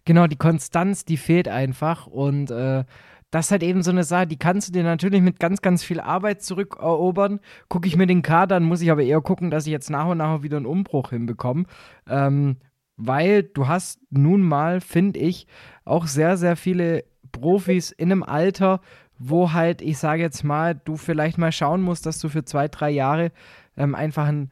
Genau, 0.09 0.25
die 0.25 0.37
Konstanz, 0.37 1.05
die 1.05 1.17
fehlt 1.17 1.47
einfach 1.47 2.07
und 2.07 2.49
äh, 2.49 2.83
das 3.29 3.45
ist 3.45 3.51
halt 3.51 3.61
eben 3.61 3.83
so 3.83 3.91
eine 3.91 4.03
Sache, 4.03 4.25
die 4.25 4.39
kannst 4.39 4.67
du 4.67 4.71
dir 4.71 4.81
natürlich 4.81 5.21
mit 5.21 5.39
ganz, 5.39 5.61
ganz 5.61 5.83
viel 5.83 5.99
Arbeit 5.99 6.41
zurückerobern. 6.41 7.39
Gucke 7.67 7.87
ich 7.87 7.95
mir 7.95 8.07
den 8.07 8.23
Kader, 8.23 8.55
dann 8.55 8.63
muss 8.63 8.81
ich 8.81 8.89
aber 8.89 9.03
eher 9.03 9.21
gucken, 9.21 9.51
dass 9.51 9.67
ich 9.67 9.71
jetzt 9.71 9.91
nach 9.91 10.07
und 10.07 10.17
nach 10.17 10.41
wieder 10.41 10.57
einen 10.57 10.65
Umbruch 10.65 11.11
hinbekomme. 11.11 11.65
Ähm, 12.07 12.57
weil 12.97 13.43
du 13.43 13.67
hast 13.67 13.99
nun 14.09 14.41
mal, 14.41 14.81
finde 14.81 15.19
ich, 15.19 15.45
auch 15.85 16.07
sehr, 16.07 16.37
sehr 16.37 16.55
viele 16.55 17.03
Profis 17.31 17.91
in 17.91 18.11
einem 18.11 18.23
Alter, 18.23 18.81
wo 19.19 19.53
halt, 19.53 19.79
ich 19.83 19.99
sage 19.99 20.23
jetzt 20.23 20.43
mal, 20.43 20.73
du 20.73 20.97
vielleicht 20.97 21.37
mal 21.37 21.51
schauen 21.51 21.83
musst, 21.83 22.07
dass 22.07 22.17
du 22.17 22.29
für 22.29 22.45
zwei, 22.45 22.67
drei 22.67 22.89
Jahre 22.89 23.31
ähm, 23.77 23.93
einfach 23.93 24.25
einen, 24.25 24.49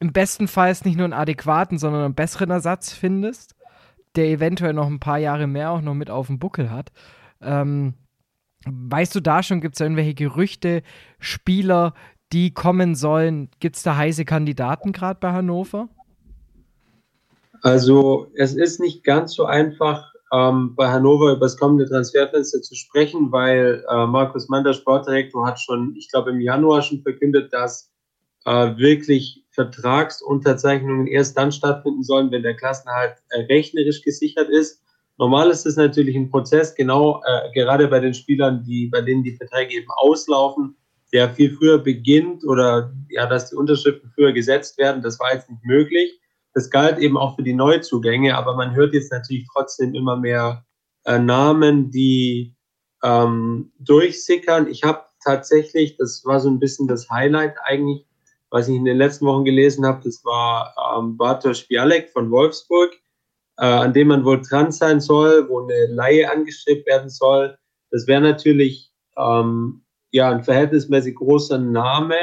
im 0.00 0.14
besten 0.14 0.48
Fall 0.48 0.74
nicht 0.84 0.96
nur 0.96 1.04
einen 1.04 1.12
adäquaten, 1.12 1.76
sondern 1.76 2.02
einen 2.02 2.14
besseren 2.14 2.48
Ersatz 2.48 2.94
findest, 2.94 3.54
der 4.16 4.26
eventuell 4.26 4.72
noch 4.72 4.86
ein 4.86 5.00
paar 5.00 5.18
Jahre 5.18 5.46
mehr 5.46 5.70
auch 5.70 5.80
noch 5.80 5.94
mit 5.94 6.10
auf 6.10 6.28
dem 6.28 6.38
Buckel 6.38 6.70
hat. 6.70 6.92
Ähm, 7.40 7.94
weißt 8.66 9.14
du 9.14 9.20
da 9.20 9.42
schon, 9.42 9.60
gibt 9.60 9.74
es 9.74 9.80
irgendwelche 9.80 10.14
Gerüchte, 10.14 10.82
Spieler, 11.18 11.94
die 12.32 12.52
kommen 12.52 12.94
sollen? 12.94 13.50
Gibt 13.60 13.76
es 13.76 13.82
da 13.82 13.96
heiße 13.96 14.24
Kandidaten 14.24 14.92
gerade 14.92 15.20
bei 15.20 15.32
Hannover? 15.32 15.88
Also 17.62 18.28
es 18.34 18.54
ist 18.54 18.80
nicht 18.80 19.04
ganz 19.04 19.34
so 19.34 19.46
einfach, 19.46 20.12
ähm, 20.32 20.74
bei 20.74 20.88
Hannover 20.88 21.32
über 21.32 21.46
das 21.46 21.56
kommende 21.56 21.86
Transferfenster 21.86 22.60
zu 22.60 22.74
sprechen, 22.74 23.30
weil 23.30 23.84
äh, 23.88 24.06
Markus 24.06 24.48
Mann, 24.48 24.64
der 24.64 24.72
Sportdirektor, 24.72 25.46
hat 25.46 25.60
schon, 25.60 25.94
ich 25.96 26.10
glaube 26.10 26.30
im 26.30 26.40
Januar 26.40 26.82
schon 26.82 27.02
verkündet, 27.02 27.52
dass 27.52 27.90
äh, 28.44 28.76
wirklich 28.76 29.43
Vertragsunterzeichnungen 29.54 31.06
erst 31.06 31.38
dann 31.38 31.52
stattfinden 31.52 32.02
sollen, 32.02 32.30
wenn 32.30 32.42
der 32.42 32.56
Klassenhalt 32.56 33.16
äh, 33.30 33.42
rechnerisch 33.42 34.02
gesichert 34.02 34.48
ist. 34.50 34.82
Normal 35.16 35.50
ist 35.50 35.64
es 35.64 35.76
natürlich 35.76 36.16
ein 36.16 36.30
Prozess, 36.30 36.74
genau 36.74 37.22
äh, 37.24 37.52
gerade 37.52 37.86
bei 37.86 38.00
den 38.00 38.14
Spielern, 38.14 38.64
die, 38.64 38.88
bei 38.88 39.00
denen 39.00 39.22
die 39.22 39.36
Verträge 39.36 39.74
eben 39.74 39.90
auslaufen, 39.96 40.76
der 41.12 41.30
viel 41.30 41.54
früher 41.56 41.78
beginnt 41.78 42.44
oder 42.44 42.92
ja, 43.08 43.26
dass 43.26 43.50
die 43.50 43.56
Unterschriften 43.56 44.10
früher 44.14 44.32
gesetzt 44.32 44.76
werden. 44.76 45.02
Das 45.02 45.20
war 45.20 45.32
jetzt 45.32 45.48
nicht 45.48 45.64
möglich. 45.64 46.20
Das 46.52 46.70
galt 46.70 46.98
eben 46.98 47.16
auch 47.16 47.36
für 47.36 47.44
die 47.44 47.54
Neuzugänge, 47.54 48.36
aber 48.36 48.56
man 48.56 48.74
hört 48.74 48.92
jetzt 48.92 49.12
natürlich 49.12 49.46
trotzdem 49.52 49.94
immer 49.94 50.16
mehr 50.16 50.64
äh, 51.04 51.18
Namen, 51.18 51.92
die 51.92 52.56
ähm, 53.04 53.72
durchsickern. 53.78 54.66
Ich 54.68 54.82
habe 54.82 55.04
tatsächlich, 55.22 55.96
das 55.96 56.24
war 56.24 56.40
so 56.40 56.48
ein 56.48 56.58
bisschen 56.58 56.88
das 56.88 57.08
Highlight 57.08 57.54
eigentlich, 57.64 58.06
was 58.54 58.68
ich 58.68 58.76
in 58.76 58.84
den 58.84 58.98
letzten 58.98 59.26
Wochen 59.26 59.44
gelesen 59.44 59.84
habe, 59.84 60.00
das 60.04 60.24
war 60.24 60.74
ähm, 60.96 61.16
Bartosz 61.16 61.66
Bialek 61.66 62.10
von 62.10 62.30
Wolfsburg 62.30 62.92
äh, 63.58 63.66
an 63.66 63.92
dem 63.92 64.08
man 64.08 64.24
wohl 64.24 64.40
dran 64.40 64.72
sein 64.72 65.00
soll, 65.00 65.48
wo 65.48 65.62
eine 65.62 65.86
Laie 65.86 66.30
angestrebt 66.30 66.86
werden 66.86 67.10
soll. 67.10 67.56
Das 67.90 68.06
wäre 68.06 68.20
natürlich 68.20 68.92
ähm, 69.16 69.84
ja 70.10 70.30
ein 70.30 70.42
verhältnismäßig 70.42 71.14
großer 71.16 71.58
Name, 71.58 72.16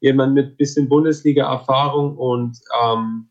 jemand 0.00 0.34
mit 0.34 0.58
bisschen 0.58 0.88
Bundesliga-Erfahrung 0.88 2.16
und 2.16 2.58
ähm, 2.82 3.30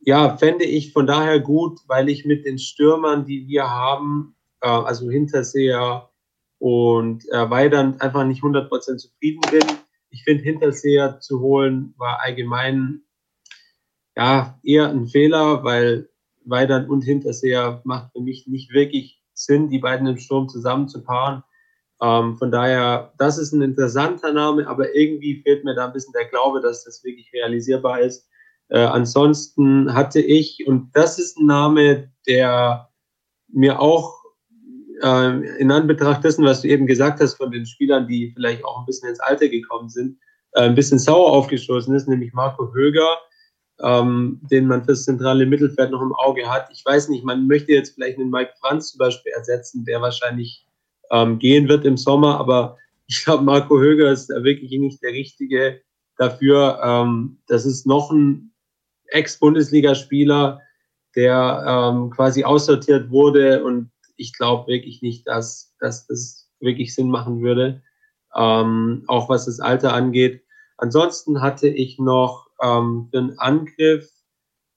ja, 0.00 0.36
fände 0.38 0.64
ich 0.64 0.94
von 0.94 1.06
daher 1.06 1.40
gut, 1.40 1.80
weil 1.86 2.08
ich 2.08 2.24
mit 2.24 2.46
den 2.46 2.58
Stürmern, 2.58 3.26
die 3.26 3.46
wir 3.46 3.68
haben, 3.68 4.34
äh, 4.62 4.68
also 4.68 5.10
Hinterseher 5.10 6.08
und 6.58 7.28
äh, 7.30 7.50
Weidand, 7.50 8.00
einfach 8.00 8.24
nicht 8.24 8.42
100% 8.42 8.96
zufrieden 8.96 9.42
bin. 9.50 9.79
Ich 10.20 10.24
finde, 10.24 10.44
Hinterseher 10.44 11.18
zu 11.20 11.40
holen 11.40 11.94
war 11.96 12.20
allgemein 12.20 13.00
ja 14.18 14.60
eher 14.62 14.90
ein 14.90 15.06
Fehler, 15.06 15.64
weil 15.64 16.10
Weidern 16.44 16.90
und 16.90 17.02
Hinterseher 17.02 17.80
macht 17.84 18.12
für 18.12 18.20
mich 18.20 18.46
nicht 18.46 18.70
wirklich 18.70 19.22
Sinn, 19.32 19.70
die 19.70 19.78
beiden 19.78 20.06
im 20.06 20.18
Sturm 20.18 20.50
zusammen 20.50 20.88
zu 20.88 21.02
paaren. 21.02 21.42
Ähm, 22.02 22.36
von 22.36 22.50
daher, 22.50 23.14
das 23.16 23.38
ist 23.38 23.52
ein 23.52 23.62
interessanter 23.62 24.34
Name, 24.34 24.68
aber 24.68 24.94
irgendwie 24.94 25.40
fehlt 25.40 25.64
mir 25.64 25.74
da 25.74 25.86
ein 25.86 25.94
bisschen 25.94 26.12
der 26.12 26.26
Glaube, 26.26 26.60
dass 26.60 26.84
das 26.84 27.02
wirklich 27.02 27.32
realisierbar 27.32 28.00
ist. 28.00 28.28
Äh, 28.68 28.80
ansonsten 28.80 29.94
hatte 29.94 30.20
ich, 30.20 30.66
und 30.66 30.94
das 30.94 31.18
ist 31.18 31.38
ein 31.38 31.46
Name, 31.46 32.12
der 32.26 32.90
mir 33.48 33.80
auch 33.80 34.19
äh, 35.02 35.58
in 35.58 35.70
Anbetracht 35.70 36.24
dessen, 36.24 36.44
was 36.44 36.62
du 36.62 36.68
eben 36.68 36.86
gesagt 36.86 37.20
hast, 37.20 37.34
von 37.34 37.50
den 37.50 37.66
Spielern, 37.66 38.06
die 38.06 38.32
vielleicht 38.34 38.64
auch 38.64 38.80
ein 38.80 38.86
bisschen 38.86 39.08
ins 39.08 39.20
Alter 39.20 39.48
gekommen 39.48 39.88
sind, 39.88 40.18
äh, 40.52 40.62
ein 40.62 40.74
bisschen 40.74 40.98
sauer 40.98 41.32
aufgestoßen 41.32 41.94
ist, 41.94 42.08
nämlich 42.08 42.32
Marco 42.32 42.72
Höger 42.72 43.18
ähm, 43.82 44.40
den 44.50 44.66
man 44.66 44.84
fürs 44.84 45.04
zentrale 45.04 45.46
Mittelfeld 45.46 45.90
noch 45.90 46.02
im 46.02 46.14
Auge 46.14 46.48
hat. 46.50 46.68
Ich 46.72 46.84
weiß 46.84 47.08
nicht, 47.08 47.24
man 47.24 47.46
möchte 47.46 47.72
jetzt 47.72 47.94
vielleicht 47.94 48.18
einen 48.18 48.30
Mike 48.30 48.52
Franz 48.60 48.90
zum 48.90 48.98
Beispiel 48.98 49.32
ersetzen, 49.32 49.84
der 49.84 50.00
wahrscheinlich 50.00 50.66
ähm, 51.10 51.38
gehen 51.38 51.68
wird 51.68 51.84
im 51.84 51.96
Sommer, 51.96 52.38
aber 52.38 52.76
ich 53.06 53.24
glaube, 53.24 53.42
Marco 53.42 53.78
Höger 53.80 54.12
ist 54.12 54.28
wirklich 54.28 54.70
nicht 54.72 55.02
der 55.02 55.12
Richtige 55.12 55.80
dafür. 56.16 56.78
Ähm, 56.82 57.38
das 57.48 57.66
ist 57.66 57.86
noch 57.86 58.10
ein 58.12 58.52
Ex-Bundesligaspieler, 59.06 60.60
der 61.16 61.64
ähm, 61.66 62.10
quasi 62.10 62.44
aussortiert 62.44 63.10
wurde 63.10 63.64
und 63.64 63.90
ich 64.20 64.36
glaube 64.36 64.68
wirklich 64.68 65.02
nicht, 65.02 65.26
dass, 65.26 65.74
dass 65.80 66.06
das 66.06 66.48
wirklich 66.60 66.94
Sinn 66.94 67.10
machen 67.10 67.42
würde, 67.42 67.82
ähm, 68.36 69.04
auch 69.08 69.28
was 69.28 69.46
das 69.46 69.60
Alter 69.60 69.92
angeht. 69.94 70.44
Ansonsten 70.76 71.40
hatte 71.40 71.68
ich 71.68 71.98
noch 71.98 72.48
ähm, 72.62 73.08
für 73.10 73.18
einen 73.18 73.38
Angriff 73.38 74.08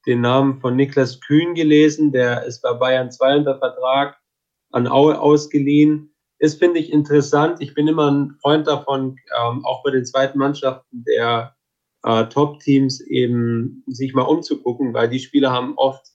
den 0.05 0.21
Namen 0.21 0.59
von 0.59 0.75
Niklas 0.75 1.21
Kühn 1.21 1.53
gelesen, 1.53 2.11
der 2.11 2.43
ist 2.43 2.61
bei 2.61 2.73
Bayern 2.73 3.11
2 3.11 3.37
unter 3.37 3.57
Vertrag 3.59 4.17
an 4.71 4.87
Aue 4.87 5.19
ausgeliehen. 5.19 6.13
Ist, 6.39 6.59
finde 6.59 6.79
ich, 6.79 6.91
interessant. 6.91 7.61
Ich 7.61 7.73
bin 7.73 7.87
immer 7.87 8.11
ein 8.11 8.37
Freund 8.41 8.67
davon, 8.67 9.17
ähm, 9.39 9.63
auch 9.63 9.81
bei 9.83 9.91
den 9.91 10.05
zweiten 10.05 10.39
Mannschaften 10.39 11.05
der 11.05 11.55
äh, 12.03 12.25
Top-Teams 12.25 12.99
eben 13.01 13.83
sich 13.87 14.13
mal 14.13 14.23
umzugucken, 14.23 14.93
weil 14.93 15.07
die 15.07 15.19
Spieler 15.19 15.51
haben 15.51 15.77
oft 15.77 16.05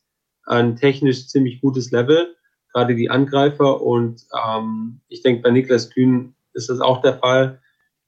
ein 0.45 0.76
technisch 0.76 1.29
ziemlich 1.29 1.61
gutes 1.61 1.91
Level, 1.91 2.35
gerade 2.79 2.95
die 2.95 3.11
Angreifer. 3.11 3.83
Und 3.83 4.26
ähm, 4.47 5.01
ich 5.09 5.22
denke, 5.22 5.43
bei 5.43 5.51
Niklas 5.51 5.91
Kühn 5.91 6.35
ist 6.55 6.70
das 6.70 6.81
auch 6.81 7.03
der 7.03 7.18
Fall. 7.18 7.61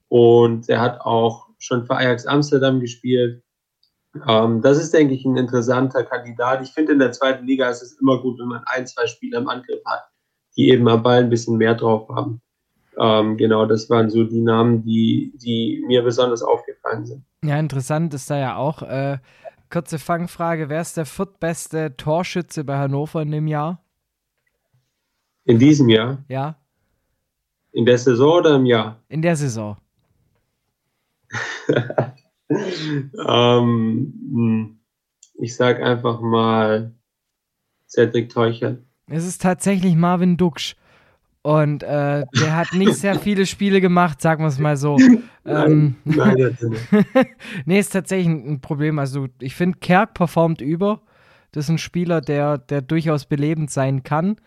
Und 0.07 0.69
er 0.69 0.81
hat 0.81 1.01
auch 1.01 1.47
schon 1.59 1.85
für 1.85 1.95
Ajax 1.95 2.25
Amsterdam 2.25 2.79
gespielt 2.79 3.43
Ähm, 4.27 4.61
das 4.61 4.77
ist, 4.77 4.93
denke 4.93 5.13
ich, 5.13 5.23
ein 5.23 5.37
interessanter 5.37 6.03
Kandidat. 6.03 6.61
Ich 6.61 6.71
finde, 6.71 6.91
in 6.91 6.99
der 6.99 7.13
zweiten 7.13 7.45
Liga 7.45 7.69
ist 7.69 7.81
es 7.81 7.93
immer 8.01 8.21
gut, 8.21 8.39
wenn 8.39 8.47
man 8.47 8.63
ein, 8.65 8.85
zwei 8.85 9.07
Spieler 9.07 9.39
im 9.39 9.47
Angriff 9.47 9.79
hat, 9.85 10.03
die 10.57 10.69
eben 10.69 10.87
am 10.89 11.01
Ball 11.01 11.19
ein 11.19 11.29
bisschen 11.29 11.57
mehr 11.57 11.75
drauf 11.75 12.09
haben. 12.09 12.41
Ähm, 12.97 13.37
genau, 13.37 13.65
das 13.65 13.89
waren 13.89 14.09
so 14.09 14.25
die 14.25 14.41
Namen, 14.41 14.83
die, 14.83 15.31
die 15.37 15.81
mir 15.87 16.03
besonders 16.03 16.41
aufgefallen 16.41 17.05
sind. 17.05 17.23
Ja, 17.43 17.57
interessant 17.57 18.13
ist 18.13 18.29
da 18.29 18.37
ja 18.37 18.57
auch. 18.57 18.81
Äh, 18.81 19.19
kurze 19.69 19.97
Fangfrage: 19.97 20.67
Wer 20.67 20.81
ist 20.81 20.97
der 20.97 21.05
viertbeste 21.05 21.95
Torschütze 21.95 22.65
bei 22.65 22.77
Hannover 22.77 23.21
in 23.21 23.31
dem 23.31 23.47
Jahr? 23.47 23.81
In 25.45 25.59
diesem 25.59 25.89
Jahr? 25.89 26.23
Ja. 26.27 26.55
In 27.71 27.85
der 27.85 27.97
Saison 27.97 28.39
oder 28.39 28.55
im 28.55 28.65
Jahr? 28.65 29.01
In 29.09 29.21
der 29.21 29.35
Saison. 29.35 29.77
ähm, 32.49 34.13
hm, 34.33 34.79
ich 35.35 35.55
sag 35.55 35.81
einfach 35.81 36.19
mal 36.21 36.93
Cedric 37.87 38.29
Teuchert. 38.29 38.79
Es 39.07 39.25
ist 39.25 39.41
tatsächlich 39.41 39.95
Marvin 39.95 40.37
Duksch. 40.37 40.75
Und 41.43 41.81
äh, 41.81 42.25
der 42.39 42.55
hat 42.55 42.73
nicht 42.73 42.93
sehr 42.93 43.15
viele 43.15 43.47
Spiele 43.47 43.81
gemacht, 43.81 44.21
sagen 44.21 44.43
wir 44.43 44.47
es 44.47 44.59
mal 44.59 44.77
so. 44.77 44.97
Nein, 44.97 45.23
ähm, 45.45 45.95
nein, 46.05 46.55
nee, 47.65 47.79
ist 47.79 47.93
tatsächlich 47.93 48.27
ein 48.27 48.61
Problem. 48.61 48.99
Also 48.99 49.27
ich 49.39 49.55
finde, 49.55 49.79
Kerk 49.79 50.13
performt 50.13 50.61
über. 50.61 51.01
Das 51.51 51.65
ist 51.65 51.69
ein 51.69 51.77
Spieler, 51.79 52.21
der, 52.21 52.59
der 52.59 52.81
durchaus 52.81 53.25
belebend 53.25 53.71
sein 53.71 54.03
kann. 54.03 54.37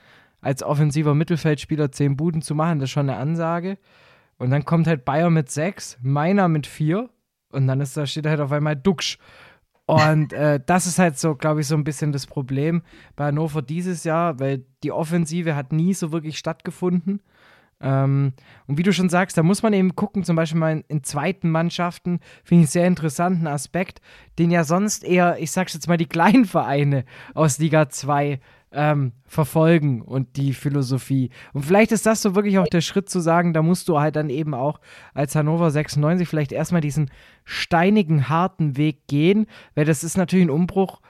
Als 0.44 0.62
offensiver 0.62 1.14
Mittelfeldspieler 1.14 1.90
zehn 1.90 2.18
Buden 2.18 2.42
zu 2.42 2.54
machen, 2.54 2.78
das 2.78 2.88
ist 2.88 2.92
schon 2.92 3.08
eine 3.08 3.18
Ansage. 3.18 3.78
Und 4.36 4.50
dann 4.50 4.66
kommt 4.66 4.86
halt 4.86 5.06
Bayer 5.06 5.30
mit 5.30 5.50
sechs, 5.50 5.96
Meiner 6.02 6.48
mit 6.48 6.66
vier. 6.66 7.08
Und 7.50 7.66
dann 7.66 7.80
ist 7.80 7.96
da 7.96 8.04
steht 8.04 8.26
halt 8.26 8.40
auf 8.40 8.52
einmal 8.52 8.76
Duxch. 8.76 9.18
Und 9.86 10.34
äh, 10.34 10.60
das 10.66 10.86
ist 10.86 10.98
halt 10.98 11.18
so, 11.18 11.34
glaube 11.34 11.62
ich, 11.62 11.66
so 11.66 11.74
ein 11.74 11.84
bisschen 11.84 12.12
das 12.12 12.26
Problem 12.26 12.82
bei 13.16 13.24
Hannover 13.24 13.62
dieses 13.62 14.04
Jahr, 14.04 14.38
weil 14.38 14.66
die 14.82 14.92
Offensive 14.92 15.56
hat 15.56 15.72
nie 15.72 15.94
so 15.94 16.12
wirklich 16.12 16.36
stattgefunden. 16.36 17.22
Ähm, 17.80 18.34
und 18.66 18.76
wie 18.76 18.82
du 18.82 18.92
schon 18.92 19.08
sagst, 19.08 19.38
da 19.38 19.42
muss 19.42 19.62
man 19.62 19.72
eben 19.72 19.96
gucken, 19.96 20.24
zum 20.24 20.36
Beispiel 20.36 20.60
mal 20.60 20.72
in, 20.72 20.84
in 20.88 21.04
zweiten 21.04 21.50
Mannschaften, 21.50 22.20
finde 22.44 22.64
ich 22.64 22.66
einen 22.66 22.66
sehr 22.66 22.86
interessanten 22.86 23.46
Aspekt, 23.46 24.02
den 24.38 24.50
ja 24.50 24.64
sonst 24.64 25.04
eher, 25.04 25.38
ich 25.38 25.52
sag's 25.52 25.72
jetzt 25.72 25.88
mal, 25.88 25.96
die 25.96 26.04
kleinen 26.04 26.44
Vereine 26.44 27.06
aus 27.32 27.58
Liga 27.58 27.88
2 27.88 28.40
ähm, 28.74 29.12
verfolgen 29.26 30.02
und 30.02 30.36
die 30.36 30.52
Philosophie. 30.52 31.30
Und 31.52 31.64
vielleicht 31.64 31.92
ist 31.92 32.06
das 32.06 32.20
so 32.22 32.34
wirklich 32.34 32.58
auch 32.58 32.66
der 32.66 32.80
Schritt 32.80 33.08
zu 33.08 33.20
sagen, 33.20 33.54
da 33.54 33.62
musst 33.62 33.88
du 33.88 34.00
halt 34.00 34.16
dann 34.16 34.30
eben 34.30 34.54
auch 34.54 34.80
als 35.14 35.34
Hannover 35.34 35.70
96 35.70 36.28
vielleicht 36.28 36.52
erstmal 36.52 36.80
diesen 36.80 37.10
steinigen, 37.44 38.28
harten 38.28 38.76
Weg 38.76 39.06
gehen, 39.06 39.46
weil 39.74 39.84
das 39.84 40.04
ist 40.04 40.16
natürlich 40.16 40.46
ein 40.46 40.50
Umbruch, 40.50 41.00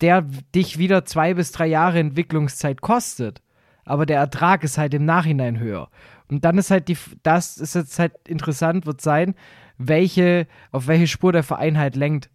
der 0.00 0.22
dich 0.54 0.78
wieder 0.78 1.04
zwei 1.04 1.34
bis 1.34 1.50
drei 1.50 1.66
Jahre 1.66 1.98
Entwicklungszeit 1.98 2.80
kostet. 2.80 3.42
Aber 3.84 4.04
der 4.04 4.18
Ertrag 4.18 4.62
ist 4.64 4.78
halt 4.78 4.92
im 4.94 5.06
Nachhinein 5.06 5.58
höher. 5.58 5.88
Und 6.30 6.44
dann 6.44 6.58
ist 6.58 6.70
halt 6.70 6.88
die, 6.88 6.96
das 7.22 7.56
ist 7.56 7.74
jetzt 7.74 7.98
halt 7.98 8.12
interessant, 8.28 8.84
wird 8.84 9.00
sein, 9.00 9.34
welche, 9.78 10.46
auf 10.72 10.86
welche 10.86 11.06
Spur 11.06 11.32
der 11.32 11.42
Verein 11.42 11.78
halt 11.78 11.96
lenkt. 11.96 12.30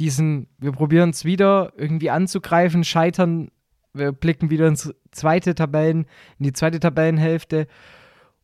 Diesen, 0.00 0.48
wir 0.58 0.72
probieren 0.72 1.10
es 1.10 1.24
wieder 1.24 1.72
irgendwie 1.76 2.10
anzugreifen, 2.10 2.82
scheitern 2.82 3.50
wir 3.98 4.12
blicken 4.12 4.50
wieder 4.50 4.66
ins 4.66 4.92
zweite 5.10 5.54
Tabellen, 5.54 6.06
in 6.38 6.44
die 6.44 6.52
zweite 6.52 6.80
Tabellenhälfte. 6.80 7.66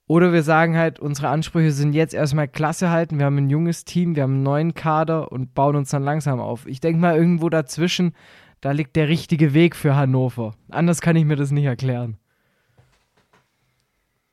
Oder 0.07 0.33
wir 0.33 0.43
sagen 0.43 0.77
halt, 0.77 1.01
unsere 1.01 1.29
Ansprüche 1.29 1.71
sind 1.71 1.95
jetzt 1.95 2.13
erstmal 2.13 2.47
Klasse 2.47 2.91
halten. 2.91 3.19
Wir 3.19 3.27
haben 3.27 3.39
ein 3.39 3.49
junges 3.49 3.85
Team, 3.85 4.17
wir 4.17 4.25
haben 4.25 4.35
einen 4.35 4.43
neuen 4.43 4.75
Kader 4.75 5.33
und 5.33 5.55
bauen 5.55 5.77
uns 5.77 5.91
dann 5.91 6.03
langsam 6.03 6.41
auf. 6.41 6.67
Ich 6.67 6.81
denke 6.81 7.01
mal, 7.01 7.17
irgendwo 7.17 7.49
dazwischen, 7.49 8.15
da 8.61 8.73
liegt 8.73 8.97
der 8.97 9.09
richtige 9.09 9.55
Weg 9.55 9.75
für 9.77 9.97
Hannover. 9.97 10.55
Anders 10.71 11.01
kann 11.01 11.17
ich 11.17 11.25
mir 11.25 11.37
das 11.37 11.53
nicht 11.53 11.65
erklären. 11.65 12.19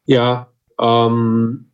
Ja, 0.06 0.52
ähm, 0.80 1.72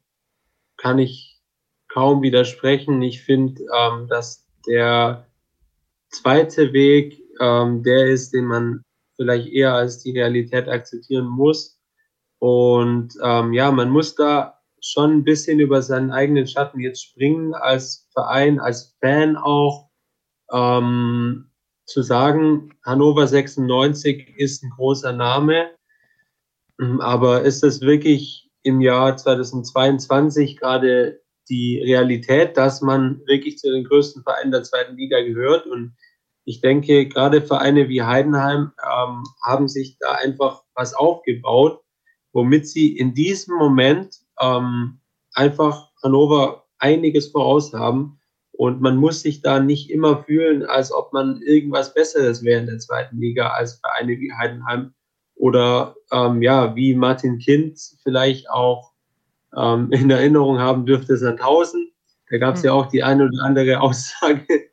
kann 0.77 0.99
ich 0.99 1.39
kaum 1.87 2.21
widersprechen. 2.21 3.01
Ich 3.01 3.23
finde, 3.23 3.63
ähm, 3.75 4.07
dass 4.07 4.45
der 4.67 5.25
zweite 6.09 6.73
Weg 6.73 7.19
ähm, 7.39 7.83
der 7.83 8.07
ist, 8.07 8.33
den 8.33 8.45
man 8.45 8.83
vielleicht 9.17 9.49
eher 9.49 9.73
als 9.73 10.01
die 10.01 10.11
Realität 10.11 10.69
akzeptieren 10.69 11.25
muss. 11.25 11.79
Und 12.39 13.13
ähm, 13.23 13.53
ja, 13.53 13.71
man 13.71 13.89
muss 13.89 14.15
da 14.15 14.59
schon 14.81 15.11
ein 15.11 15.23
bisschen 15.23 15.59
über 15.59 15.81
seinen 15.81 16.11
eigenen 16.11 16.47
Schatten 16.47 16.79
jetzt 16.79 17.03
springen, 17.03 17.53
als 17.53 18.07
Verein, 18.13 18.59
als 18.59 18.95
Fan 19.01 19.35
auch, 19.35 19.89
ähm, 20.51 21.49
zu 21.85 22.01
sagen, 22.01 22.73
Hannover 22.85 23.27
96 23.27 24.35
ist 24.37 24.63
ein 24.63 24.71
großer 24.71 25.13
Name, 25.13 25.71
ähm, 26.79 27.01
aber 27.01 27.41
ist 27.41 27.63
das 27.63 27.81
wirklich 27.81 28.49
im 28.63 28.81
Jahr 28.81 29.15
2022 29.15 30.57
gerade 30.57 31.21
die 31.49 31.79
Realität, 31.79 32.57
dass 32.57 32.81
man 32.81 33.21
wirklich 33.25 33.57
zu 33.57 33.71
den 33.71 33.85
größten 33.85 34.23
Vereinen 34.23 34.51
der 34.51 34.63
zweiten 34.63 34.97
Liga 34.97 35.21
gehört? 35.21 35.65
Und 35.65 35.95
ich 36.47 36.61
denke, 36.61 37.09
gerade 37.09 37.41
Vereine 37.41 37.89
wie 37.89 38.03
Heidenheim 38.03 38.71
ähm, 38.81 39.23
haben 39.43 39.67
sich 39.67 39.97
da 39.99 40.13
einfach 40.13 40.63
was 40.75 40.93
aufgebaut, 40.93 41.81
womit 42.31 42.69
sie 42.69 42.97
in 42.97 43.13
diesem 43.13 43.57
Moment 43.57 44.15
ähm, 44.39 45.01
einfach 45.33 45.89
Hannover 46.01 46.63
einiges 46.79 47.31
voraus 47.31 47.73
haben. 47.73 48.21
Und 48.53 48.79
man 48.79 48.95
muss 48.95 49.23
sich 49.23 49.41
da 49.41 49.59
nicht 49.59 49.89
immer 49.89 50.23
fühlen, 50.23 50.65
als 50.65 50.93
ob 50.93 51.11
man 51.11 51.41
irgendwas 51.41 51.93
Besseres 51.93 52.45
wäre 52.45 52.61
in 52.61 52.67
der 52.67 52.79
zweiten 52.79 53.19
Liga 53.19 53.49
als 53.49 53.81
Vereine 53.81 54.17
wie 54.17 54.31
Heidenheim 54.31 54.93
oder 55.35 55.97
ähm, 56.13 56.41
ja, 56.41 56.73
wie 56.77 56.95
Martin 56.95 57.39
Kind 57.39 57.77
vielleicht 58.03 58.49
auch 58.49 58.93
ähm, 59.53 59.91
in 59.91 60.09
Erinnerung 60.09 60.59
haben 60.59 60.85
dürfte, 60.85 61.17
Sandhausen. 61.17 61.91
Da 62.29 62.37
gab 62.37 62.55
es 62.55 62.61
mhm. 62.61 62.67
ja 62.67 62.71
auch 62.71 62.85
die 62.85 63.03
eine 63.03 63.25
oder 63.25 63.43
andere 63.43 63.81
Aussage, 63.81 64.69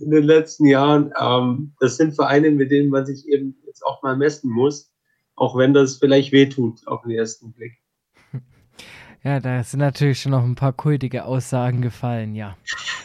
in 0.00 0.10
den 0.10 0.24
letzten 0.24 0.66
Jahren. 0.66 1.12
Ähm, 1.18 1.74
das 1.80 1.96
sind 1.96 2.14
Vereine, 2.14 2.50
mit 2.50 2.70
denen 2.70 2.90
man 2.90 3.06
sich 3.06 3.26
eben 3.28 3.56
jetzt 3.66 3.84
auch 3.84 4.02
mal 4.02 4.16
messen 4.16 4.50
muss, 4.50 4.92
auch 5.34 5.56
wenn 5.56 5.74
das 5.74 5.96
vielleicht 5.96 6.32
wehtut 6.32 6.86
auf 6.86 7.02
den 7.02 7.12
ersten 7.12 7.52
Blick. 7.52 7.78
Ja, 9.24 9.40
da 9.40 9.64
sind 9.64 9.80
natürlich 9.80 10.22
schon 10.22 10.30
noch 10.30 10.44
ein 10.44 10.54
paar 10.54 10.72
kultige 10.72 11.24
Aussagen 11.24 11.82
gefallen, 11.82 12.36
ja. 12.36 12.56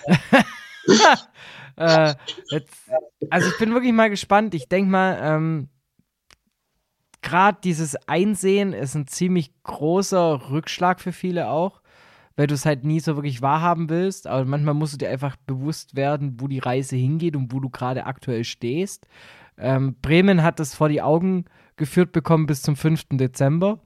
äh, 1.76 2.14
jetzt, 2.52 2.92
also 3.32 3.50
ich 3.50 3.58
bin 3.58 3.74
wirklich 3.74 3.94
mal 3.94 4.12
gespannt. 4.12 4.54
Ich 4.54 4.70
denke 4.70 4.92
mal, 4.92 5.18
ähm, 5.20 5.70
gerade 7.24 7.58
dieses 7.64 7.96
Einsehen 8.08 8.74
ist 8.74 8.94
ein 8.94 9.08
ziemlich 9.08 9.52
großer 9.64 10.52
Rückschlag 10.52 11.02
für 11.02 11.14
viele 11.14 11.50
auch 11.50 11.82
weil 12.36 12.48
du 12.48 12.54
es 12.54 12.66
halt 12.66 12.84
nie 12.84 13.00
so 13.00 13.16
wirklich 13.16 13.42
wahrhaben 13.42 13.90
willst. 13.90 14.28
Aber 14.28 14.46
manchmal 14.46 14.74
musst 14.74 14.94
du 14.94 14.98
dir 14.98 15.10
einfach 15.10 15.36
bewusst 15.46 15.96
werden, 15.96 16.38
wo 16.40 16.48
die 16.48 16.60
Reise 16.60 16.96
hingeht 16.96 17.36
und 17.36 17.54
wo 17.54 17.60
du 17.60 17.70
gerade 17.70 18.06
aktuell 18.06 18.44
stehst. 18.44 19.08
Ähm, 19.58 19.96
Bremen 20.02 20.44
hat 20.44 20.60
das 20.60 20.76
vor 20.76 20.90
die 20.90 21.02
Augen 21.02 21.46
geführt 21.76 22.12
bekommen 22.12 22.46
bis 22.46 22.62
zum 22.62 22.76
5. 22.76 23.06
Dezember. 23.12 23.80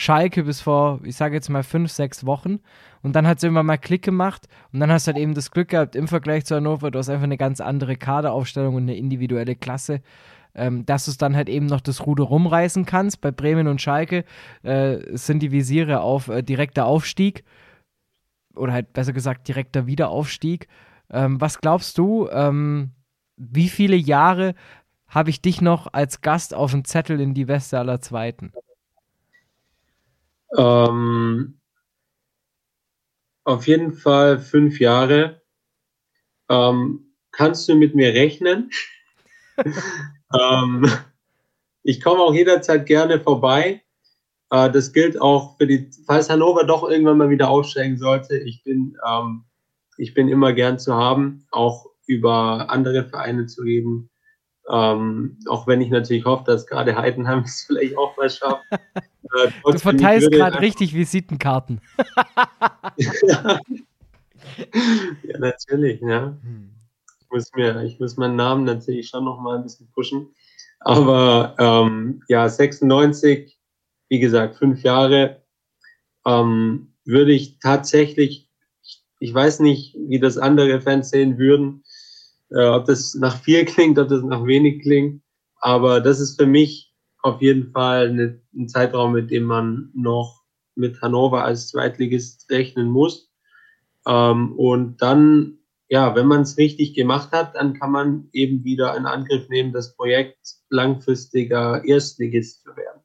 Schalke 0.00 0.44
bis 0.44 0.62
vor, 0.62 1.00
ich 1.04 1.14
sage 1.16 1.34
jetzt 1.34 1.50
mal, 1.50 1.62
fünf, 1.62 1.90
sechs 1.90 2.24
Wochen. 2.24 2.60
Und 3.02 3.16
dann 3.16 3.26
hat 3.26 3.36
es 3.36 3.44
irgendwann 3.44 3.66
mal 3.66 3.76
Klick 3.76 4.02
gemacht. 4.02 4.46
Und 4.72 4.80
dann 4.80 4.90
hast 4.90 5.06
du 5.06 5.12
halt 5.12 5.20
eben 5.20 5.34
das 5.34 5.50
Glück 5.50 5.68
gehabt, 5.68 5.94
im 5.94 6.08
Vergleich 6.08 6.46
zu 6.46 6.56
Hannover, 6.56 6.90
du 6.90 6.98
hast 6.98 7.10
einfach 7.10 7.24
eine 7.24 7.36
ganz 7.36 7.60
andere 7.60 7.96
Kaderaufstellung 7.96 8.76
und 8.76 8.84
eine 8.84 8.96
individuelle 8.96 9.56
Klasse. 9.56 10.00
Ähm, 10.54 10.86
dass 10.86 11.04
du 11.04 11.10
es 11.10 11.18
dann 11.18 11.36
halt 11.36 11.48
eben 11.48 11.66
noch 11.66 11.82
das 11.82 12.06
Ruder 12.06 12.24
rumreißen 12.24 12.86
kannst. 12.86 13.20
Bei 13.20 13.30
Bremen 13.30 13.68
und 13.68 13.82
Schalke 13.82 14.24
äh, 14.62 14.98
sind 15.12 15.40
die 15.42 15.52
Visiere 15.52 16.00
auf 16.00 16.28
äh, 16.28 16.42
direkter 16.42 16.86
Aufstieg 16.86 17.44
oder 18.54 18.72
halt 18.72 18.92
besser 18.92 19.12
gesagt 19.12 19.48
direkter 19.48 19.86
Wiederaufstieg. 19.86 20.68
Ähm, 21.10 21.40
was 21.40 21.60
glaubst 21.60 21.98
du, 21.98 22.28
ähm, 22.30 22.92
wie 23.36 23.68
viele 23.68 23.96
Jahre 23.96 24.54
habe 25.08 25.30
ich 25.30 25.42
dich 25.42 25.60
noch 25.60 25.92
als 25.92 26.20
Gast 26.20 26.54
auf 26.54 26.70
dem 26.70 26.84
Zettel 26.84 27.20
in 27.20 27.34
die 27.34 27.48
Weste 27.48 27.78
aller 27.78 28.00
Zweiten? 28.00 28.52
Ähm, 30.56 31.58
auf 33.44 33.66
jeden 33.66 33.92
Fall 33.92 34.38
fünf 34.38 34.78
Jahre. 34.78 35.42
Ähm, 36.48 37.14
kannst 37.32 37.68
du 37.68 37.74
mit 37.74 37.94
mir 37.94 38.14
rechnen? 38.14 38.70
Ähm, 40.32 40.88
ich 41.82 42.00
komme 42.00 42.20
auch 42.20 42.32
jederzeit 42.32 42.86
gerne 42.86 43.20
vorbei. 43.20 43.82
Äh, 44.50 44.70
das 44.70 44.92
gilt 44.92 45.20
auch 45.20 45.56
für 45.56 45.66
die, 45.66 45.90
falls 46.06 46.28
Hannover 46.28 46.64
doch 46.64 46.88
irgendwann 46.88 47.18
mal 47.18 47.30
wieder 47.30 47.48
aufsteigen 47.48 47.96
sollte. 47.96 48.36
Ich 48.36 48.62
bin, 48.64 48.96
ähm, 49.06 49.44
ich 49.96 50.14
bin 50.14 50.28
immer 50.28 50.52
gern 50.52 50.78
zu 50.78 50.94
haben, 50.94 51.46
auch 51.50 51.86
über 52.06 52.70
andere 52.70 53.04
Vereine 53.04 53.46
zu 53.46 53.62
reden. 53.62 54.10
Ähm, 54.68 55.38
auch 55.48 55.66
wenn 55.66 55.80
ich 55.80 55.90
natürlich 55.90 56.24
hoffe, 56.24 56.44
dass 56.46 56.66
gerade 56.66 56.96
Heidenheim 56.96 57.40
es 57.44 57.64
vielleicht 57.66 57.96
auch 57.96 58.16
mal 58.16 58.30
schafft. 58.30 58.64
Äh, 59.32 59.50
du 59.64 59.78
verteilst 59.78 60.32
gerade 60.32 60.60
richtig 60.60 60.92
Visitenkarten. 60.92 61.80
ja. 63.22 63.60
ja, 65.22 65.38
natürlich, 65.38 66.00
ja. 66.00 66.36
Hm. 66.42 66.70
muss 67.30 67.52
mir, 67.54 67.80
ich 67.84 68.00
muss 68.00 68.16
meinen 68.16 68.34
Namen 68.34 68.64
natürlich 68.64 69.08
schon 69.08 69.24
noch 69.24 69.38
mal 69.38 69.58
ein 69.58 69.62
bisschen 69.62 69.88
pushen. 69.92 70.34
Aber 70.80 71.54
ähm, 71.60 72.24
ja, 72.26 72.48
96, 72.48 73.59
wie 74.10 74.20
gesagt, 74.20 74.56
fünf 74.56 74.82
Jahre, 74.82 75.42
ähm, 76.26 76.92
würde 77.06 77.32
ich 77.32 77.58
tatsächlich, 77.60 78.50
ich 79.20 79.32
weiß 79.32 79.60
nicht, 79.60 79.96
wie 79.98 80.20
das 80.20 80.36
andere 80.36 80.82
Fans 80.82 81.08
sehen 81.08 81.38
würden, 81.38 81.82
äh, 82.50 82.66
ob 82.66 82.84
das 82.84 83.14
nach 83.14 83.40
viel 83.40 83.64
klingt, 83.72 83.98
ob 83.98 84.08
das 84.08 84.22
nach 84.22 84.44
wenig 84.44 84.82
klingt, 84.82 85.22
aber 85.56 86.00
das 86.00 86.20
ist 86.20 86.38
für 86.38 86.46
mich 86.46 86.92
auf 87.22 87.40
jeden 87.40 87.70
Fall 87.72 88.08
eine, 88.08 88.40
ein 88.54 88.68
Zeitraum, 88.68 89.12
mit 89.12 89.30
dem 89.30 89.44
man 89.44 89.90
noch 89.94 90.42
mit 90.74 91.00
Hannover 91.00 91.44
als 91.44 91.68
Zweitligist 91.68 92.50
rechnen 92.50 92.88
muss. 92.88 93.30
Ähm, 94.06 94.52
und 94.52 95.02
dann 95.02 95.60
ja, 95.90 96.14
wenn 96.14 96.26
man 96.26 96.42
es 96.42 96.56
richtig 96.56 96.94
gemacht 96.94 97.32
hat, 97.32 97.56
dann 97.56 97.74
kann 97.74 97.90
man 97.90 98.28
eben 98.32 98.62
wieder 98.62 98.96
in 98.96 99.06
Angriff 99.06 99.48
nehmen, 99.48 99.72
das 99.72 99.96
Projekt 99.96 100.38
langfristiger 100.70 101.84
Erstligist 101.84 102.62
zu 102.62 102.76
werden. 102.76 102.99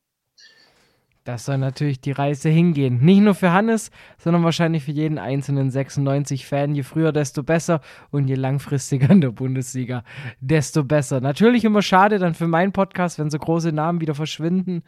Das 1.26 1.45
soll 1.45 1.57
natürlich 1.57 1.99
die 1.99 2.11
Reise 2.11 2.49
hingehen. 2.49 2.99
Nicht 3.03 3.21
nur 3.21 3.34
für 3.34 3.51
Hannes, 3.51 3.89
sondern 4.19 4.43
wahrscheinlich 4.43 4.84
für 4.84 4.91
jeden 4.91 5.17
einzelnen 5.17 5.71
96-Fan. 5.71 6.76
Je 6.76 6.84
früher, 6.84 7.11
desto 7.11 7.41
besser 7.41 7.82
und 8.11 8.28
je 8.28 8.36
langfristiger 8.36 9.09
in 9.09 9.21
der 9.21 9.32
Bundesliga, 9.32 10.03
desto 10.39 10.84
besser. 10.84 11.21
Natürlich 11.21 11.65
immer 11.65 11.82
schade 11.82 12.19
dann 12.19 12.36
für 12.36 12.47
meinen 12.47 12.73
Podcast, 12.73 13.17
wenn 13.17 13.32
so 13.32 13.39
große 13.39 13.71
Namen 13.71 14.01
wieder 14.01 14.13
verschwinden. 14.13 14.84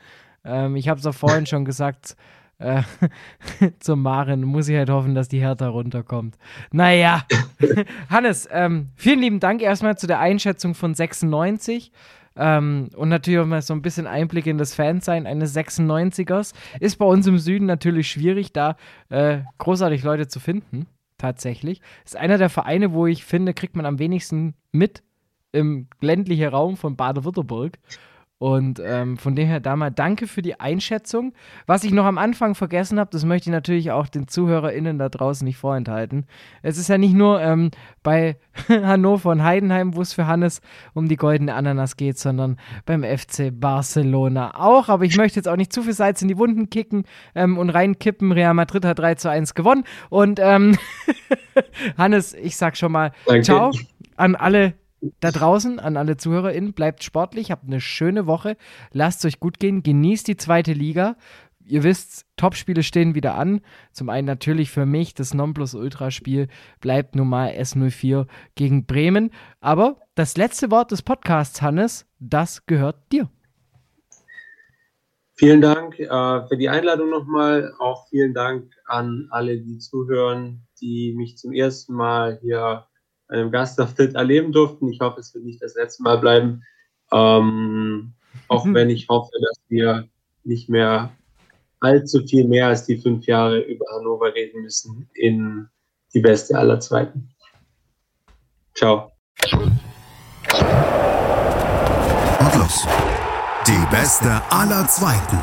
Ähm, 0.45 0.75
ich 0.75 0.87
habe 0.89 0.99
es 0.99 1.07
auch 1.07 1.15
vorhin 1.15 1.47
schon 1.47 1.65
gesagt, 1.65 2.15
äh, 2.59 2.83
zum 3.79 4.03
Maren 4.03 4.43
muss 4.43 4.67
ich 4.67 4.77
halt 4.77 4.91
hoffen, 4.91 5.15
dass 5.15 5.29
die 5.29 5.39
Hertha 5.39 5.67
runterkommt. 5.67 6.37
Naja, 6.71 7.23
Hannes, 8.11 8.47
ähm, 8.51 8.89
vielen 8.95 9.21
lieben 9.21 9.39
Dank 9.39 9.63
erstmal 9.63 9.97
zu 9.97 10.05
der 10.05 10.19
Einschätzung 10.19 10.75
von 10.75 10.93
96. 10.93 11.91
Ähm, 12.37 12.89
und 12.95 13.09
natürlich 13.09 13.39
auch 13.39 13.45
mal 13.45 13.61
so 13.61 13.73
ein 13.73 13.81
bisschen 13.81 14.07
Einblick 14.07 14.47
in 14.47 14.57
das 14.57 14.75
Fansein 14.75 15.25
eines 15.27 15.55
96ers. 15.55 16.53
Ist 16.79 16.97
bei 16.97 17.05
uns 17.05 17.27
im 17.27 17.37
Süden 17.37 17.65
natürlich 17.65 18.09
schwierig, 18.09 18.53
da 18.53 18.77
äh, 19.09 19.39
großartig 19.57 20.03
Leute 20.03 20.27
zu 20.27 20.39
finden. 20.39 20.87
Tatsächlich. 21.17 21.81
Ist 22.05 22.15
einer 22.15 22.37
der 22.37 22.49
Vereine, 22.49 22.93
wo 22.93 23.07
ich 23.07 23.25
finde, 23.25 23.53
kriegt 23.53 23.75
man 23.75 23.87
am 23.87 23.97
wenigsten 23.97 24.53
mit 24.71 25.01
im 25.51 25.87
ländlichen 25.99 26.49
Raum 26.49 26.77
von 26.77 26.95
Baden-Württemberg. 26.95 27.79
Und 28.39 28.79
ähm, 28.83 29.17
von 29.17 29.35
dem 29.35 29.47
her 29.47 29.59
da 29.59 29.75
mal 29.75 29.89
danke 29.89 30.27
für 30.27 30.43
die 30.43 30.59
Einschätzung. 30.59 31.33
Was 31.65 31.83
ich 31.83 31.91
noch 31.91 32.05
am 32.05 32.19
Anfang 32.19 32.53
vergessen 32.53 32.99
habe, 32.99 33.09
das 33.11 33.25
möchte 33.25 33.49
ich 33.49 33.51
natürlich 33.51 33.91
auch 33.91 34.07
den 34.07 34.27
ZuhörerInnen 34.27 34.99
da 34.99 35.09
draußen 35.09 35.43
nicht 35.43 35.57
vorenthalten. 35.57 36.27
Es 36.61 36.77
ist 36.77 36.87
ja 36.87 36.99
nicht 36.99 37.15
nur 37.15 37.41
ähm, 37.41 37.71
bei 38.03 38.37
Hannover 38.69 39.31
und 39.31 39.43
Heidenheim, 39.43 39.95
wo 39.95 40.01
es 40.01 40.13
für 40.13 40.27
Hannes 40.27 40.61
um 40.93 41.07
die 41.07 41.15
goldene 41.15 41.55
Ananas 41.55 41.97
geht, 41.97 42.19
sondern 42.19 42.57
beim 42.85 43.03
FC 43.03 43.51
Barcelona 43.51 44.53
auch. 44.55 44.89
Aber 44.89 45.05
ich 45.05 45.17
möchte 45.17 45.39
jetzt 45.39 45.47
auch 45.47 45.57
nicht 45.57 45.73
zu 45.73 45.81
viel 45.81 45.93
Salz 45.93 46.21
in 46.21 46.27
die 46.27 46.37
Wunden 46.37 46.69
kicken 46.69 47.05
ähm, 47.33 47.57
und 47.57 47.71
reinkippen. 47.71 48.31
Real 48.31 48.53
Madrid 48.53 48.85
hat 48.85 48.99
3 48.99 49.15
zu 49.15 49.31
1 49.31 49.55
gewonnen. 49.55 49.83
Und 50.09 50.39
ähm, 50.39 50.77
Hannes, 51.97 52.35
ich 52.35 52.55
sag 52.55 52.77
schon 52.77 52.91
mal 52.91 53.13
danke. 53.25 53.41
ciao 53.41 53.71
an 54.17 54.35
alle 54.35 54.73
da 55.19 55.31
draußen 55.31 55.79
an 55.79 55.97
alle 55.97 56.17
ZuhörerInnen, 56.17 56.73
bleibt 56.73 57.03
sportlich, 57.03 57.51
habt 57.51 57.65
eine 57.65 57.81
schöne 57.81 58.25
Woche, 58.25 58.57
lasst 58.91 59.19
es 59.19 59.33
euch 59.33 59.39
gut 59.39 59.59
gehen, 59.59 59.83
genießt 59.83 60.27
die 60.27 60.37
zweite 60.37 60.73
Liga. 60.73 61.15
Ihr 61.65 61.83
wisst, 61.83 62.25
Topspiele 62.37 62.81
stehen 62.81 63.13
wieder 63.13 63.35
an. 63.35 63.61
Zum 63.91 64.09
einen 64.09 64.25
natürlich 64.25 64.71
für 64.71 64.85
mich 64.85 65.13
das 65.13 65.33
Nonplusultra-Spiel 65.33 66.47
bleibt 66.79 67.15
nun 67.15 67.27
mal 67.27 67.49
S04 67.49 68.25
gegen 68.55 68.85
Bremen. 68.85 69.31
Aber 69.59 69.97
das 70.15 70.37
letzte 70.37 70.71
Wort 70.71 70.91
des 70.91 71.01
Podcasts, 71.01 71.61
Hannes, 71.61 72.05
das 72.19 72.65
gehört 72.65 73.11
dir. 73.11 73.29
Vielen 75.33 75.61
Dank 75.61 75.99
äh, 75.99 76.07
für 76.47 76.57
die 76.57 76.69
Einladung 76.69 77.09
nochmal. 77.09 77.73
Auch 77.77 78.07
vielen 78.07 78.33
Dank 78.33 78.71
an 78.87 79.27
alle, 79.29 79.59
die 79.59 79.77
zuhören, 79.77 80.65
die 80.81 81.13
mich 81.15 81.37
zum 81.37 81.53
ersten 81.53 81.93
Mal 81.93 82.39
hier 82.41 82.86
einem 83.27 83.51
Gastauftritt 83.51 84.15
erleben 84.15 84.51
durften. 84.51 84.89
Ich 84.91 84.99
hoffe, 84.99 85.19
es 85.19 85.33
wird 85.33 85.45
nicht 85.45 85.61
das 85.61 85.75
letzte 85.75 86.03
Mal 86.03 86.17
bleiben. 86.17 86.63
Ähm, 87.11 88.13
auch 88.47 88.65
mhm. 88.65 88.73
wenn 88.73 88.89
ich 88.89 89.07
hoffe, 89.09 89.31
dass 89.41 89.59
wir 89.69 90.07
nicht 90.43 90.69
mehr 90.69 91.11
allzu 91.79 92.25
viel 92.25 92.47
mehr 92.47 92.67
als 92.67 92.85
die 92.85 92.97
fünf 92.97 93.25
Jahre 93.25 93.59
über 93.59 93.85
Hannover 93.93 94.33
reden 94.33 94.61
müssen 94.61 95.09
in 95.13 95.67
die 96.13 96.21
beste 96.21 96.57
aller 96.57 96.79
Zweiten. 96.79 97.29
Ciao. 98.73 99.11
Und 102.39 102.55
los. 102.55 102.87
Die 103.67 103.85
beste 103.91 104.41
aller 104.49 104.87
Zweiten. 104.87 105.39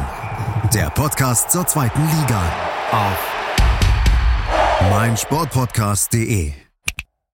Der 0.72 0.91
Podcast 0.91 1.51
zur 1.51 1.66
zweiten 1.66 2.01
Liga 2.01 2.43
auf 2.91 3.35
meinsportpodcast.de. 4.91 6.64